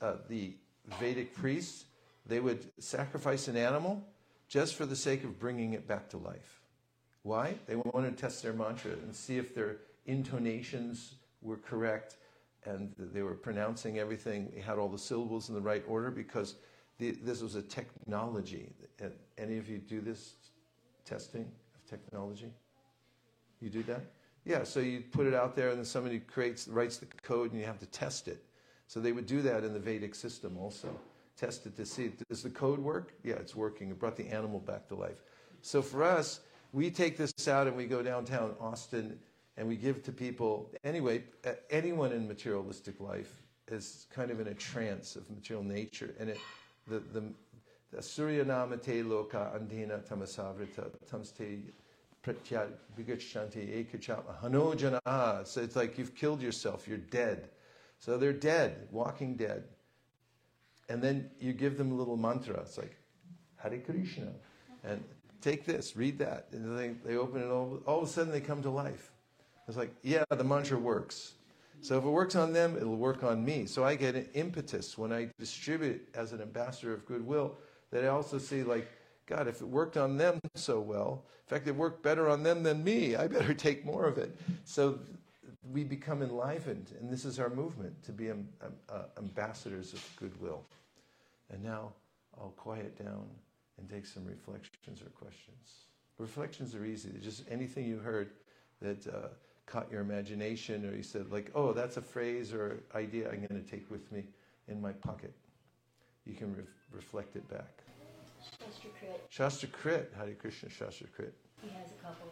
uh, 0.00 0.14
the 0.28 0.54
Vedic 0.98 1.34
priests, 1.34 1.84
they 2.26 2.40
would 2.40 2.70
sacrifice 2.78 3.48
an 3.48 3.56
animal 3.56 4.02
just 4.48 4.74
for 4.74 4.86
the 4.86 4.96
sake 4.96 5.24
of 5.24 5.38
bringing 5.38 5.72
it 5.72 5.86
back 5.86 6.08
to 6.10 6.18
life. 6.18 6.60
Why? 7.22 7.54
They 7.66 7.76
wanted 7.76 8.16
to 8.16 8.20
test 8.20 8.42
their 8.42 8.52
mantra 8.52 8.92
and 8.92 9.14
see 9.14 9.38
if 9.38 9.54
their 9.54 9.78
intonations 10.06 11.14
were 11.40 11.56
correct 11.56 12.16
and 12.66 12.94
they 12.98 13.22
were 13.22 13.34
pronouncing 13.34 13.98
everything, 13.98 14.50
they 14.54 14.60
had 14.60 14.78
all 14.78 14.88
the 14.88 14.98
syllables 14.98 15.48
in 15.50 15.54
the 15.54 15.60
right 15.60 15.84
order 15.86 16.10
because 16.10 16.54
the, 16.98 17.10
this 17.10 17.42
was 17.42 17.56
a 17.56 17.62
technology. 17.62 18.70
Any 19.36 19.58
of 19.58 19.68
you 19.68 19.78
do 19.78 20.00
this 20.00 20.34
testing 21.04 21.50
of 21.74 21.84
technology? 21.88 22.52
You 23.60 23.70
do 23.70 23.82
that? 23.84 24.02
Yeah, 24.44 24.64
so 24.64 24.80
you 24.80 25.00
put 25.00 25.26
it 25.26 25.34
out 25.34 25.56
there 25.56 25.70
and 25.70 25.78
then 25.78 25.84
somebody 25.84 26.18
creates, 26.18 26.68
writes 26.68 26.98
the 26.98 27.06
code 27.22 27.50
and 27.52 27.60
you 27.60 27.66
have 27.66 27.78
to 27.78 27.86
test 27.86 28.28
it. 28.28 28.44
So 28.88 29.00
they 29.00 29.12
would 29.12 29.26
do 29.26 29.40
that 29.42 29.64
in 29.64 29.72
the 29.72 29.78
Vedic 29.78 30.14
system 30.14 30.58
also. 30.58 30.88
Test 31.36 31.66
it 31.66 31.76
to 31.76 31.86
see, 31.86 32.12
does 32.28 32.42
the 32.42 32.50
code 32.50 32.78
work? 32.78 33.14
Yeah, 33.24 33.34
it's 33.34 33.56
working. 33.56 33.90
It 33.90 33.98
brought 33.98 34.16
the 34.16 34.28
animal 34.28 34.60
back 34.60 34.86
to 34.88 34.94
life. 34.94 35.22
So 35.62 35.80
for 35.80 36.04
us, 36.04 36.40
we 36.72 36.90
take 36.90 37.16
this 37.16 37.48
out 37.48 37.66
and 37.66 37.76
we 37.76 37.86
go 37.86 38.02
downtown 38.02 38.54
Austin 38.60 39.18
and 39.56 39.66
we 39.66 39.76
give 39.76 40.02
to 40.02 40.12
people. 40.12 40.70
Anyway, 40.84 41.24
anyone 41.70 42.12
in 42.12 42.28
materialistic 42.28 43.00
life 43.00 43.42
is 43.68 44.06
kind 44.14 44.30
of 44.30 44.40
in 44.40 44.48
a 44.48 44.54
trance 44.54 45.16
of 45.16 45.28
material 45.30 45.64
nature. 45.64 46.14
And 46.20 46.30
it, 46.30 46.38
the, 46.86 46.98
the, 46.98 47.24
the 47.94 48.00
Suryanamate 48.00 49.04
loka 49.04 49.54
andina 49.54 50.02
tamasavrita 50.02 50.90
tamste 51.08 51.62
pratyat 52.24 52.68
vigachanti 52.98 53.86
ekachama 53.86 54.40
hanojana. 54.42 55.46
So 55.46 55.60
it's 55.60 55.76
like 55.76 55.96
you've 55.96 56.14
killed 56.14 56.42
yourself, 56.42 56.88
you're 56.88 56.98
dead. 56.98 57.48
So 58.00 58.18
they're 58.18 58.32
dead, 58.32 58.88
walking 58.90 59.36
dead. 59.36 59.64
And 60.88 61.00
then 61.00 61.30
you 61.38 61.52
give 61.52 61.78
them 61.78 61.92
a 61.92 61.94
little 61.94 62.16
mantra. 62.16 62.60
It's 62.60 62.76
like, 62.76 62.96
Hare 63.56 63.78
Krishna. 63.78 64.32
And 64.82 65.02
take 65.40 65.64
this, 65.64 65.96
read 65.96 66.18
that. 66.18 66.48
And 66.52 66.76
they, 66.76 66.90
they 67.04 67.16
open 67.16 67.42
it, 67.42 67.46
all, 67.46 67.80
all 67.86 68.02
of 68.02 68.08
a 68.08 68.10
sudden 68.10 68.32
they 68.32 68.40
come 68.40 68.60
to 68.62 68.70
life. 68.70 69.12
It's 69.68 69.76
like, 69.76 69.94
yeah, 70.02 70.24
the 70.28 70.44
mantra 70.44 70.78
works. 70.78 71.34
So 71.80 71.96
if 71.96 72.04
it 72.04 72.08
works 72.08 72.34
on 72.34 72.52
them, 72.52 72.76
it'll 72.76 72.96
work 72.96 73.22
on 73.22 73.44
me. 73.44 73.66
So 73.66 73.84
I 73.84 73.94
get 73.94 74.14
an 74.14 74.28
impetus 74.34 74.98
when 74.98 75.12
I 75.12 75.30
distribute 75.38 76.06
as 76.14 76.32
an 76.32 76.42
ambassador 76.42 76.92
of 76.92 77.06
goodwill 77.06 77.56
that 77.94 78.04
I 78.04 78.08
also 78.08 78.38
see, 78.38 78.64
like, 78.64 78.90
God, 79.26 79.46
if 79.46 79.60
it 79.60 79.68
worked 79.68 79.96
on 79.96 80.16
them 80.16 80.40
so 80.56 80.80
well, 80.80 81.22
in 81.46 81.48
fact, 81.48 81.68
it 81.68 81.76
worked 81.76 82.02
better 82.02 82.28
on 82.28 82.42
them 82.42 82.64
than 82.64 82.82
me, 82.82 83.14
I 83.14 83.28
better 83.28 83.54
take 83.68 83.84
more 83.84 84.06
of 84.06 84.18
it. 84.18 84.36
So 84.64 84.98
we 85.72 85.84
become 85.84 86.20
enlivened, 86.20 86.90
and 86.98 87.08
this 87.08 87.24
is 87.24 87.38
our 87.38 87.48
movement 87.48 88.02
to 88.02 88.10
be 88.10 88.32
um, 88.32 88.48
uh, 88.88 89.02
ambassadors 89.16 89.92
of 89.92 90.04
goodwill. 90.16 90.64
And 91.52 91.62
now 91.62 91.92
I'll 92.36 92.52
quiet 92.56 92.98
down 92.98 93.26
and 93.78 93.88
take 93.88 94.06
some 94.06 94.24
reflections 94.24 95.00
or 95.00 95.10
questions. 95.10 95.84
Reflections 96.18 96.74
are 96.74 96.84
easy. 96.84 97.10
They're 97.10 97.20
just 97.20 97.44
anything 97.48 97.86
you 97.86 97.98
heard 97.98 98.30
that 98.82 99.06
uh, 99.06 99.28
caught 99.66 99.86
your 99.92 100.00
imagination, 100.00 100.84
or 100.84 100.96
you 100.96 101.04
said, 101.04 101.30
like, 101.30 101.52
oh, 101.54 101.72
that's 101.72 101.96
a 101.96 102.02
phrase 102.02 102.52
or 102.52 102.82
idea 102.92 103.30
I'm 103.30 103.46
going 103.46 103.62
to 103.62 103.70
take 103.70 103.88
with 103.88 104.10
me 104.10 104.24
in 104.66 104.80
my 104.80 104.90
pocket. 104.90 105.32
You 106.26 106.34
can 106.34 106.56
re- 106.56 106.64
reflect 106.90 107.36
it 107.36 107.48
back. 107.48 107.83
Shastra 108.58 108.90
Krit. 108.90 109.20
Shastra 109.30 109.68
Krit. 109.68 110.14
Hare 110.16 110.34
Krishna 110.34 110.68
Shastra 110.68 111.06
Krit. 111.08 111.32
He 111.62 111.68
has 111.70 111.90
a 111.90 112.02
couple. 112.02 112.28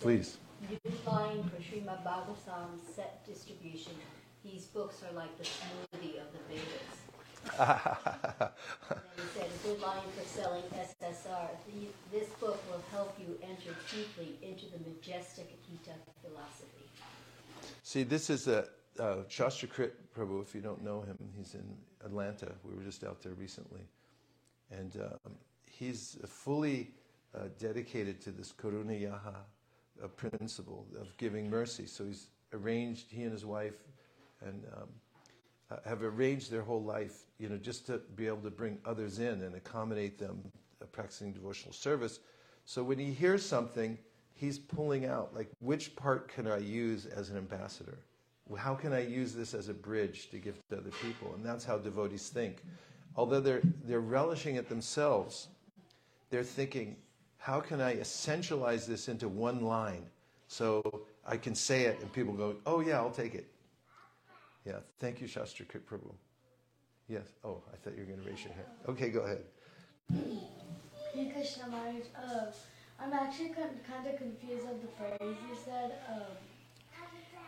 Please. 0.00 0.38
New 0.68 0.78
line 1.06 1.42
for 1.44 1.62
Srimad 1.62 2.04
Bhagavatam 2.04 2.78
set 2.94 3.24
distribution. 3.26 3.92
These 4.44 4.66
books 4.66 5.02
are 5.08 5.14
like 5.14 5.36
the 5.38 5.44
smoothie 5.44 6.20
of 6.20 6.28
the 6.32 6.42
Vedas. 6.48 7.02
and 7.58 9.00
he 9.16 9.22
said 9.34 9.48
a 9.48 9.66
good 9.66 9.80
line 9.80 10.02
for 10.16 10.24
selling 10.26 10.62
SSR. 10.72 11.48
This 12.12 12.28
book 12.40 12.62
will 12.70 12.82
help 12.92 13.16
you 13.18 13.38
enter 13.42 13.74
deeply 13.90 14.36
into 14.42 14.66
the 14.66 14.78
majestic 14.88 15.48
Gita 15.66 15.96
philosophy. 16.22 16.86
See, 17.82 18.04
this 18.04 18.30
is 18.30 18.46
a 18.48 18.66
uh, 18.98 19.16
Shastrakrit 19.28 19.92
Prabhu, 20.16 20.42
if 20.42 20.54
you 20.54 20.60
don't 20.60 20.82
know 20.82 21.00
him, 21.02 21.18
he's 21.36 21.54
in 21.54 21.64
Atlanta. 22.04 22.52
We 22.62 22.74
were 22.74 22.82
just 22.82 23.04
out 23.04 23.22
there 23.22 23.34
recently. 23.34 23.82
And 24.70 24.96
um, 24.96 25.32
he's 25.82 26.18
fully 26.26 26.90
uh, 27.34 27.48
dedicated 27.58 28.20
to 28.22 28.30
this 28.30 28.52
Karuna 28.52 29.00
Yaha 29.00 29.34
uh, 30.02 30.08
principle 30.08 30.86
of 31.00 31.16
giving 31.16 31.50
mercy. 31.50 31.86
So 31.86 32.04
he's 32.04 32.28
arranged, 32.52 33.06
he 33.10 33.22
and 33.22 33.32
his 33.32 33.44
wife, 33.44 33.84
and 34.46 34.64
um, 34.76 34.88
have 35.84 36.02
arranged 36.02 36.50
their 36.50 36.62
whole 36.62 36.82
life, 36.82 37.24
you 37.38 37.48
know, 37.48 37.56
just 37.56 37.86
to 37.86 37.98
be 38.16 38.26
able 38.26 38.42
to 38.42 38.50
bring 38.50 38.78
others 38.84 39.18
in 39.18 39.42
and 39.42 39.54
accommodate 39.54 40.18
them 40.18 40.42
uh, 40.80 40.84
practicing 40.86 41.32
devotional 41.32 41.72
service. 41.72 42.20
So 42.64 42.82
when 42.82 42.98
he 42.98 43.10
hears 43.12 43.44
something, 43.44 43.98
he's 44.34 44.58
pulling 44.58 45.06
out, 45.06 45.34
like, 45.34 45.48
which 45.60 45.96
part 45.96 46.28
can 46.28 46.46
I 46.46 46.58
use 46.58 47.06
as 47.06 47.30
an 47.30 47.36
ambassador? 47.36 47.98
How 48.56 48.74
can 48.74 48.92
I 48.92 49.00
use 49.06 49.32
this 49.32 49.54
as 49.54 49.68
a 49.68 49.74
bridge 49.74 50.30
to 50.30 50.38
give 50.38 50.60
to 50.68 50.76
other 50.76 50.90
people? 51.02 51.32
And 51.34 51.44
that's 51.44 51.64
how 51.64 51.78
devotees 51.78 52.28
think. 52.28 52.62
Although 53.16 53.40
they're, 53.40 53.62
they're 53.84 54.00
relishing 54.00 54.56
it 54.56 54.68
themselves, 54.68 55.48
they're 56.32 56.42
thinking, 56.42 56.96
how 57.36 57.60
can 57.60 57.80
I 57.80 57.96
essentialize 57.96 58.86
this 58.86 59.08
into 59.08 59.28
one 59.28 59.60
line 59.60 60.06
so 60.48 61.02
I 61.26 61.36
can 61.36 61.54
say 61.54 61.82
it 61.82 62.00
and 62.00 62.10
people 62.10 62.32
go, 62.32 62.56
oh, 62.66 62.80
yeah, 62.80 62.96
I'll 62.96 63.10
take 63.10 63.34
it. 63.34 63.46
Yeah, 64.64 64.78
thank 64.98 65.20
you, 65.20 65.26
Shastra 65.26 65.66
Prabhu. 65.66 66.10
Yes. 67.08 67.26
Oh, 67.44 67.62
I 67.72 67.76
thought 67.76 67.92
you 67.94 68.00
were 68.00 68.06
going 68.06 68.22
to 68.22 68.30
raise 68.30 68.42
your 68.44 68.54
hand. 68.54 68.66
Okay, 68.88 69.10
go 69.10 69.20
ahead. 69.20 69.42
Hey 71.12 71.30
Krishna 71.34 71.68
Maharaj, 71.68 72.04
uh, 72.16 72.46
I'm 72.98 73.12
actually 73.12 73.50
kind 73.50 74.06
of 74.06 74.16
confused 74.16 74.64
of 74.64 74.80
the 74.80 74.88
phrase 74.96 75.36
you 75.48 75.56
said. 75.62 75.96
Um, 76.08 76.22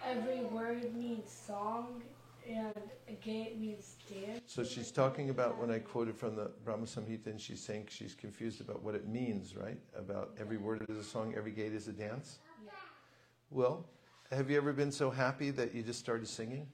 every 0.07 0.45
word 0.45 0.95
means 0.95 1.31
song 1.31 2.03
and 2.49 2.75
a 3.09 3.13
gate 3.13 3.59
means 3.59 3.97
dance. 4.09 4.41
So 4.47 4.65
she's 4.65 4.91
talking 4.91 5.31
about 5.31 5.59
when 5.59 5.71
I 5.71 5.79
quoted 5.79 6.17
from 6.17 6.37
the 6.37 6.51
Brahma 6.65 6.87
Samhita, 6.87 7.27
and 7.27 7.41
she's 7.41 7.61
saying 7.61 7.89
she's 7.91 8.15
confused 8.15 8.61
about 8.61 8.83
what 8.83 8.95
it 8.95 9.09
means, 9.09 9.57
right? 9.57 9.79
About 9.97 10.31
every 10.39 10.57
word 10.57 10.85
is 10.89 10.97
a 10.97 11.05
song, 11.05 11.35
every 11.37 11.51
gate 11.53 11.73
is 11.73 11.89
a 11.89 11.93
dance. 11.93 12.39
Yeah. 12.65 12.73
Well, 13.51 13.87
have 14.31 14.51
you 14.51 14.57
ever 14.57 14.73
been 14.73 14.93
so 14.93 15.11
happy 15.11 15.51
that 15.51 15.75
you 15.75 15.83
just 15.83 16.01
started 16.01 16.27
singing? 16.29 16.67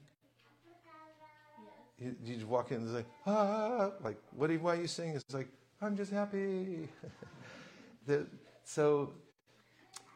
Yes. 1.99 2.15
You, 2.15 2.15
you 2.25 2.35
just 2.35 2.47
walk 2.47 2.71
in 2.71 2.77
and 2.77 2.89
say, 2.89 3.05
ah, 3.27 3.91
like, 4.03 4.17
what 4.31 4.51
why 4.61 4.75
are 4.75 4.81
you 4.81 4.87
singing? 4.87 5.15
It's 5.15 5.33
like, 5.33 5.49
I'm 5.81 5.95
just 5.95 6.11
happy. 6.11 6.87
the, 8.05 8.27
so 8.63 9.13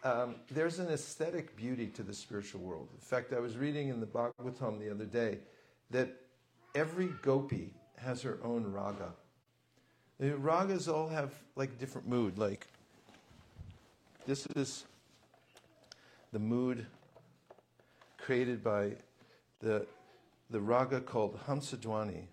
um, 0.05 0.35
there's 0.51 0.77
an 0.77 0.87
aesthetic 0.89 1.57
beauty 1.57 1.87
to 1.87 2.03
the 2.03 2.13
spiritual 2.13 2.61
world. 2.61 2.87
In 2.93 2.99
fact, 3.01 3.33
I 3.33 3.39
was 3.39 3.57
reading 3.57 3.89
in 3.89 3.99
the 3.99 4.05
Bhagavatam 4.05 4.79
the 4.79 4.91
other 4.91 5.05
day 5.05 5.39
that 5.89 6.09
every 6.75 7.07
gopi 7.23 7.73
has 7.97 8.21
her 8.21 8.37
own 8.43 8.71
raga. 8.71 9.11
The 10.19 10.27
ragas 10.31 10.87
all 10.87 11.09
have 11.09 11.33
like 11.55 11.79
different 11.79 12.07
mood. 12.07 12.37
Like 12.37 12.67
this 14.27 14.45
is 14.55 14.85
the 16.31 16.39
mood 16.39 16.85
created 18.19 18.63
by 18.63 18.91
the 19.59 19.87
the 20.51 20.59
raga 20.61 21.01
called 21.01 21.39
Hamsadhwani. 21.47 22.25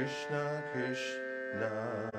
Krishna 0.00 0.64
Krishna, 0.72 2.10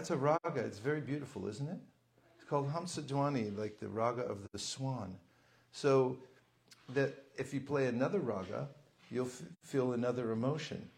That's 0.00 0.12
a 0.12 0.16
raga. 0.16 0.60
It's 0.60 0.78
very 0.78 1.02
beautiful, 1.02 1.46
isn't 1.46 1.68
it? 1.68 1.76
It's 2.36 2.48
called 2.48 2.72
Hamsadhwani, 2.72 3.54
like 3.58 3.78
the 3.78 3.88
raga 3.88 4.22
of 4.22 4.38
the 4.50 4.58
swan. 4.58 5.14
So 5.72 6.16
that 6.94 7.22
if 7.36 7.52
you 7.52 7.60
play 7.60 7.86
another 7.86 8.18
raga, 8.18 8.68
you'll 9.10 9.26
f- 9.26 9.42
feel 9.62 9.92
another 9.92 10.32
emotion. 10.32 10.88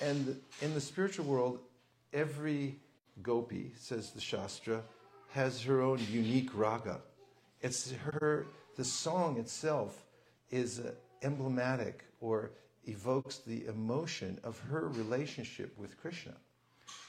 And 0.00 0.38
in 0.60 0.74
the 0.74 0.82
spiritual 0.82 1.24
world, 1.24 1.60
every 2.12 2.78
gopi, 3.22 3.72
says 3.78 4.10
the 4.10 4.20
Shastra, 4.20 4.82
has 5.30 5.62
her 5.62 5.80
own 5.80 6.00
unique 6.10 6.50
raga. 6.52 7.00
It's 7.62 7.92
her, 7.92 8.44
the 8.76 8.84
song 8.84 9.38
itself 9.38 10.04
is 10.50 10.80
uh, 10.80 10.92
emblematic 11.22 12.04
or 12.20 12.50
evokes 12.84 13.38
the 13.38 13.64
emotion 13.64 14.38
of 14.44 14.58
her 14.68 14.88
relationship 14.88 15.72
with 15.78 15.98
Krishna. 15.98 16.34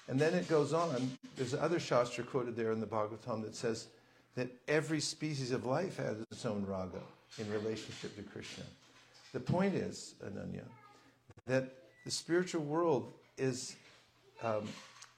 And 0.07 0.19
then 0.19 0.33
it 0.33 0.47
goes 0.47 0.73
on. 0.73 1.11
There's 1.35 1.53
another 1.53 1.79
Shastra 1.79 2.23
quoted 2.23 2.55
there 2.55 2.71
in 2.71 2.79
the 2.79 2.87
Bhagavatam 2.87 3.43
that 3.43 3.55
says 3.55 3.87
that 4.35 4.49
every 4.67 5.01
species 5.01 5.51
of 5.51 5.65
life 5.65 5.97
has 5.97 6.17
its 6.31 6.45
own 6.45 6.65
raga 6.65 7.01
in 7.37 7.51
relationship 7.51 8.15
to 8.15 8.23
Krishna. 8.23 8.63
The 9.33 9.39
point 9.39 9.75
is, 9.75 10.15
Ananya, 10.23 10.63
that 11.45 11.73
the 12.05 12.11
spiritual 12.11 12.63
world 12.63 13.11
is 13.37 13.75
um, 14.43 14.63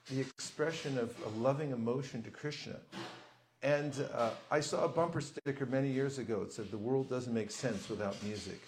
the 0.10 0.20
expression 0.20 0.98
of 0.98 1.16
a 1.26 1.30
loving 1.40 1.72
emotion 1.72 2.24
to 2.24 2.32
Krishna. 2.32 2.78
And 3.62 3.94
uh, 4.14 4.32
I 4.50 4.62
saw 4.62 4.86
a 4.86 4.88
bumper 4.88 5.22
sticker 5.22 5.66
many 5.66 5.90
years 5.90 6.18
ago. 6.18 6.42
It 6.42 6.54
said, 6.54 6.72
The 6.72 6.78
world 6.78 7.10
doesn't 7.10 7.34
make 7.34 7.52
sense 7.52 7.90
without 7.90 8.22
music. 8.24 8.62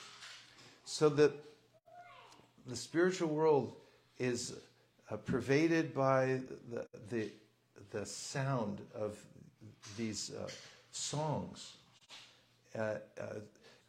So 0.85 1.09
that 1.09 1.31
the 2.67 2.75
spiritual 2.75 3.29
world 3.29 3.73
is 4.19 4.53
uh, 5.11 5.17
pervaded 5.17 5.93
by 5.93 6.39
the, 6.69 6.85
the, 7.09 7.29
the 7.91 8.05
sound 8.05 8.79
of 8.95 9.17
these 9.97 10.31
uh, 10.31 10.49
songs. 10.91 11.73
Uh, 12.77 12.95
uh, 13.19 13.25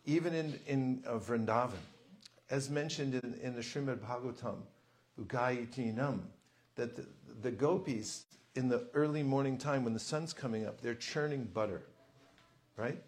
even 0.05 0.35
in, 0.35 0.59
in 0.67 1.05
uh, 1.07 1.13
Vrindavan, 1.13 1.71
as 2.51 2.69
mentioned 2.69 3.15
in, 3.15 3.35
in 3.43 3.55
the 3.55 3.61
Srimad 3.61 3.99
Bhagavatam, 3.99 4.57
Ugayitinam, 5.21 6.21
that 6.75 6.97
the, 6.97 7.07
the 7.43 7.51
gopis 7.51 8.25
in 8.57 8.69
the 8.69 8.87
early 8.95 9.23
morning 9.23 9.57
time 9.57 9.85
when 9.85 9.95
the 9.95 10.01
sun's 10.01 10.33
coming 10.33 10.67
up, 10.67 10.81
they're 10.81 10.95
churning 10.95 11.45
butter, 11.55 11.83
right? 12.77 13.01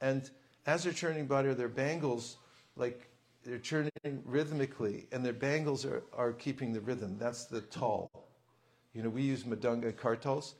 And 0.00 0.28
as 0.66 0.84
they're 0.84 0.92
churning 0.92 1.26
butter, 1.26 1.54
their 1.54 1.68
bangles, 1.68 2.38
like 2.76 3.08
they're 3.44 3.58
churning 3.58 3.90
rhythmically, 4.24 5.06
and 5.12 5.24
their 5.24 5.32
bangles 5.32 5.84
are, 5.84 6.02
are 6.12 6.32
keeping 6.32 6.72
the 6.72 6.80
rhythm. 6.80 7.16
That's 7.18 7.44
the 7.44 7.60
tal. 7.60 8.10
You 8.94 9.02
know, 9.02 9.08
we 9.08 9.22
use 9.22 9.44
mridanga 9.44 9.92
kartals. 9.92 10.54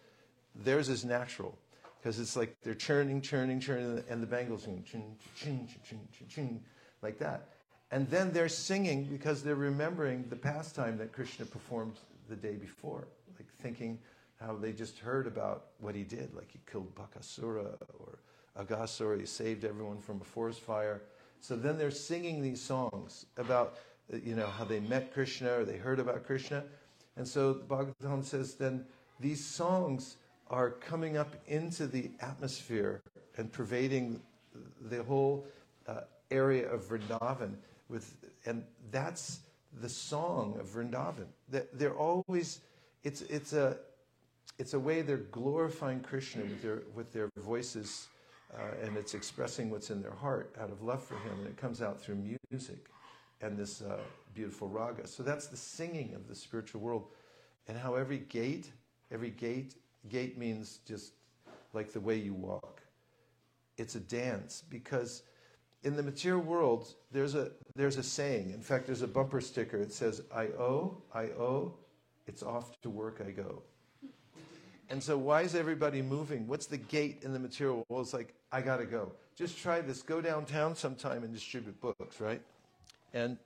Theirs 0.54 0.88
is 0.88 1.04
natural 1.04 1.56
because 2.00 2.18
it's 2.18 2.36
like 2.36 2.56
they're 2.62 2.74
churning, 2.74 3.20
churning, 3.20 3.60
churning, 3.60 4.02
and 4.08 4.22
the 4.22 4.26
bangles 4.26 4.66
going 4.66 4.82
ching, 4.82 5.16
ching, 5.36 5.68
ching, 5.88 6.00
ching, 6.12 6.28
ching, 6.28 6.64
like 7.00 7.18
that. 7.18 7.48
And 7.90 8.08
then 8.08 8.32
they're 8.32 8.48
singing 8.48 9.04
because 9.04 9.42
they're 9.42 9.54
remembering 9.54 10.24
the 10.28 10.36
pastime 10.36 10.96
that 10.98 11.12
Krishna 11.12 11.44
performed 11.44 11.94
the 12.28 12.36
day 12.36 12.54
before, 12.54 13.06
like 13.38 13.48
thinking 13.60 13.98
how 14.40 14.56
they 14.56 14.72
just 14.72 14.98
heard 14.98 15.26
about 15.26 15.66
what 15.78 15.94
he 15.94 16.02
did, 16.02 16.34
like 16.34 16.50
he 16.50 16.60
killed 16.70 16.92
Bakasura 16.94 17.76
or 17.98 18.18
Aghasura, 18.58 19.20
he 19.20 19.26
saved 19.26 19.64
everyone 19.64 20.00
from 20.00 20.20
a 20.20 20.24
forest 20.24 20.60
fire. 20.60 21.02
So 21.42 21.56
then 21.56 21.76
they're 21.76 21.90
singing 21.90 22.40
these 22.40 22.62
songs 22.62 23.26
about, 23.36 23.76
you 24.10 24.34
know, 24.34 24.46
how 24.46 24.64
they 24.64 24.80
met 24.80 25.12
Krishna 25.12 25.58
or 25.58 25.64
they 25.64 25.76
heard 25.76 25.98
about 25.98 26.24
Krishna. 26.24 26.64
And 27.16 27.26
so 27.28 27.54
Bhagavatam 27.68 28.24
says 28.24 28.54
then 28.54 28.86
these 29.20 29.44
songs 29.44 30.16
are 30.48 30.70
coming 30.70 31.16
up 31.16 31.34
into 31.48 31.86
the 31.86 32.10
atmosphere 32.20 33.02
and 33.36 33.52
pervading 33.52 34.20
the 34.88 35.02
whole 35.02 35.44
uh, 35.88 36.02
area 36.30 36.70
of 36.70 36.82
Vrindavan 36.88 37.54
with, 37.88 38.14
and 38.46 38.64
that's 38.90 39.40
the 39.80 39.88
song 39.88 40.56
of 40.60 40.68
Vrindavan. 40.68 41.26
They're 41.72 41.96
always 41.96 42.60
it's 43.02 43.22
it's 43.22 43.52
a 43.52 43.76
it's 44.58 44.74
a 44.74 44.78
way 44.80 45.02
they're 45.02 45.16
glorifying 45.16 46.00
Krishna 46.00 46.42
with 46.42 46.62
their 46.62 46.82
with 46.94 47.12
their 47.12 47.30
voices, 47.36 48.08
uh, 48.56 48.84
and 48.84 48.96
it's 48.96 49.14
expressing 49.14 49.70
what's 49.70 49.90
in 49.90 50.02
their 50.02 50.14
heart 50.14 50.54
out 50.60 50.70
of 50.70 50.82
love 50.82 51.02
for 51.02 51.16
him, 51.16 51.38
and 51.38 51.46
it 51.46 51.56
comes 51.56 51.80
out 51.80 52.00
through 52.00 52.16
music 52.50 52.86
and 53.40 53.56
this 53.56 53.82
uh, 53.82 53.98
beautiful 54.34 54.68
raga. 54.68 55.06
So 55.06 55.22
that's 55.22 55.46
the 55.46 55.56
singing 55.56 56.14
of 56.14 56.28
the 56.28 56.34
spiritual 56.34 56.80
world, 56.80 57.06
and 57.68 57.76
how 57.76 57.94
every 57.94 58.18
gate, 58.18 58.70
every 59.10 59.30
gate, 59.30 59.74
gate 60.08 60.38
means 60.38 60.80
just 60.86 61.12
like 61.72 61.92
the 61.92 62.00
way 62.00 62.16
you 62.16 62.34
walk. 62.34 62.82
It's 63.78 63.94
a 63.94 64.00
dance 64.00 64.62
because 64.68 65.22
in 65.82 65.96
the 65.96 66.02
material 66.02 66.42
world, 66.42 66.94
there's 67.10 67.34
a 67.34 67.50
there's 67.74 67.96
a 67.96 68.02
saying. 68.02 68.50
In 68.50 68.60
fact, 68.60 68.86
there's 68.86 69.02
a 69.02 69.08
bumper 69.08 69.40
sticker. 69.40 69.78
It 69.78 69.92
says, 69.92 70.22
"I 70.32 70.46
owe, 70.58 71.02
I 71.12 71.24
owe, 71.30 71.74
it's 72.26 72.42
off 72.42 72.80
to 72.82 72.90
work 72.90 73.22
I 73.26 73.30
go." 73.30 73.62
And 74.92 75.02
so, 75.02 75.16
why 75.16 75.40
is 75.40 75.54
everybody 75.54 76.02
moving? 76.02 76.46
What's 76.46 76.66
the 76.66 76.76
gate 76.76 77.22
in 77.22 77.32
the 77.32 77.38
material 77.38 77.82
world? 77.88 78.04
It's 78.04 78.12
like, 78.12 78.34
I 78.52 78.60
got 78.60 78.76
to 78.76 78.84
go. 78.84 79.10
Just 79.34 79.58
try 79.58 79.80
this. 79.80 80.02
Go 80.02 80.20
downtown 80.20 80.76
sometime 80.76 81.24
and 81.24 81.32
distribute 81.32 81.80
books, 81.80 82.20
right? 82.20 82.42
And 83.14 83.38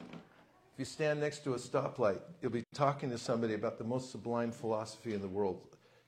if 0.00 0.78
you 0.78 0.86
stand 0.86 1.20
next 1.20 1.44
to 1.44 1.52
a 1.52 1.58
stoplight, 1.58 2.20
you'll 2.40 2.52
be 2.52 2.64
talking 2.72 3.10
to 3.10 3.18
somebody 3.18 3.52
about 3.52 3.76
the 3.76 3.84
most 3.84 4.10
sublime 4.10 4.50
philosophy 4.50 5.12
in 5.12 5.20
the 5.20 5.28
world. 5.28 5.60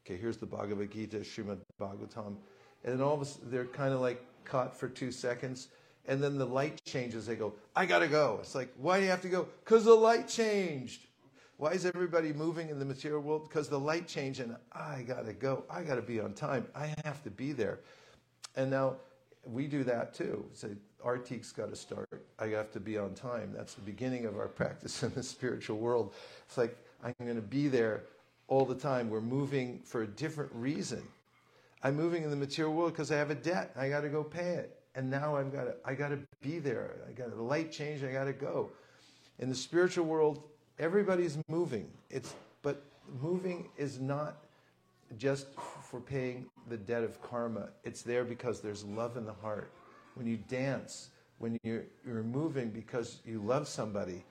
Okay, 0.06 0.16
here's 0.16 0.38
the 0.38 0.46
Bhagavad 0.46 0.90
Gita, 0.92 1.18
Srimad 1.18 1.58
Bhagavatam. 1.78 2.36
And 2.84 2.94
then 2.94 3.02
all 3.02 3.12
of 3.12 3.20
a 3.20 3.26
sudden, 3.26 3.50
they're 3.50 3.66
kind 3.66 3.92
of 3.92 4.00
like 4.00 4.24
caught 4.46 4.74
for 4.74 4.88
two 4.88 5.12
seconds. 5.12 5.68
And 6.06 6.22
then 6.22 6.38
the 6.38 6.46
light 6.46 6.82
changes. 6.86 7.26
They 7.26 7.36
go, 7.36 7.52
I 7.76 7.84
got 7.84 7.98
to 7.98 8.08
go. 8.08 8.38
It's 8.40 8.54
like, 8.54 8.72
why 8.78 8.96
do 8.96 9.04
you 9.04 9.10
have 9.10 9.20
to 9.20 9.28
go? 9.28 9.46
Because 9.62 9.84
the 9.84 9.92
light 9.92 10.26
changed. 10.26 11.02
Why 11.58 11.72
is 11.72 11.84
everybody 11.84 12.32
moving 12.32 12.70
in 12.70 12.78
the 12.78 12.84
material 12.84 13.20
world? 13.20 13.48
Because 13.48 13.68
the 13.68 13.80
light 13.80 14.06
changed 14.06 14.38
and 14.38 14.54
I 14.72 15.02
got 15.02 15.26
to 15.26 15.32
go. 15.32 15.64
I 15.68 15.82
got 15.82 15.96
to 15.96 16.02
be 16.02 16.20
on 16.20 16.32
time. 16.32 16.68
I 16.72 16.94
have 17.04 17.20
to 17.24 17.30
be 17.30 17.50
there. 17.50 17.80
And 18.54 18.70
now 18.70 18.94
we 19.44 19.66
do 19.66 19.82
that 19.82 20.14
too. 20.14 20.44
Say, 20.52 20.68
Artik's 21.02 21.50
got 21.50 21.70
to 21.70 21.76
start. 21.76 22.24
I 22.38 22.46
have 22.46 22.70
to 22.72 22.80
be 22.80 22.96
on 22.96 23.12
time. 23.14 23.52
That's 23.56 23.74
the 23.74 23.80
beginning 23.80 24.24
of 24.24 24.38
our 24.38 24.46
practice 24.46 25.02
in 25.02 25.12
the 25.14 25.22
spiritual 25.22 25.78
world. 25.78 26.14
It's 26.46 26.56
like 26.56 26.76
I'm 27.02 27.14
going 27.18 27.34
to 27.34 27.42
be 27.42 27.66
there 27.66 28.04
all 28.46 28.64
the 28.64 28.76
time. 28.76 29.10
We're 29.10 29.20
moving 29.20 29.80
for 29.84 30.02
a 30.02 30.06
different 30.06 30.52
reason. 30.54 31.02
I'm 31.82 31.96
moving 31.96 32.22
in 32.22 32.30
the 32.30 32.36
material 32.36 32.72
world 32.72 32.92
because 32.92 33.10
I 33.10 33.16
have 33.16 33.30
a 33.30 33.36
debt. 33.36 33.72
I 33.76 33.88
got 33.88 34.02
to 34.02 34.08
go 34.08 34.22
pay 34.22 34.50
it. 34.50 34.80
And 34.94 35.10
now 35.10 35.34
I've 35.34 35.52
got 35.52 35.64
to, 35.64 35.74
I 35.84 35.94
got 35.94 36.10
to 36.10 36.20
be 36.40 36.60
there. 36.60 36.92
I 37.08 37.12
got 37.12 37.30
the 37.30 37.42
light 37.42 37.72
change. 37.72 38.04
I 38.04 38.12
got 38.12 38.24
to 38.24 38.32
go. 38.32 38.70
In 39.40 39.48
the 39.48 39.54
spiritual 39.56 40.04
world, 40.06 40.42
everybody's 40.78 41.38
moving. 41.48 41.88
It's 42.10 42.34
but 42.62 42.82
moving 43.20 43.68
is 43.76 44.00
not 44.00 44.36
just 45.16 45.46
for 45.82 46.00
paying 46.00 46.46
the 46.68 46.76
debt 46.76 47.02
of 47.02 47.20
karma. 47.22 47.68
It's 47.84 48.02
there 48.02 48.24
because 48.24 48.60
there's 48.60 48.84
love 48.84 49.16
in 49.16 49.24
the 49.24 49.32
heart. 49.32 49.70
When 50.14 50.26
you 50.26 50.36
dance, 50.36 51.10
when 51.38 51.58
you're, 51.62 51.84
you're 52.06 52.22
moving 52.22 52.70
because 52.70 53.20
you 53.24 53.40
love 53.40 53.68
somebody, 53.68 54.24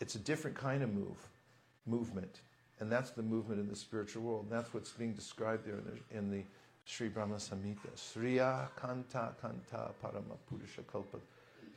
it's 0.00 0.14
a 0.14 0.18
different 0.18 0.56
kind 0.56 0.82
of 0.82 0.92
move, 0.92 1.16
movement. 1.86 2.40
And 2.80 2.90
that's 2.90 3.10
the 3.10 3.22
movement 3.22 3.60
in 3.60 3.68
the 3.68 3.76
spiritual 3.76 4.22
world. 4.22 4.46
That's 4.50 4.74
what's 4.74 4.90
being 4.90 5.12
described 5.12 5.66
there 5.66 5.76
in 5.76 5.84
the, 5.84 6.18
in 6.18 6.30
the 6.30 6.42
Sri 6.84 7.08
Brahma 7.08 7.36
Samhita. 7.36 7.88
Sriya 7.96 8.68
Kanta 8.78 9.32
Kanta 9.42 9.92
Parama 10.02 10.36
Purusha 10.48 10.82
Kalpa 10.90 11.18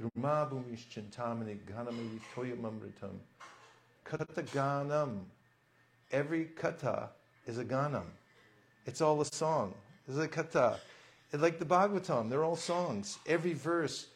Druma 0.02 0.50
Bhumish 0.50 0.88
Chintamani 0.92 1.60
Toyamamritam 2.36 3.20
Kata 4.18 4.44
Ganam. 4.44 5.24
Every 6.12 6.46
kata 6.46 7.10
is 7.46 7.58
a 7.58 7.66
ganam. 7.66 8.06
It's 8.86 9.02
all 9.02 9.20
a 9.20 9.26
song. 9.26 9.74
It's 10.08 10.18
a 10.18 10.28
kata. 10.28 10.80
It's 11.34 11.42
like 11.42 11.60
the 11.60 11.66
Bhagavatam, 11.66 12.30
they're 12.30 12.46
all 12.46 12.56
songs. 12.56 13.18
Every 13.28 13.54
verse, 13.54 14.08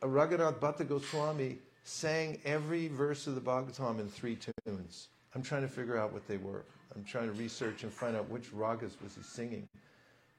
Raghunath 0.00 0.60
Bhatta 0.60 0.84
Goswami 0.84 1.58
sang 1.82 2.38
every 2.44 2.86
verse 2.86 3.26
of 3.26 3.34
the 3.34 3.40
Bhagavatam 3.40 3.98
in 3.98 4.08
three 4.08 4.38
tunes. 4.64 5.08
I'm 5.34 5.42
trying 5.42 5.62
to 5.62 5.68
figure 5.68 5.98
out 5.98 6.12
what 6.12 6.28
they 6.28 6.36
were. 6.36 6.64
I'm 6.94 7.02
trying 7.02 7.26
to 7.26 7.32
research 7.32 7.82
and 7.82 7.92
find 7.92 8.16
out 8.16 8.28
which 8.30 8.52
ragas 8.52 9.02
was 9.02 9.16
he 9.16 9.22
singing. 9.22 9.68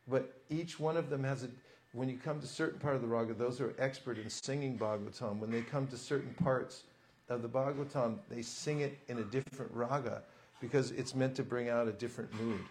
But 0.07 0.33
each 0.49 0.79
one 0.79 0.95
of 0.95 1.09
them 1.09 1.25
has 1.25 1.43
a, 1.43 1.49
when 1.91 2.07
you 2.07 2.17
come 2.17 2.39
to 2.39 2.47
certain 2.47 2.79
part 2.79 2.95
of 2.95 3.01
the 3.01 3.07
raga, 3.07 3.33
those 3.33 3.59
are 3.59 3.73
expert 3.79 4.17
in 4.17 4.29
singing 4.29 4.77
Bhagavatam. 4.77 5.39
When 5.39 5.51
they 5.51 5.61
come 5.61 5.87
to 5.87 5.97
certain 5.97 6.33
parts 6.41 6.83
of 7.29 7.41
the 7.41 7.49
Bhagavatam, 7.49 8.17
they 8.29 8.41
sing 8.41 8.81
it 8.81 8.97
in 9.07 9.19
a 9.19 9.23
different 9.23 9.71
raga 9.73 10.21
because 10.61 10.91
it's 10.91 11.13
meant 11.13 11.35
to 11.35 11.43
bring 11.43 11.69
out 11.69 11.87
a 11.87 11.91
different 11.91 12.33
mood. 12.41 12.61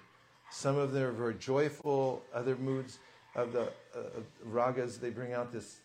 Some 0.51 0.77
of 0.77 0.93
them 0.93 1.03
are 1.03 1.13
very 1.13 1.35
joyful, 1.35 2.23
other 2.35 2.57
moods 2.57 2.99
of 3.35 3.53
the 3.53 3.65
uh, 3.95 4.21
ragas, 4.49 4.99
they 4.99 5.11
bring 5.11 5.33
out 5.33 5.53
this 5.53 5.81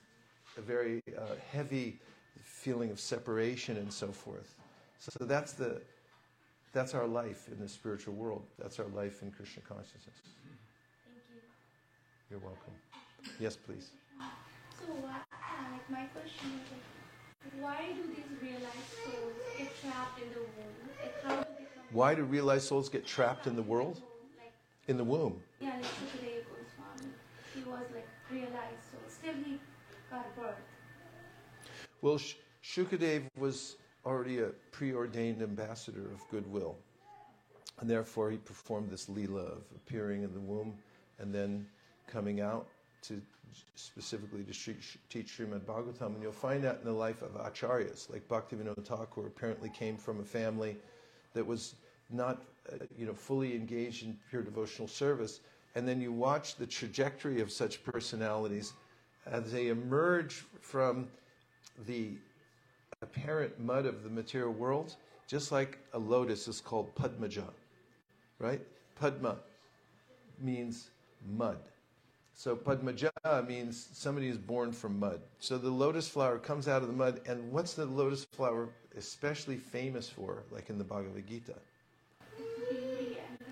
very 0.58 1.02
uh, 1.18 1.22
heavy 1.52 2.00
feeling 2.44 2.90
of 2.92 3.00
separation 3.00 3.78
and 3.78 3.92
so 3.92 4.08
forth. 4.08 4.56
So 5.00 5.26
that's 5.26 5.54
the 5.54 5.82
that's 6.74 6.94
our 6.94 7.08
life 7.08 7.50
in 7.52 7.60
the 7.60 7.68
spiritual 7.68 8.14
world. 8.14 8.44
That's 8.58 8.80
our 8.80 8.88
life 8.88 9.22
in 9.22 9.32
Krishna 9.32 9.62
consciousness. 9.68 10.06
Thank 11.04 11.24
you. 11.30 11.42
You're 12.30 12.40
welcome. 12.40 12.74
Yes, 13.40 13.58
please. 13.58 13.90
So, 14.80 14.94
uh, 14.94 15.12
like 15.72 15.90
my 15.90 16.06
question 16.06 16.48
is, 16.48 16.72
like, 16.72 17.01
why 17.60 17.78
do 17.96 18.08
these 18.14 18.26
realized 18.42 18.92
souls 19.04 19.34
get 19.58 19.70
trapped 19.82 20.20
in 20.22 20.30
the 20.30 20.40
womb? 20.40 21.40
Do? 21.40 21.46
Why 21.92 22.16
do 22.16 22.24
realized 22.24 22.68
souls 22.68 22.90
get 22.90 23.06
trapped 23.06 23.48
in 23.48 23.56
the 23.56 23.62
world? 23.64 24.02
Like, 24.38 24.54
In 24.88 24.98
the 24.98 25.04
womb. 25.04 25.42
yeah, 25.60 25.76
like 25.78 26.46
Goswami, 26.46 27.12
he 27.54 27.64
was 27.64 27.86
like 27.94 28.08
realized 28.32 28.82
soul. 28.92 29.02
Still, 29.08 29.34
he 29.44 29.60
got 30.10 30.36
birth. 30.36 30.56
Well, 32.02 32.18
Sh- 32.18 32.36
Shukadev 32.64 33.24
was 33.38 33.76
already 34.06 34.40
a 34.40 34.48
preordained 34.72 35.42
ambassador 35.42 36.06
of 36.12 36.28
goodwill. 36.32 36.78
And 37.80 37.90
therefore, 37.90 38.32
he 38.32 38.38
performed 38.38 38.90
this 38.90 39.10
lila 39.10 39.42
of 39.42 39.64
appearing 39.76 40.24
in 40.24 40.34
the 40.34 40.40
womb 40.40 40.74
and 41.20 41.34
then 41.34 41.66
coming 42.08 42.42
out 42.42 42.68
to 43.04 43.22
specifically 43.76 44.44
to 44.44 44.54
sh- 44.54 44.98
teach 45.10 45.38
Srimad 45.38 45.62
Bhagavatam. 45.62 46.14
And 46.14 46.24
you'll 46.24 46.32
find 46.32 46.64
that 46.64 46.80
in 46.80 46.86
the 46.86 46.94
life 46.94 47.22
of 47.22 47.32
acharyas, 47.32 48.10
like 48.10 48.28
Bhaktivinoda 48.28 48.84
Thakur 48.86 49.28
apparently 49.28 49.70
came 49.70 49.98
from 49.98 50.20
a 50.20 50.24
family 50.24 50.78
that 51.34 51.46
was 51.46 51.76
not, 52.10 52.44
uh, 52.72 52.78
you 52.98 53.06
know, 53.06 53.14
fully 53.14 53.56
engaged 53.56 54.04
in 54.04 54.18
pure 54.30 54.42
devotional 54.42 54.88
service. 54.88 55.40
And 55.76 55.88
then 55.88 56.02
you 56.02 56.12
watch 56.12 56.56
the 56.56 56.68
trajectory 56.68 57.42
of 57.42 57.52
such 57.52 57.84
personalities 57.84 58.74
as 59.26 59.52
they 59.52 59.68
emerge 59.68 60.44
from 60.60 61.08
the 61.88 62.12
apparent 63.02 63.60
mud 63.60 63.86
of 63.86 64.04
the 64.04 64.10
material 64.10 64.52
world, 64.52 64.96
just 65.28 65.52
like 65.52 65.80
a 65.94 66.00
lotus 66.00 66.48
is 66.48 66.60
called 66.60 66.94
Padmaja, 66.96 67.48
right? 68.40 68.62
Padma 69.00 69.38
means 70.40 70.90
mud. 71.26 71.58
So 72.42 72.56
Padmaja 72.56 73.48
means 73.48 73.88
somebody 73.94 74.28
is 74.28 74.36
born 74.36 74.72
from 74.72 74.98
mud. 75.00 75.22
So 75.38 75.60
the 75.60 75.70
lotus 75.70 76.10
flower 76.10 76.40
comes 76.40 76.68
out 76.68 76.82
of 76.82 76.88
the 76.88 76.94
mud, 76.96 77.22
and 77.28 77.52
what's 77.52 77.76
the 77.76 77.86
lotus 77.86 78.26
flower 78.32 78.70
especially 78.98 79.58
famous 79.58 80.10
for, 80.10 80.42
like 80.50 80.72
in 80.72 80.80
the 80.80 80.84
Bhagavad 80.84 81.28
Gita? 81.28 81.54
It's 82.40 82.68
beauty 82.68 83.20
and 83.30 83.48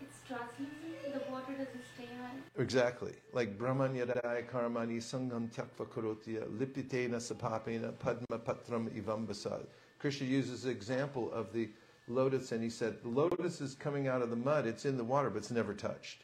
it's 0.00 0.18
translucent. 0.28 1.12
The 1.12 1.28
water 1.28 1.54
doesn't 1.54 1.82
stay 1.96 2.08
on. 2.22 2.40
Exactly. 2.56 3.14
Like 3.32 3.58
Brahmanyadaya 3.58 4.48
karmani 4.48 4.98
sangam 4.98 5.50
tyakva 5.52 5.88
karotya 5.88 6.46
lipitena 6.56 7.16
sapapena 7.16 7.98
padma 7.98 8.38
patram 8.38 8.90
ivambasad. 8.90 9.66
Krishna 9.98 10.28
uses 10.28 10.62
the 10.62 10.70
example 10.70 11.32
of 11.32 11.52
the 11.52 11.68
lotus 12.06 12.52
and 12.52 12.62
he 12.62 12.70
said, 12.70 13.02
the 13.02 13.08
lotus 13.08 13.60
is 13.60 13.74
coming 13.74 14.06
out 14.06 14.22
of 14.22 14.30
the 14.30 14.36
mud, 14.36 14.68
it's 14.68 14.84
in 14.84 14.96
the 14.96 15.02
water, 15.02 15.30
but 15.30 15.38
it's 15.38 15.50
never 15.50 15.74
touched. 15.74 16.18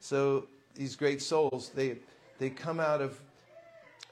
So 0.00 0.48
these 0.74 0.96
great 0.96 1.22
souls, 1.22 1.70
they, 1.74 1.98
they 2.38 2.50
come 2.50 2.80
out 2.80 3.00
of 3.00 3.20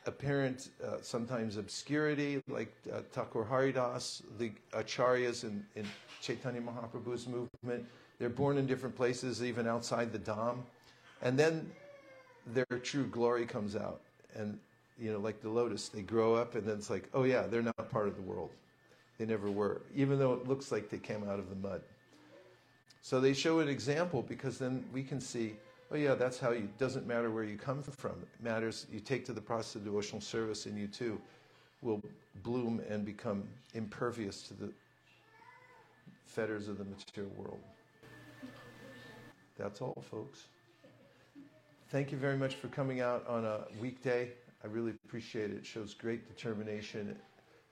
apparent, 0.07 0.71
uh, 0.85 0.97
sometimes 1.03 1.57
obscurity, 1.57 2.43
like 2.49 2.73
uh, 2.93 3.01
Thakur 3.13 3.45
Haridas, 3.45 4.23
the 4.39 4.51
acharyas 4.73 5.45
in, 5.45 5.65
in 5.77 5.87
Chaitanya 6.21 6.61
Mahaprabhu's 6.61 7.27
movement. 7.27 7.87
They're 8.19 8.29
born 8.29 8.59
in 8.59 8.67
different 8.67 8.97
places, 8.97 9.43
even 9.43 9.67
outside 9.67 10.13
the 10.13 10.19
Dham. 10.19 10.59
And 11.23 11.39
then 11.39 11.71
their 12.47 12.79
true 12.83 13.07
glory 13.07 13.47
comes 13.47 13.77
out. 13.77 14.01
And, 14.35 14.59
you 14.99 15.13
know, 15.13 15.19
like 15.19 15.41
the 15.41 15.49
lotus, 15.49 15.89
they 15.89 16.03
grow 16.03 16.35
up 16.35 16.55
and 16.55 16.67
then 16.67 16.77
it's 16.77 16.91
like, 16.91 17.09
oh 17.15 17.25
yeah, 17.25 17.43
they're 17.47 17.63
not 17.63 17.91
part 17.91 18.09
of 18.09 18.17
the 18.17 18.23
world. 18.23 18.51
They 19.19 19.27
never 19.27 19.51
were, 19.51 19.83
even 19.95 20.19
though 20.19 20.33
it 20.35 20.49
looks 20.49 20.73
like 20.73 20.91
they 20.91 20.99
came 20.99 21.29
out 21.29 21.39
of 21.39 21.49
the 21.49 21.57
mud. 21.57 21.83
So 23.03 23.21
they 23.21 23.35
show 23.35 23.61
an 23.61 23.69
example 23.69 24.23
because 24.23 24.59
then 24.59 24.85
we 24.93 25.03
can 25.03 25.21
see, 25.21 25.55
oh 25.93 25.97
yeah, 25.97 26.15
that's 26.15 26.39
how 26.39 26.53
you, 26.53 26.69
doesn't 26.79 27.07
matter 27.07 27.31
where 27.31 27.45
you 27.45 27.57
come 27.57 27.83
from. 27.83 28.13
It 28.13 28.43
matters, 28.43 28.87
you 28.91 28.99
take 28.99 29.25
to 29.27 29.33
the 29.33 29.41
process 29.41 29.77
of 29.77 29.85
devotional 29.85 30.21
service 30.21 30.67
and 30.67 30.79
you 30.79 30.87
too 30.87 31.21
will 31.83 32.01
bloom 32.43 32.81
and 32.89 33.05
become 33.05 33.45
impervious 33.75 34.43
to 34.45 34.55
the 34.55 34.73
fetters 36.25 36.69
of 36.69 36.79
the 36.79 36.85
material 36.85 37.33
world. 37.37 37.61
That's 39.59 39.83
all, 39.83 40.03
folks. 40.11 40.47
Thank 41.91 42.11
you 42.11 42.17
very 42.17 42.39
much 42.39 42.55
for 42.55 42.69
coming 42.69 43.01
out 43.01 43.27
on 43.29 43.45
a 43.45 43.65
weekday. 43.79 44.31
I 44.65 44.69
really 44.69 44.95
appreciate 45.05 45.51
it. 45.51 45.59
It 45.59 45.67
shows 45.67 45.93
great 45.93 46.27
determination, 46.27 47.17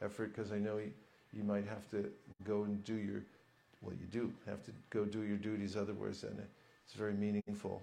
effort, 0.02 0.34
because 0.34 0.52
I 0.52 0.58
know 0.58 0.76
you, 0.76 0.92
you 1.32 1.42
might 1.42 1.66
have 1.66 1.88
to 1.92 2.10
go 2.44 2.64
and 2.64 2.84
do 2.84 2.96
your, 2.96 3.22
well, 3.80 3.94
you 3.98 4.06
do 4.10 4.30
have 4.46 4.62
to 4.64 4.72
go 4.90 5.06
do 5.06 5.22
your 5.22 5.38
duties 5.38 5.74
otherwise, 5.74 6.24
and 6.24 6.38
it's 6.84 6.94
very 6.94 7.14
meaningful 7.14 7.80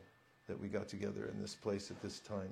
that 0.48 0.60
we 0.60 0.68
got 0.68 0.88
together 0.88 1.30
in 1.34 1.42
this 1.42 1.56
place 1.56 1.92
at 1.92 2.02
this 2.02 2.20
time. 2.20 2.50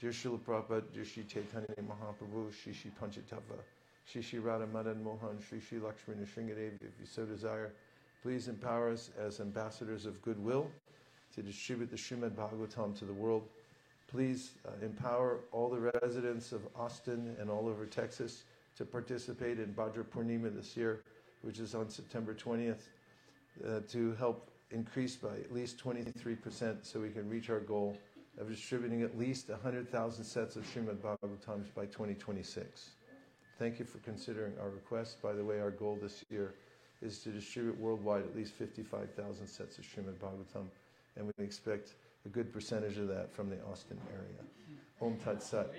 Dear 0.00 0.10
Srila 0.10 0.40
Prabhupada, 0.40 0.82
dear 0.92 1.04
Sri 1.04 1.24
Chaitanya 1.24 1.68
Mahaprabhu, 1.80 2.52
Shri 2.52 2.72
Shri 2.72 2.90
Panchatattva, 3.00 3.58
Shri 4.06 4.22
Shri 4.22 4.38
Radha 4.38 4.66
Madan 4.66 5.02
Mohan, 5.02 5.38
Shri 5.46 5.60
Shri 5.60 5.78
Lakshmi 5.78 6.14
Nrsingadevi, 6.14 6.82
if 6.82 6.98
you 7.00 7.06
so 7.06 7.24
desire, 7.24 7.72
please 8.22 8.48
empower 8.48 8.90
us 8.90 9.10
as 9.18 9.40
ambassadors 9.40 10.06
of 10.06 10.20
goodwill 10.22 10.70
to 11.34 11.42
distribute 11.42 11.90
the 11.90 11.96
Srimad 11.96 12.30
Bhagavatam 12.30 12.98
to 12.98 13.04
the 13.04 13.12
world. 13.12 13.48
Please 14.08 14.52
uh, 14.66 14.70
empower 14.84 15.40
all 15.52 15.68
the 15.68 15.90
residents 16.00 16.52
of 16.52 16.62
Austin 16.76 17.36
and 17.40 17.50
all 17.50 17.68
over 17.68 17.86
Texas 17.86 18.44
to 18.76 18.84
participate 18.84 19.58
in 19.58 19.72
Bhadra 19.74 20.04
Purnima 20.04 20.54
this 20.54 20.76
year, 20.76 21.02
which 21.42 21.58
is 21.58 21.74
on 21.74 21.88
September 21.88 22.34
20th, 22.34 22.82
uh, 23.66 23.80
to 23.88 24.14
help 24.14 24.50
increase 24.74 25.16
by 25.16 25.34
at 25.36 25.52
least 25.52 25.82
23% 25.82 26.84
so 26.84 27.00
we 27.00 27.08
can 27.08 27.28
reach 27.28 27.48
our 27.48 27.60
goal 27.60 27.96
of 28.38 28.48
distributing 28.48 29.02
at 29.02 29.16
least 29.16 29.48
100,000 29.48 30.24
sets 30.24 30.56
of 30.56 30.64
Srimad 30.64 30.96
Bhagavatams 30.96 31.72
by 31.74 31.86
2026. 31.86 32.90
Thank 33.58 33.78
you 33.78 33.84
for 33.84 33.98
considering 33.98 34.52
our 34.60 34.70
request. 34.70 35.22
By 35.22 35.32
the 35.32 35.44
way, 35.44 35.60
our 35.60 35.70
goal 35.70 35.96
this 36.02 36.24
year 36.28 36.54
is 37.00 37.20
to 37.20 37.30
distribute 37.30 37.78
worldwide 37.78 38.22
at 38.22 38.34
least 38.34 38.52
55,000 38.54 39.46
sets 39.46 39.78
of 39.78 39.84
Srimad 39.84 40.14
Bhagavatam, 40.14 40.66
and 41.16 41.30
we 41.38 41.44
expect 41.44 41.94
a 42.26 42.28
good 42.28 42.52
percentage 42.52 42.98
of 42.98 43.06
that 43.08 43.32
from 43.32 43.48
the 43.48 43.58
Austin 43.70 43.98
area. 44.12 44.42
Om 45.00 45.16
Tat 45.24 45.42
Sat. 45.42 45.70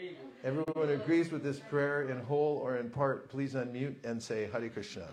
Everyone 0.43 0.89
agrees 0.89 1.31
with 1.31 1.43
this 1.43 1.59
prayer 1.59 2.09
in 2.09 2.19
whole 2.19 2.57
or 2.57 2.77
in 2.77 2.89
part, 2.89 3.29
please 3.29 3.53
unmute 3.53 3.95
and 4.03 4.21
say 4.21 4.47
Hare 4.51 4.69
Krishna. 4.69 5.07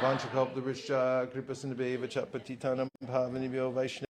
Vanchakalptavrishya, 0.00 1.32
Kripasinabheva 1.32 2.06
Chapatitanam 2.06 2.88
Bhavanibhyo 3.02 3.72
Vaishnava. 3.72 4.05